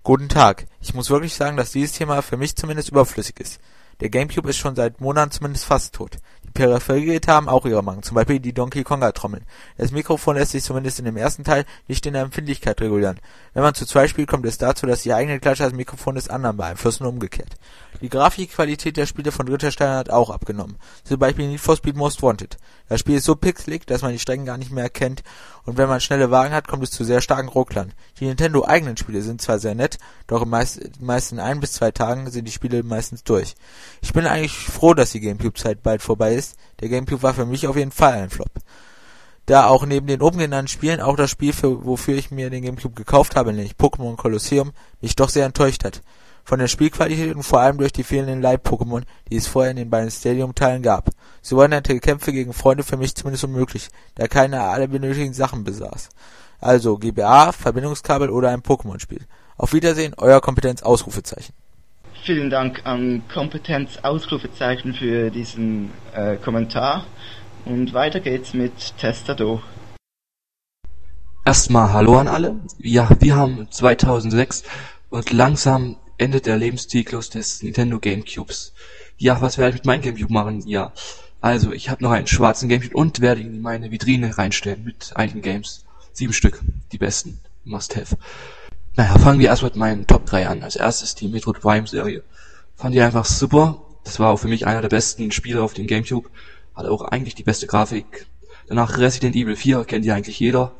Guten 0.04 0.28
Tag. 0.28 0.68
Ich 0.80 0.94
muss 0.94 1.10
wirklich 1.10 1.34
sagen, 1.34 1.56
dass 1.56 1.72
dieses 1.72 1.96
Thema 1.96 2.22
für 2.22 2.36
mich 2.36 2.54
zumindest 2.54 2.90
überflüssig 2.90 3.40
ist. 3.40 3.58
Der 4.00 4.08
Gamecube 4.08 4.48
ist 4.48 4.56
schon 4.56 4.76
seit 4.76 5.00
Monaten 5.00 5.30
zumindest 5.30 5.66
fast 5.66 5.94
tot. 5.94 6.16
Die 6.44 6.50
Peripheriegeräte 6.52 7.32
haben 7.32 7.48
auch 7.48 7.66
ihre 7.66 7.84
Mangel, 7.84 8.02
zum 8.02 8.14
Beispiel 8.16 8.40
die 8.40 8.52
Donkey-Konga-Trommel. 8.52 9.42
Das 9.76 9.92
Mikrofon 9.92 10.36
lässt 10.36 10.52
sich 10.52 10.64
zumindest 10.64 10.98
in 10.98 11.04
dem 11.04 11.16
ersten 11.16 11.44
Teil 11.44 11.64
nicht 11.86 12.04
in 12.06 12.14
der 12.14 12.22
Empfindlichkeit 12.22 12.80
regulieren. 12.80 13.20
Wenn 13.52 13.62
man 13.62 13.74
zu 13.74 13.86
zweit 13.86 14.10
spielt, 14.10 14.28
kommt 14.28 14.46
es 14.46 14.58
dazu, 14.58 14.86
dass 14.86 15.02
die 15.02 15.12
eigene 15.12 15.38
Klatsche 15.38 15.62
das 15.62 15.74
Mikrofon 15.74 16.16
des 16.16 16.28
anderen 16.28 16.56
beeinflusst 16.56 17.00
und 17.02 17.06
umgekehrt. 17.06 17.54
Die 18.00 18.08
Grafikqualität 18.08 18.96
der 18.96 19.06
Spiele 19.06 19.30
von 19.30 19.46
Ritterstein 19.46 19.90
hat 19.90 20.10
auch 20.10 20.30
abgenommen. 20.30 20.76
Zum 21.04 21.18
Beispiel 21.18 21.46
Need 21.46 21.60
for 21.60 21.76
Speed 21.76 21.96
Most 21.96 22.22
Wanted. 22.22 22.56
Das 22.88 22.98
Spiel 22.98 23.16
ist 23.16 23.26
so 23.26 23.36
pixelig, 23.36 23.86
dass 23.86 24.02
man 24.02 24.12
die 24.12 24.18
Strecken 24.18 24.46
gar 24.46 24.56
nicht 24.56 24.72
mehr 24.72 24.84
erkennt 24.84 25.22
und 25.64 25.76
wenn 25.76 25.88
man 25.88 26.00
schnelle 26.00 26.30
Wagen 26.30 26.54
hat, 26.54 26.68
kommt 26.68 26.82
es 26.82 26.90
zu 26.90 27.04
sehr 27.04 27.20
starken 27.20 27.48
Rucklern. 27.48 27.92
Die 28.18 28.26
Nintendo-eigenen 28.26 28.96
Spiele 28.96 29.22
sind 29.22 29.42
zwar 29.42 29.58
sehr 29.58 29.74
nett, 29.74 29.98
doch 30.26 30.44
meist, 30.44 31.00
meist 31.00 31.32
in 31.32 31.40
ein 31.40 31.60
bis 31.60 31.72
zwei 31.72 31.90
Tagen 31.90 32.30
sind 32.30 32.46
die 32.46 32.52
Spiele 32.52 32.82
meistens 32.82 33.24
durch. 33.24 33.54
Ich 34.00 34.12
bin 34.12 34.26
eigentlich 34.26 34.56
froh, 34.56 34.94
dass 34.94 35.12
die 35.12 35.20
Gamecube-Zeit 35.20 35.82
bald 35.82 36.02
vorbei 36.02 36.34
ist. 36.34 36.56
Der 36.80 36.88
Gamecube 36.88 37.22
war 37.22 37.34
für 37.34 37.46
mich 37.46 37.66
auf 37.66 37.76
jeden 37.76 37.92
Fall 37.92 38.14
ein 38.14 38.30
Flop. 38.30 38.50
Da 39.46 39.66
auch 39.66 39.84
neben 39.84 40.06
den 40.06 40.22
oben 40.22 40.38
genannten 40.38 40.68
Spielen 40.68 41.00
auch 41.00 41.16
das 41.16 41.30
Spiel, 41.30 41.52
für, 41.52 41.84
wofür 41.84 42.16
ich 42.16 42.30
mir 42.30 42.50
den 42.50 42.62
Gamecube 42.62 42.94
gekauft 42.94 43.36
habe, 43.36 43.52
nämlich 43.52 43.74
Pokémon 43.74 44.16
Colosseum, 44.16 44.72
mich 45.00 45.16
doch 45.16 45.28
sehr 45.28 45.46
enttäuscht 45.46 45.84
hat 45.84 46.02
von 46.44 46.58
der 46.58 46.68
Spielqualität 46.68 47.34
und 47.34 47.42
vor 47.42 47.60
allem 47.60 47.78
durch 47.78 47.92
die 47.92 48.04
fehlenden 48.04 48.42
Live-Pokémon, 48.42 49.02
die 49.30 49.36
es 49.36 49.46
vorher 49.46 49.70
in 49.70 49.76
den 49.76 49.90
beiden 49.90 50.10
Stadium-Teilen 50.10 50.82
gab. 50.82 51.10
So 51.42 51.56
waren 51.56 51.70
nette 51.70 51.98
Kämpfe 52.00 52.32
gegen 52.32 52.52
Freunde 52.52 52.82
für 52.82 52.96
mich 52.96 53.14
zumindest 53.14 53.44
unmöglich, 53.44 53.88
da 54.14 54.26
keiner 54.26 54.62
alle 54.62 54.88
benötigten 54.88 55.34
Sachen 55.34 55.64
besaß. 55.64 56.08
Also 56.60 56.98
GBA, 56.98 57.52
Verbindungskabel 57.52 58.30
oder 58.30 58.50
ein 58.50 58.62
Pokémon-Spiel. 58.62 59.26
Auf 59.56 59.72
Wiedersehen, 59.72 60.14
euer 60.16 60.40
Kompetenz 60.40 60.82
Ausrufezeichen. 60.82 61.54
Vielen 62.22 62.50
Dank 62.50 62.82
an 62.84 63.22
Kompetenz 63.32 63.98
Ausrufezeichen 64.02 64.92
für 64.92 65.30
diesen 65.30 65.90
äh, 66.14 66.36
Kommentar. 66.36 67.06
Und 67.64 67.94
weiter 67.94 68.20
geht's 68.20 68.52
mit 68.52 68.72
Testado. 68.98 69.62
Erstmal 71.44 71.92
Hallo 71.92 72.18
an 72.18 72.28
alle. 72.28 72.60
Ja, 72.78 73.08
wir 73.18 73.36
haben 73.36 73.66
2006 73.70 74.64
und 75.08 75.32
langsam 75.32 75.96
endet 76.20 76.46
der 76.46 76.58
Lebenszyklus 76.58 77.30
des 77.30 77.62
Nintendo 77.62 77.98
Gamecubes. 77.98 78.74
Ja, 79.16 79.40
was 79.40 79.56
werde 79.56 79.70
ich 79.70 79.74
mit 79.76 79.86
meinem 79.86 80.02
Gamecube 80.02 80.32
machen? 80.32 80.66
Ja, 80.66 80.92
also 81.40 81.72
ich 81.72 81.88
habe 81.88 82.02
noch 82.02 82.10
einen 82.10 82.26
schwarzen 82.26 82.68
Gamecube 82.68 82.94
und 82.94 83.20
werde 83.20 83.40
ihn 83.40 83.54
in 83.54 83.62
meine 83.62 83.90
Vitrine 83.90 84.36
reinstellen 84.36 84.84
mit 84.84 85.12
einigen 85.14 85.40
Games. 85.40 85.86
Sieben 86.12 86.34
Stück, 86.34 86.60
die 86.92 86.98
besten, 86.98 87.40
must 87.64 87.96
have. 87.96 88.18
Naja, 88.96 89.18
fangen 89.18 89.38
wir 89.40 89.48
erst 89.48 89.62
mit 89.62 89.76
meinen 89.76 90.06
Top 90.06 90.26
3 90.26 90.48
an. 90.48 90.62
Als 90.62 90.76
erstes 90.76 91.14
die 91.14 91.28
Metroid 91.28 91.60
Prime 91.60 91.86
Serie. 91.86 92.22
Fand 92.76 92.94
ich 92.94 93.00
einfach 93.00 93.24
super. 93.24 93.80
Das 94.04 94.18
war 94.18 94.30
auch 94.30 94.38
für 94.38 94.48
mich 94.48 94.66
einer 94.66 94.82
der 94.82 94.88
besten 94.88 95.30
Spiele 95.32 95.62
auf 95.62 95.72
dem 95.72 95.86
Gamecube. 95.86 96.28
Hatte 96.74 96.90
auch 96.90 97.02
eigentlich 97.02 97.34
die 97.34 97.44
beste 97.44 97.66
Grafik. 97.66 98.26
Danach 98.68 98.98
Resident 98.98 99.36
Evil 99.36 99.56
4, 99.56 99.84
kennt 99.84 100.04
ja 100.04 100.14
eigentlich 100.14 100.38
jeder. 100.38 100.72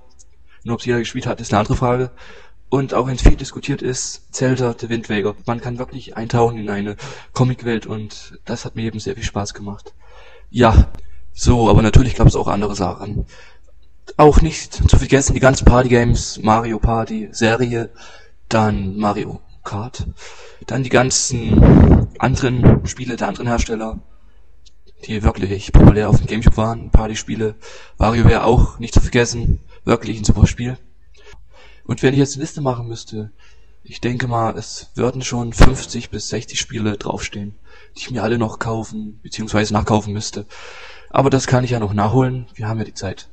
Nur 0.64 0.74
ob 0.74 0.80
es 0.80 0.86
jeder 0.86 0.98
gespielt 0.98 1.26
hat, 1.26 1.40
ist 1.40 1.52
eine 1.52 1.60
andere 1.60 1.76
Frage. 1.76 2.10
Und 2.70 2.94
auch 2.94 3.08
wenn 3.08 3.18
viel 3.18 3.34
diskutiert 3.34 3.82
ist, 3.82 4.32
Zelda, 4.32 4.76
The 4.78 4.88
Wind 4.88 5.10
Waker. 5.10 5.34
Man 5.44 5.60
kann 5.60 5.78
wirklich 5.78 6.16
eintauchen 6.16 6.56
in 6.56 6.70
eine 6.70 6.96
Comicwelt 7.32 7.84
und 7.84 8.38
das 8.44 8.64
hat 8.64 8.76
mir 8.76 8.84
eben 8.84 9.00
sehr 9.00 9.16
viel 9.16 9.24
Spaß 9.24 9.54
gemacht. 9.54 9.92
Ja, 10.50 10.88
so, 11.32 11.68
aber 11.68 11.82
natürlich 11.82 12.14
gab 12.14 12.28
es 12.28 12.36
auch 12.36 12.46
andere 12.46 12.76
Sachen. 12.76 13.26
Auch 14.16 14.40
nicht 14.40 14.88
zu 14.88 14.98
vergessen 14.98 15.34
die 15.34 15.40
ganzen 15.40 15.64
Partygames, 15.64 16.38
Mario 16.42 16.78
Party, 16.78 17.28
Serie, 17.32 17.90
dann 18.48 18.96
Mario 18.96 19.40
Kart, 19.64 20.06
dann 20.66 20.84
die 20.84 20.90
ganzen 20.90 22.08
anderen 22.18 22.86
Spiele 22.86 23.16
der 23.16 23.28
anderen 23.28 23.48
Hersteller, 23.48 23.98
die 25.06 25.24
wirklich 25.24 25.72
populär 25.72 26.08
auf 26.08 26.18
dem 26.18 26.26
Gamecube 26.26 26.56
waren, 26.56 26.90
Partyspiele. 26.90 27.56
Mario 27.98 28.26
wäre 28.26 28.44
auch 28.44 28.78
nicht 28.78 28.94
zu 28.94 29.00
vergessen, 29.00 29.60
wirklich 29.84 30.18
ein 30.18 30.24
super 30.24 30.46
Spiel. 30.46 30.78
Und 31.90 32.04
wenn 32.04 32.12
ich 32.12 32.20
jetzt 32.20 32.36
eine 32.36 32.44
Liste 32.44 32.60
machen 32.60 32.86
müsste, 32.86 33.32
ich 33.82 34.00
denke 34.00 34.28
mal, 34.28 34.56
es 34.56 34.92
würden 34.94 35.22
schon 35.22 35.52
50 35.52 36.10
bis 36.10 36.28
60 36.28 36.60
Spiele 36.60 36.96
draufstehen, 36.96 37.56
die 37.96 38.02
ich 38.02 38.10
mir 38.12 38.22
alle 38.22 38.38
noch 38.38 38.60
kaufen 38.60 39.18
bzw. 39.24 39.72
nachkaufen 39.72 40.12
müsste. 40.12 40.46
Aber 41.10 41.30
das 41.30 41.48
kann 41.48 41.64
ich 41.64 41.72
ja 41.72 41.80
noch 41.80 41.92
nachholen, 41.92 42.46
wir 42.54 42.68
haben 42.68 42.78
ja 42.78 42.84
die 42.84 42.94
Zeit. 42.94 43.28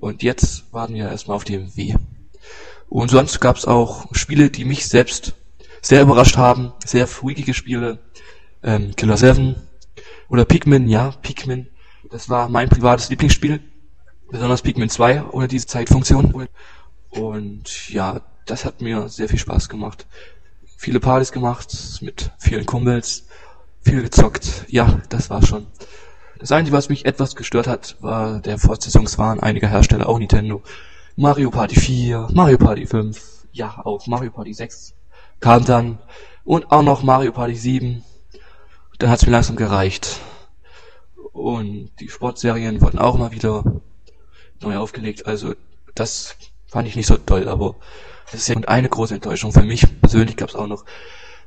Und 0.00 0.24
jetzt 0.24 0.64
warten 0.72 0.94
wir 0.94 1.08
erstmal 1.08 1.36
auf 1.36 1.44
die 1.44 1.58
MW. 1.58 1.94
Und 2.88 3.12
sonst 3.12 3.40
gab 3.40 3.54
es 3.54 3.66
auch 3.66 4.06
Spiele, 4.10 4.50
die 4.50 4.64
mich 4.64 4.88
selbst 4.88 5.34
sehr 5.80 6.02
überrascht 6.02 6.36
haben, 6.36 6.72
sehr 6.84 7.06
freakige 7.06 7.54
Spiele. 7.54 8.00
Ähm, 8.64 8.96
Killer 8.96 9.16
7 9.16 9.54
oder 10.28 10.44
Pikmin, 10.44 10.88
ja, 10.88 11.12
Pikmin. 11.22 11.68
Das 12.10 12.28
war 12.28 12.48
mein 12.48 12.68
privates 12.68 13.10
Lieblingsspiel. 13.10 13.60
Besonders 14.28 14.62
Pikmin 14.62 14.88
2 14.88 15.26
ohne 15.30 15.46
diese 15.46 15.68
Zeitfunktion. 15.68 16.48
Und 17.16 17.90
ja, 17.90 18.20
das 18.44 18.64
hat 18.64 18.80
mir 18.80 19.08
sehr 19.08 19.28
viel 19.28 19.38
Spaß 19.38 19.68
gemacht. 19.68 20.06
Viele 20.76 21.00
Partys 21.00 21.32
gemacht, 21.32 21.74
mit 22.00 22.30
vielen 22.38 22.66
Kumpels, 22.66 23.26
viel 23.80 24.02
gezockt. 24.02 24.66
Ja, 24.68 25.00
das 25.08 25.30
war 25.30 25.44
schon. 25.44 25.66
Das 26.38 26.52
Einzige, 26.52 26.76
was 26.76 26.88
mich 26.88 27.06
etwas 27.06 27.34
gestört 27.34 27.66
hat, 27.66 27.96
war 28.00 28.40
der 28.40 28.58
Fortsetzungswahn 28.58 29.40
einiger 29.40 29.68
Hersteller, 29.68 30.08
auch 30.08 30.18
Nintendo. 30.18 30.62
Mario 31.16 31.50
Party 31.50 31.80
4, 31.80 32.28
Mario 32.32 32.58
Party 32.58 32.86
5, 32.86 33.46
ja, 33.52 33.80
auch 33.84 34.06
Mario 34.06 34.30
Party 34.30 34.52
6 34.52 34.92
kam 35.40 35.64
dann. 35.64 35.98
Und 36.44 36.70
auch 36.70 36.82
noch 36.82 37.02
Mario 37.02 37.32
Party 37.32 37.54
7. 37.54 38.04
Dann 38.98 39.10
hat's 39.10 39.26
mir 39.26 39.32
langsam 39.32 39.56
gereicht. 39.56 40.20
Und 41.32 41.90
die 42.00 42.08
Sportserien 42.08 42.80
wurden 42.80 42.98
auch 42.98 43.18
mal 43.18 43.32
wieder 43.32 43.64
neu 44.60 44.76
aufgelegt. 44.76 45.26
Also 45.26 45.54
das 45.94 46.36
fand 46.68 46.88
ich 46.88 46.96
nicht 46.96 47.06
so 47.06 47.16
toll, 47.16 47.48
aber 47.48 47.76
das 48.26 48.40
ist 48.40 48.48
ja 48.48 48.56
und 48.56 48.68
eine 48.68 48.88
große 48.88 49.14
Enttäuschung 49.14 49.52
für 49.52 49.62
mich 49.62 49.84
persönlich 50.00 50.36
gab 50.36 50.48
es 50.48 50.54
auch 50.54 50.66
noch. 50.66 50.84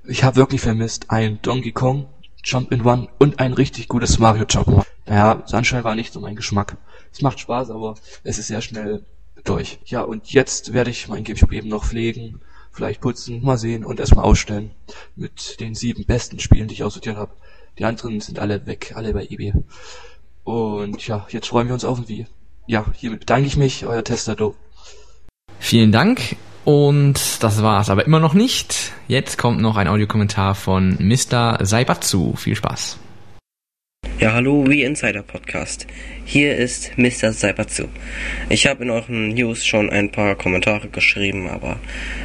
Ich 0.05 0.24
habe 0.24 0.38
wirklich 0.38 0.61
vermisst 0.61 1.09
ein 1.09 1.41
Donkey 1.41 1.72
Kong 1.72 2.07
Jump 2.43 2.72
in 2.72 2.86
One 2.86 3.09
und 3.20 3.39
ein 3.39 3.53
richtig 3.53 3.88
gutes 3.89 4.17
Mario 4.17 4.45
Jump. 4.49 4.86
Naja, 5.05 5.43
Sunshine 5.45 5.84
war 5.84 5.95
nicht 5.95 6.13
so 6.13 6.20
mein 6.20 6.36
Geschmack. 6.36 6.78
Es 7.11 7.22
macht 7.22 7.39
Spaß, 7.39 7.70
aber 7.72 7.95
es 8.24 8.38
ist 8.38 8.47
sehr 8.47 8.61
schnell 8.61 9.03
durch. 9.43 9.80
Ja, 9.86 10.01
und 10.01 10.32
jetzt 10.32 10.74
werde 10.74 10.89
ich 10.89 11.07
mein 11.07 11.24
Gamecube 11.24 11.55
eben 11.55 11.70
noch 11.70 11.86
pflegen, 11.86 12.41
vielleicht 12.72 13.01
putzen, 13.01 13.43
mal 13.43 13.57
sehen 13.57 13.84
und 13.84 13.99
erstmal 13.99 14.26
ausstellen 14.26 14.72
mit 15.15 15.59
den 15.59 15.76
sieben 15.76 16.05
besten 16.05 16.39
Spielen, 16.39 16.67
die 16.67 16.76
ich 16.76 16.84
aussortiert 16.84 17.17
habe, 17.17 17.34
Die 17.78 17.86
anderen 17.86 18.20
sind 18.20 18.39
alle 18.39 18.65
weg, 18.65 18.93
alle 18.95 19.13
bei 19.13 19.26
eBay. 19.26 19.53
Und 20.43 21.05
ja, 21.07 21.26
jetzt 21.30 21.47
freuen 21.47 21.67
wir 21.67 21.74
uns 21.74 21.86
auf 21.86 21.97
ein 21.97 22.07
Wii. 22.07 22.28
Ja, 22.67 22.86
hiermit 22.93 23.22
bedanke 23.22 23.47
ich 23.47 23.57
mich, 23.57 23.86
euer 23.86 24.03
Testado. 24.03 24.55
Vielen 25.60 25.91
Dank. 25.91 26.36
Und 26.66 27.43
das 27.43 27.64
war's 27.64 27.89
aber 27.89 28.05
immer 28.05 28.20
noch 28.20 28.34
nicht. 28.34 28.93
Jetzt 29.07 29.38
kommt 29.38 29.62
noch 29.62 29.78
ein 29.78 29.88
Audiokommentar 29.88 30.55
von 30.55 30.97
Mr. 30.99 31.57
Saibatsu. 31.66 32.36
Viel 32.36 32.55
Spaß. 32.55 32.99
Ja, 34.20 34.34
hallo, 34.34 34.66
We 34.68 34.84
Insider 34.84 35.24
Podcast. 35.24 35.88
Hier 36.26 36.57
ist 36.57 36.97
Mr. 36.97 37.32
Saibatsu. 37.32 37.86
Ich 38.49 38.68
habe 38.68 38.84
in 38.84 38.89
euren 38.89 39.30
News 39.30 39.66
schon 39.66 39.89
ein 39.89 40.12
paar 40.12 40.36
Kommentare 40.36 40.89
geschrieben, 40.89 41.47
aber 41.47 41.80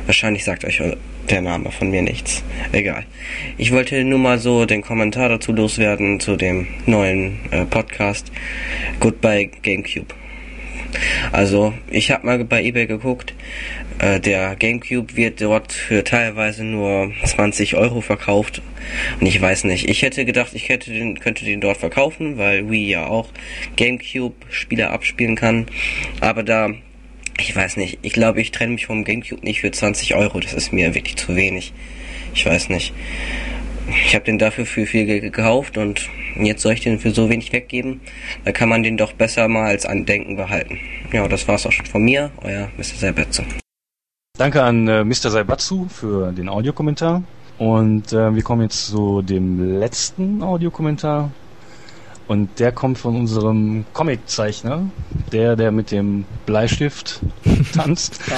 wahrscheinlich 0.06 0.44
sagt 0.44 0.64
euch 0.64 0.82
der 1.30 1.40
Name 1.40 1.70
von 1.70 1.90
mir 1.90 2.02
nichts. 2.02 2.42
Egal. 2.72 3.06
Ich 3.58 3.72
wollte 3.72 4.02
nur 4.04 4.18
mal 4.18 4.38
so 4.38 4.66
den 4.66 4.82
Kommentar 4.82 5.28
dazu 5.28 5.52
loswerden 5.52 6.20
zu 6.20 6.36
dem 6.36 6.66
neuen 6.86 7.38
äh, 7.50 7.64
Podcast 7.64 8.32
Goodbye 9.00 9.50
GameCube. 9.62 10.14
Also, 11.32 11.74
ich 11.90 12.10
habe 12.10 12.26
mal 12.26 12.44
bei 12.44 12.62
eBay 12.62 12.86
geguckt. 12.86 13.34
Äh, 13.98 14.20
der 14.20 14.56
GameCube 14.56 15.16
wird 15.16 15.40
dort 15.40 15.72
für 15.72 16.04
teilweise 16.04 16.64
nur 16.64 17.12
20 17.24 17.76
Euro 17.76 18.00
verkauft. 18.00 18.62
Und 19.20 19.26
ich 19.26 19.40
weiß 19.40 19.64
nicht. 19.64 19.88
Ich 19.88 20.02
hätte 20.02 20.24
gedacht, 20.24 20.52
ich 20.54 20.68
hätte 20.68 20.92
den, 20.92 21.18
könnte 21.20 21.44
den 21.44 21.60
dort 21.60 21.78
verkaufen, 21.78 22.38
weil 22.38 22.70
Wii 22.70 22.88
ja 22.88 23.06
auch 23.06 23.28
GameCube-Spiele 23.76 24.90
abspielen 24.90 25.36
kann. 25.36 25.66
Aber 26.20 26.42
da, 26.42 26.70
ich 27.38 27.54
weiß 27.54 27.76
nicht. 27.76 27.98
Ich 28.02 28.12
glaube, 28.12 28.40
ich 28.40 28.50
trenne 28.50 28.74
mich 28.74 28.86
vom 28.86 29.04
GameCube 29.04 29.44
nicht 29.44 29.60
für 29.60 29.70
20 29.70 30.14
Euro. 30.14 30.40
Das 30.40 30.54
ist 30.54 30.72
mir 30.72 30.94
wirklich 30.94 31.16
zu 31.16 31.36
wenig. 31.36 31.72
Ich 32.34 32.44
weiß 32.44 32.68
nicht. 32.68 32.92
Ich 33.88 34.14
habe 34.14 34.24
den 34.24 34.38
dafür 34.38 34.64
für 34.64 34.86
viel 34.86 35.06
Geld 35.06 35.22
gekauft 35.22 35.76
und 35.76 36.08
jetzt 36.36 36.62
soll 36.62 36.72
ich 36.72 36.80
den 36.80 36.98
für 36.98 37.10
so 37.10 37.28
wenig 37.28 37.52
weggeben. 37.52 38.00
Da 38.44 38.52
kann 38.52 38.68
man 38.68 38.82
den 38.82 38.96
doch 38.96 39.12
besser 39.12 39.48
mal 39.48 39.66
als 39.66 39.84
Andenken 39.84 40.36
behalten. 40.36 40.78
Ja, 41.12 41.26
das 41.28 41.46
war's 41.48 41.66
auch 41.66 41.72
schon 41.72 41.86
von 41.86 42.02
mir, 42.02 42.30
euer 42.42 42.70
Mr. 42.76 42.96
Saibatsu. 42.98 43.42
Danke 44.38 44.62
an 44.62 44.88
äh, 44.88 45.04
Mr. 45.04 45.30
Saibatsu 45.30 45.86
für 45.88 46.32
den 46.32 46.48
Audiokommentar. 46.48 47.22
Und 47.58 48.12
äh, 48.12 48.34
wir 48.34 48.42
kommen 48.42 48.62
jetzt 48.62 48.86
zu 48.86 49.22
dem 49.22 49.78
letzten 49.78 50.42
Audiokommentar. 50.42 51.30
Und 52.26 52.58
der 52.58 52.72
kommt 52.72 52.96
von 52.96 53.16
unserem 53.16 53.84
Comiczeichner, 53.92 54.88
der, 55.30 55.56
der 55.56 55.70
mit 55.70 55.90
dem 55.90 56.24
Bleistift 56.46 57.20
tanzt. 57.74 58.18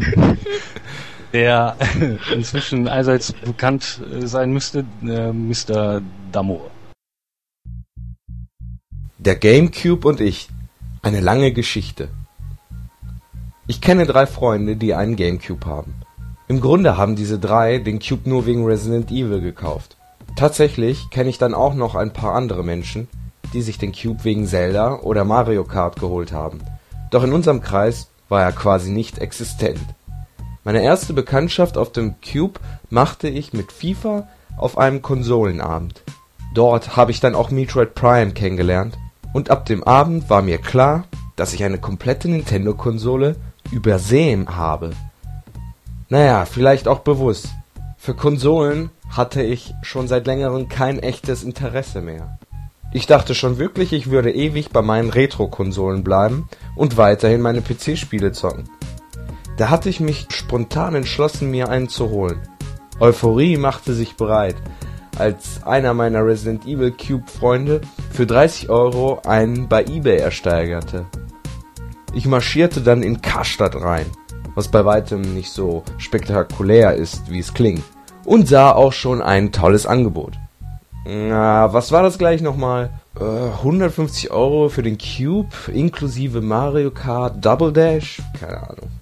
der 1.32 1.76
inzwischen 2.34 2.88
allseits 2.88 3.32
bekannt 3.32 4.00
äh, 4.12 4.26
sein 4.26 4.52
müsste, 4.52 4.84
äh, 5.02 5.32
Mr. 5.32 6.02
Damour. 6.32 6.70
Der 9.18 9.36
Gamecube 9.36 10.06
und 10.08 10.20
ich. 10.20 10.48
Eine 11.02 11.20
lange 11.20 11.52
Geschichte. 11.52 12.08
Ich 13.66 13.80
kenne 13.80 14.04
drei 14.04 14.26
Freunde, 14.26 14.76
die 14.76 14.94
einen 14.94 15.16
Gamecube 15.16 15.64
haben. 15.64 15.94
Im 16.48 16.60
Grunde 16.60 16.96
haben 16.96 17.16
diese 17.16 17.38
drei 17.38 17.78
den 17.78 18.00
Cube 18.00 18.28
nur 18.28 18.44
wegen 18.44 18.64
Resident 18.66 19.10
Evil 19.10 19.40
gekauft. 19.40 19.96
Tatsächlich 20.36 21.10
kenne 21.10 21.30
ich 21.30 21.38
dann 21.38 21.54
auch 21.54 21.74
noch 21.74 21.94
ein 21.94 22.12
paar 22.12 22.34
andere 22.34 22.64
Menschen, 22.64 23.08
die 23.52 23.62
sich 23.62 23.78
den 23.78 23.92
Cube 23.92 24.24
wegen 24.24 24.46
Zelda 24.46 24.96
oder 24.96 25.24
Mario 25.24 25.64
Kart 25.64 26.00
geholt 26.00 26.32
haben. 26.32 26.60
Doch 27.10 27.22
in 27.22 27.32
unserem 27.32 27.60
Kreis 27.60 28.08
war 28.28 28.42
er 28.42 28.52
quasi 28.52 28.90
nicht 28.90 29.18
existent. 29.18 29.80
Meine 30.70 30.84
erste 30.84 31.14
Bekanntschaft 31.14 31.76
auf 31.76 31.90
dem 31.90 32.14
Cube 32.20 32.60
machte 32.90 33.26
ich 33.26 33.52
mit 33.52 33.72
FIFA 33.72 34.28
auf 34.56 34.78
einem 34.78 35.02
Konsolenabend. 35.02 36.02
Dort 36.54 36.94
habe 36.96 37.10
ich 37.10 37.18
dann 37.18 37.34
auch 37.34 37.50
Metroid 37.50 37.96
Prime 37.96 38.30
kennengelernt 38.30 38.96
und 39.32 39.50
ab 39.50 39.66
dem 39.66 39.82
Abend 39.82 40.30
war 40.30 40.42
mir 40.42 40.58
klar, 40.58 41.08
dass 41.34 41.54
ich 41.54 41.64
eine 41.64 41.78
komplette 41.78 42.28
Nintendo-Konsole 42.28 43.34
übersehen 43.72 44.56
habe. 44.56 44.90
Naja, 46.08 46.44
vielleicht 46.44 46.86
auch 46.86 47.00
bewusst. 47.00 47.48
Für 47.98 48.14
Konsolen 48.14 48.90
hatte 49.08 49.42
ich 49.42 49.74
schon 49.82 50.06
seit 50.06 50.28
längerem 50.28 50.68
kein 50.68 51.00
echtes 51.00 51.42
Interesse 51.42 52.00
mehr. 52.00 52.38
Ich 52.92 53.08
dachte 53.08 53.34
schon 53.34 53.58
wirklich, 53.58 53.92
ich 53.92 54.12
würde 54.12 54.32
ewig 54.32 54.70
bei 54.70 54.82
meinen 54.82 55.10
Retro-Konsolen 55.10 56.04
bleiben 56.04 56.48
und 56.76 56.96
weiterhin 56.96 57.40
meine 57.40 57.60
PC-Spiele 57.60 58.30
zocken. 58.30 58.68
Da 59.56 59.70
hatte 59.70 59.88
ich 59.88 60.00
mich 60.00 60.26
spontan 60.30 60.94
entschlossen, 60.94 61.50
mir 61.50 61.68
einen 61.68 61.88
zu 61.88 62.10
holen. 62.10 62.40
Euphorie 62.98 63.56
machte 63.56 63.94
sich 63.94 64.16
bereit, 64.16 64.56
als 65.18 65.62
einer 65.64 65.94
meiner 65.94 66.24
Resident 66.24 66.66
Evil 66.66 66.92
Cube 66.92 67.30
Freunde 67.30 67.80
für 68.12 68.26
30 68.26 68.70
Euro 68.70 69.20
einen 69.26 69.68
bei 69.68 69.84
eBay 69.84 70.18
ersteigerte. 70.18 71.06
Ich 72.14 72.26
marschierte 72.26 72.80
dann 72.80 73.02
in 73.02 73.22
Karstadt 73.22 73.76
rein, 73.76 74.06
was 74.54 74.68
bei 74.68 74.84
weitem 74.84 75.34
nicht 75.34 75.50
so 75.50 75.84
spektakulär 75.98 76.94
ist, 76.94 77.30
wie 77.30 77.38
es 77.38 77.54
klingt, 77.54 77.84
und 78.24 78.48
sah 78.48 78.72
auch 78.72 78.92
schon 78.92 79.22
ein 79.22 79.52
tolles 79.52 79.86
Angebot. 79.86 80.38
Na, 81.04 81.72
was 81.72 81.92
war 81.92 82.02
das 82.02 82.18
gleich 82.18 82.42
nochmal? 82.42 82.90
Äh, 83.18 83.24
150 83.58 84.30
Euro 84.30 84.68
für 84.68 84.82
den 84.82 84.98
Cube 84.98 85.48
inklusive 85.72 86.40
Mario 86.42 86.90
Kart 86.90 87.44
Double 87.44 87.72
Dash? 87.72 88.20
Keine 88.38 88.58
Ahnung. 88.58 88.99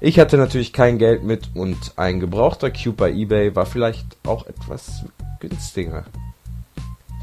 Ich 0.00 0.18
hatte 0.18 0.36
natürlich 0.36 0.74
kein 0.74 0.98
Geld 0.98 1.24
mit 1.24 1.50
und 1.54 1.94
ein 1.96 2.20
gebrauchter 2.20 2.70
Cube 2.70 2.96
bei 2.96 3.12
eBay 3.12 3.56
war 3.56 3.64
vielleicht 3.64 4.04
auch 4.26 4.46
etwas 4.46 5.04
günstiger. 5.40 6.04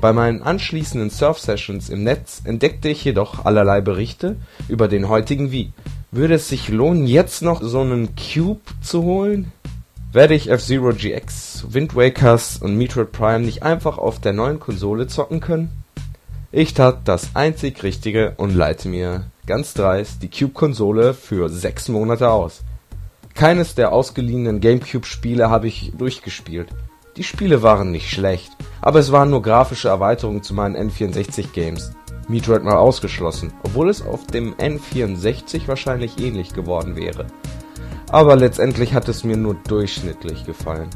Bei 0.02 0.12
meinen 0.12 0.42
anschließenden 0.42 1.12
Surf-Sessions 1.12 1.90
im 1.90 2.04
Netz 2.04 2.42
entdeckte 2.44 2.90
ich 2.90 3.06
jedoch 3.06 3.46
allerlei 3.46 3.80
Berichte 3.80 4.38
über 4.68 4.88
den 4.88 5.08
heutigen 5.08 5.52
Wii. 5.52 5.72
Würde 6.12 6.34
es 6.34 6.50
sich 6.50 6.68
lohnen, 6.68 7.06
jetzt 7.06 7.42
noch 7.42 7.62
so 7.62 7.82
einen 7.82 8.16
Cube 8.16 8.62
zu 8.82 9.04
holen? 9.04 9.52
Werde 10.12 10.34
ich 10.34 10.50
F-Zero 10.50 10.94
GX, 10.94 11.66
Wind 11.70 11.96
Wakers 11.96 12.58
und 12.58 12.76
Metroid 12.76 13.12
Prime 13.12 13.46
nicht 13.46 13.64
einfach 13.64 13.98
auf 13.98 14.20
der 14.20 14.34
neuen 14.34 14.60
Konsole 14.60 15.08
zocken 15.08 15.40
können? 15.40 15.72
Ich 16.52 16.74
tat 16.74 17.08
das 17.08 17.36
einzig 17.36 17.82
Richtige 17.82 18.34
und 18.38 18.54
leite 18.54 18.90
mir 18.90 19.26
ganz 19.46 19.74
dreist 19.74 20.24
die 20.24 20.30
Cube-Konsole 20.30 21.14
für 21.14 21.50
sechs 21.50 21.90
Monate 21.90 22.30
aus. 22.30 22.62
Keines 23.34 23.76
der 23.76 23.92
ausgeliehenen 23.92 24.62
Gamecube-Spiele 24.62 25.50
habe 25.50 25.68
ich 25.68 25.92
durchgespielt. 25.98 26.70
Die 27.18 27.24
Spiele 27.24 27.62
waren 27.62 27.92
nicht 27.92 28.10
schlecht, 28.10 28.52
aber 28.82 29.00
es 29.00 29.12
waren 29.12 29.30
nur 29.30 29.42
grafische 29.42 29.90
Erweiterungen 29.90 30.44
zu 30.44 30.54
meinen 30.54 30.76
N64-Games. 30.90 31.92
Metroid 32.28 32.64
mal 32.64 32.78
ausgeschlossen, 32.78 33.54
obwohl 33.64 33.90
es 33.90 34.02
auf 34.02 34.26
dem 34.28 34.56
N64 34.56 35.68
wahrscheinlich 35.68 36.20
ähnlich 36.20 36.54
geworden 36.54 36.96
wäre. 36.96 37.28
Aber 38.10 38.36
letztendlich 38.36 38.94
hat 38.94 39.10
es 39.10 39.24
mir 39.24 39.38
nur 39.38 39.56
durchschnittlich 39.68 40.46
gefallen. 40.46 40.90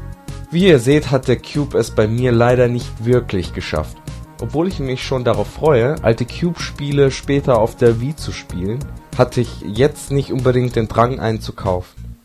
Wie 0.50 0.66
ihr 0.66 0.78
seht, 0.78 1.10
hat 1.10 1.28
der 1.28 1.36
Cube 1.36 1.76
es 1.76 1.90
bei 1.90 2.08
mir 2.08 2.32
leider 2.32 2.68
nicht 2.68 3.04
wirklich 3.04 3.52
geschafft. 3.52 3.96
Obwohl 4.40 4.68
ich 4.68 4.78
mich 4.78 5.02
schon 5.02 5.24
darauf 5.24 5.48
freue, 5.48 5.96
alte 6.04 6.24
Cube-Spiele 6.24 7.10
später 7.10 7.58
auf 7.58 7.76
der 7.76 8.00
Wii 8.00 8.14
zu 8.14 8.30
spielen, 8.30 8.78
hatte 9.16 9.40
ich 9.40 9.62
jetzt 9.62 10.12
nicht 10.12 10.32
unbedingt 10.32 10.76
den 10.76 10.86
Drang, 10.86 11.18
einen 11.18 11.40
zu 11.40 11.52
kaufen. 11.52 12.16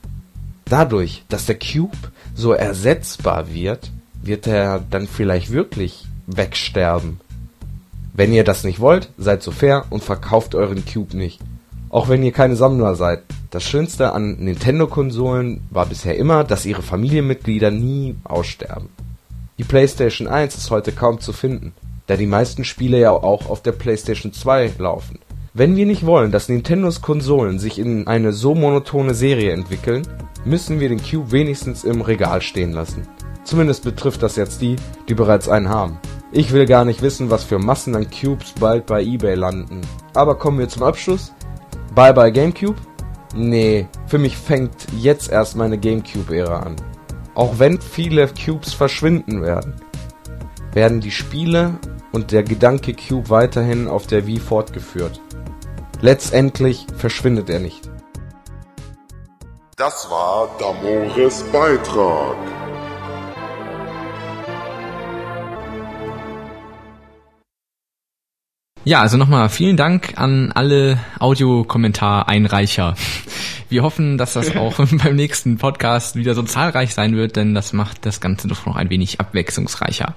Dadurch, 0.65 1.23
dass 1.27 1.47
der 1.47 1.57
Cube 1.57 1.97
so 2.35 2.53
ersetzbar 2.53 3.51
wird, 3.51 3.91
wird 4.21 4.45
er 4.45 4.79
dann 4.91 5.07
vielleicht 5.07 5.51
wirklich 5.51 6.05
wegsterben. 6.27 7.19
Wenn 8.13 8.31
ihr 8.31 8.43
das 8.43 8.63
nicht 8.63 8.79
wollt, 8.79 9.09
seid 9.17 9.41
so 9.41 9.49
fair 9.49 9.85
und 9.89 10.03
verkauft 10.03 10.53
euren 10.53 10.85
Cube 10.85 11.17
nicht. 11.17 11.39
Auch 11.89 12.09
wenn 12.09 12.21
ihr 12.23 12.31
keine 12.31 12.55
Sammler 12.55 12.93
seid. 12.95 13.23
Das 13.49 13.63
Schönste 13.63 14.13
an 14.13 14.37
Nintendo-Konsolen 14.37 15.61
war 15.71 15.87
bisher 15.87 16.15
immer, 16.15 16.43
dass 16.43 16.65
ihre 16.65 16.83
Familienmitglieder 16.83 17.71
nie 17.71 18.15
aussterben. 18.23 18.89
Die 19.57 19.63
PlayStation 19.63 20.27
1 20.27 20.55
ist 20.55 20.71
heute 20.71 20.91
kaum 20.91 21.19
zu 21.19 21.33
finden 21.33 21.73
da 22.07 22.17
die 22.17 22.25
meisten 22.27 22.63
Spiele 22.63 22.99
ja 22.99 23.11
auch 23.11 23.49
auf 23.49 23.61
der 23.61 23.71
PlayStation 23.71 24.33
2 24.33 24.73
laufen. 24.77 25.19
Wenn 25.53 25.75
wir 25.75 25.85
nicht 25.85 26.05
wollen, 26.05 26.31
dass 26.31 26.49
Nintendos 26.49 27.01
Konsolen 27.01 27.59
sich 27.59 27.77
in 27.77 28.07
eine 28.07 28.33
so 28.33 28.55
monotone 28.55 29.13
Serie 29.13 29.51
entwickeln, 29.51 30.01
müssen 30.45 30.79
wir 30.79 30.89
den 30.89 31.01
Cube 31.01 31.31
wenigstens 31.31 31.83
im 31.83 32.01
Regal 32.01 32.41
stehen 32.41 32.71
lassen. 32.71 33.07
Zumindest 33.43 33.83
betrifft 33.83 34.23
das 34.23 34.35
jetzt 34.35 34.61
die, 34.61 34.77
die 35.07 35.13
bereits 35.13 35.47
einen 35.47 35.69
haben. 35.69 35.99
Ich 36.31 36.51
will 36.51 36.65
gar 36.65 36.85
nicht 36.85 37.03
wissen, 37.03 37.29
was 37.29 37.43
für 37.43 37.59
Massen 37.59 37.95
an 37.95 38.07
Cubes 38.09 38.53
bald 38.59 38.87
bei 38.87 39.03
eBay 39.03 39.35
landen. 39.35 39.81
Aber 40.15 40.35
kommen 40.35 40.57
wir 40.57 40.69
zum 40.69 40.81
Abschluss. 40.81 41.31
Bye 41.93 42.13
bye 42.13 42.31
Gamecube? 42.31 42.79
Nee, 43.35 43.87
für 44.07 44.17
mich 44.17 44.37
fängt 44.37 44.87
jetzt 44.97 45.31
erst 45.31 45.55
meine 45.55 45.77
Gamecube-Ära 45.77 46.61
an. 46.61 46.75
Auch 47.35 47.59
wenn 47.59 47.79
viele 47.79 48.27
Cubes 48.27 48.73
verschwinden 48.73 49.41
werden, 49.41 49.75
werden 50.73 51.01
die 51.01 51.11
Spiele 51.11 51.79
und 52.11 52.31
der 52.31 52.43
Gedanke 52.43 52.93
Cube 52.93 53.29
weiterhin 53.29 53.87
auf 53.87 54.07
der 54.07 54.27
Wii 54.27 54.39
fortgeführt. 54.39 55.19
Letztendlich 56.01 56.85
verschwindet 56.97 57.49
er 57.49 57.59
nicht. 57.59 57.89
Das 59.77 60.09
war 60.09 60.49
Damores 60.59 61.43
Beitrag. 61.51 62.35
Ja, 68.85 68.99
also 68.99 69.15
nochmal 69.15 69.47
vielen 69.47 69.77
Dank 69.77 70.15
an 70.17 70.51
alle 70.51 70.99
Audiokommentareinreicher. 71.19 72.95
Wir 73.69 73.81
hoffen, 73.81 74.17
dass 74.17 74.33
das 74.33 74.55
auch 74.57 74.75
beim 74.75 75.15
nächsten 75.15 75.57
Podcast 75.57 76.17
wieder 76.17 76.35
so 76.35 76.43
zahlreich 76.43 76.93
sein 76.93 77.15
wird, 77.15 77.37
denn 77.37 77.55
das 77.55 77.71
macht 77.71 78.05
das 78.05 78.19
Ganze 78.19 78.49
doch 78.49 78.65
noch 78.65 78.75
ein 78.75 78.89
wenig 78.89 79.21
abwechslungsreicher. 79.21 80.15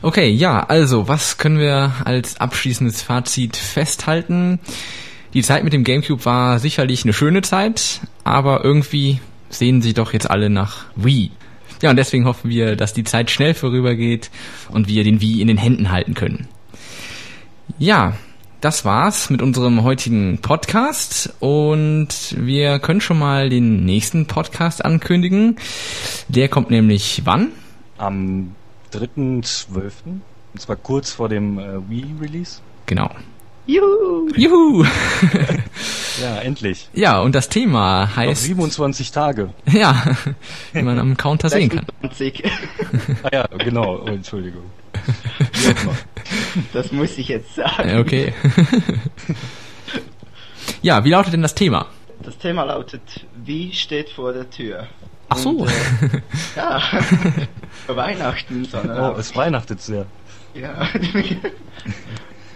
Okay, 0.00 0.30
ja, 0.30 0.60
also 0.60 1.06
was 1.08 1.36
können 1.36 1.58
wir 1.58 1.92
als 2.04 2.40
abschließendes 2.40 3.02
Fazit 3.02 3.58
festhalten? 3.58 4.58
Die 5.34 5.42
Zeit 5.42 5.62
mit 5.62 5.74
dem 5.74 5.84
GameCube 5.84 6.24
war 6.24 6.58
sicherlich 6.58 7.04
eine 7.04 7.12
schöne 7.12 7.42
Zeit, 7.42 8.00
aber 8.24 8.64
irgendwie 8.64 9.20
sehen 9.50 9.82
sie 9.82 9.92
doch 9.92 10.14
jetzt 10.14 10.30
alle 10.30 10.48
nach 10.48 10.86
Wii. 10.94 11.30
Ja, 11.82 11.90
und 11.90 11.96
deswegen 11.96 12.24
hoffen 12.24 12.48
wir, 12.48 12.74
dass 12.74 12.94
die 12.94 13.04
Zeit 13.04 13.30
schnell 13.30 13.52
vorübergeht 13.52 14.30
und 14.70 14.88
wir 14.88 15.04
den 15.04 15.20
Wii 15.20 15.42
in 15.42 15.48
den 15.48 15.58
Händen 15.58 15.90
halten 15.90 16.14
können. 16.14 16.48
Ja, 17.78 18.14
das 18.60 18.84
war's 18.84 19.28
mit 19.28 19.42
unserem 19.42 19.82
heutigen 19.82 20.38
Podcast 20.38 21.34
und 21.40 22.08
wir 22.38 22.78
können 22.78 23.00
schon 23.00 23.18
mal 23.18 23.50
den 23.50 23.84
nächsten 23.84 24.26
Podcast 24.26 24.84
ankündigen. 24.84 25.56
Der 26.28 26.48
kommt 26.48 26.70
nämlich 26.70 27.22
wann? 27.24 27.52
Am 27.98 28.54
3.12. 28.92 29.92
Und 30.06 30.60
zwar 30.60 30.76
kurz 30.76 31.12
vor 31.12 31.28
dem 31.28 31.58
äh, 31.58 31.88
Wii-Release. 31.88 32.60
Genau. 32.86 33.10
Juhu! 33.66 34.28
Juhu! 34.36 34.84
Ja, 36.22 36.38
endlich. 36.38 36.88
ja, 36.94 37.20
und 37.20 37.34
das 37.34 37.50
Thema 37.50 38.06
Noch 38.06 38.16
heißt, 38.16 38.44
27 38.44 39.10
Tage. 39.12 39.50
ja, 39.70 40.02
wie 40.72 40.80
man 40.80 40.98
am 40.98 41.14
Counter 41.18 41.50
sehen 41.50 41.68
kann. 41.68 41.84
26. 42.00 42.42
Ah 43.22 43.28
ja, 43.32 43.46
genau. 43.58 44.00
Oh, 44.02 44.06
Entschuldigung. 44.06 44.62
Das 46.72 46.90
muss 46.90 47.18
ich 47.18 47.28
jetzt 47.28 47.54
sagen. 47.54 47.86
Ja, 47.90 47.98
Okay. 47.98 48.32
ja, 50.80 51.04
wie 51.04 51.10
lautet 51.10 51.34
denn 51.34 51.42
das 51.42 51.54
Thema? 51.54 51.86
Das 52.22 52.38
Thema 52.38 52.64
lautet, 52.64 53.02
wie 53.44 53.74
steht 53.74 54.08
vor 54.08 54.32
der 54.32 54.48
Tür? 54.48 54.86
Ach 55.28 55.36
so. 55.36 55.50
Und, 55.50 55.68
äh, 55.68 55.72
ja, 56.56 56.80
für 57.86 57.94
Weihnachten, 57.96 58.64
sondern 58.64 59.14
Oh, 59.14 59.18
es 59.18 59.36
weihnachtet 59.36 59.82
sehr. 59.82 60.06
ja. 60.54 60.88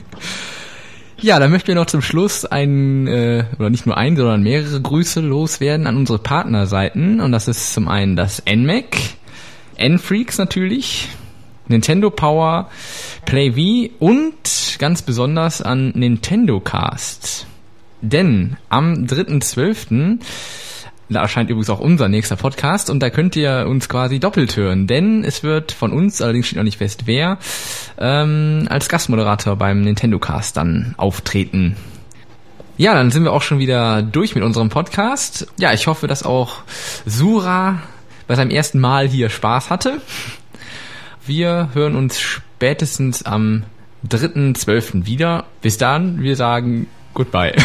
Ja, 1.20 1.40
dann 1.40 1.50
möchten 1.50 1.70
wir 1.70 1.74
noch 1.74 1.88
zum 1.88 2.04
Schluss 2.04 2.46
ein, 2.46 3.08
äh, 3.08 3.46
oder 3.58 3.72
nicht 3.72 3.88
nur 3.88 3.98
ein, 3.98 4.16
sondern 4.16 4.44
mehrere 4.44 4.80
Grüße 4.80 5.20
loswerden 5.20 5.88
an 5.88 5.98
unsere 5.98 6.20
Partnerseiten. 6.20 7.22
Und 7.22 7.32
das 7.32 7.48
ist 7.48 7.74
zum 7.74 7.88
einen 7.88 8.16
das 8.16 8.44
NMAC, 8.46 8.96
N-Freaks 9.78 10.38
natürlich, 10.38 11.08
Nintendo 11.68 12.12
Power, 12.12 12.70
Play 13.26 13.52
V 13.54 13.96
und 13.98 14.78
ganz 14.78 15.02
besonders 15.02 15.64
an 15.64 15.90
Nintendo 15.96 16.60
Cast. 16.60 17.48
Denn 18.02 18.58
am 18.70 19.06
3.12. 19.06 20.20
Da 21.10 21.22
erscheint 21.22 21.50
übrigens 21.50 21.70
auch 21.70 21.80
unser 21.80 22.10
nächster 22.10 22.36
Podcast 22.36 22.90
und 22.90 23.00
da 23.00 23.10
könnt 23.10 23.36
ihr 23.38 23.66
uns 23.68 23.88
quasi 23.88 24.20
doppelt 24.20 24.58
hören, 24.58 24.88
denn 24.88 25.24
es 25.24 25.42
wird 25.42 25.72
von 25.72 25.94
uns, 25.94 26.22
allerdings 26.22 26.48
steht 26.48 26.58
noch 26.58 26.66
nicht 26.66 26.80
fest 26.80 27.04
wer, 27.06 27.38
ähm, 27.98 28.68
als 28.70 28.90
Gastmoderator 28.90 29.56
beim 29.56 29.82
Nintendo 29.82 30.20
Cast 30.20 30.58
dann 30.58 30.96
auftreten. 30.98 31.78
Ja, 32.76 32.94
dann 32.94 33.10
sind 33.10 33.24
wir 33.24 33.32
auch 33.32 33.42
schon 33.42 33.60
wieder 33.60 34.02
durch 34.02 34.36
mit 34.36 34.44
unserem 34.44 34.70
Podcast. 34.70 35.48
Ja, 35.58 35.72
ich 35.72 35.88
hoffe, 35.88 36.08
dass 36.08 36.24
auch 36.24 36.58
Sura 37.06 37.82
bei 38.28 38.36
seinem 38.36 38.52
ersten 38.52 38.80
Mal 38.80 39.08
hier 39.08 39.30
Spaß 39.30 39.70
hatte. 39.70 40.02
Wir 41.26 41.70
hören 41.74 41.96
uns 41.96 42.20
spätestens 42.20 43.24
am 43.24 43.64
3.12. 44.08 45.06
wieder. 45.06 45.46
Bis 45.62 45.78
dann, 45.78 46.22
wir 46.22 46.36
sagen 46.36 46.88
Goodbye. 47.18 47.52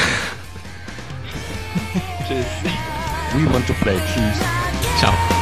Tschüss. 2.26 2.46
We 3.36 3.44
want 3.52 3.66
to 3.66 3.74
play. 3.74 3.98
Tschüss. 3.98 4.40
Ciao. 4.98 5.41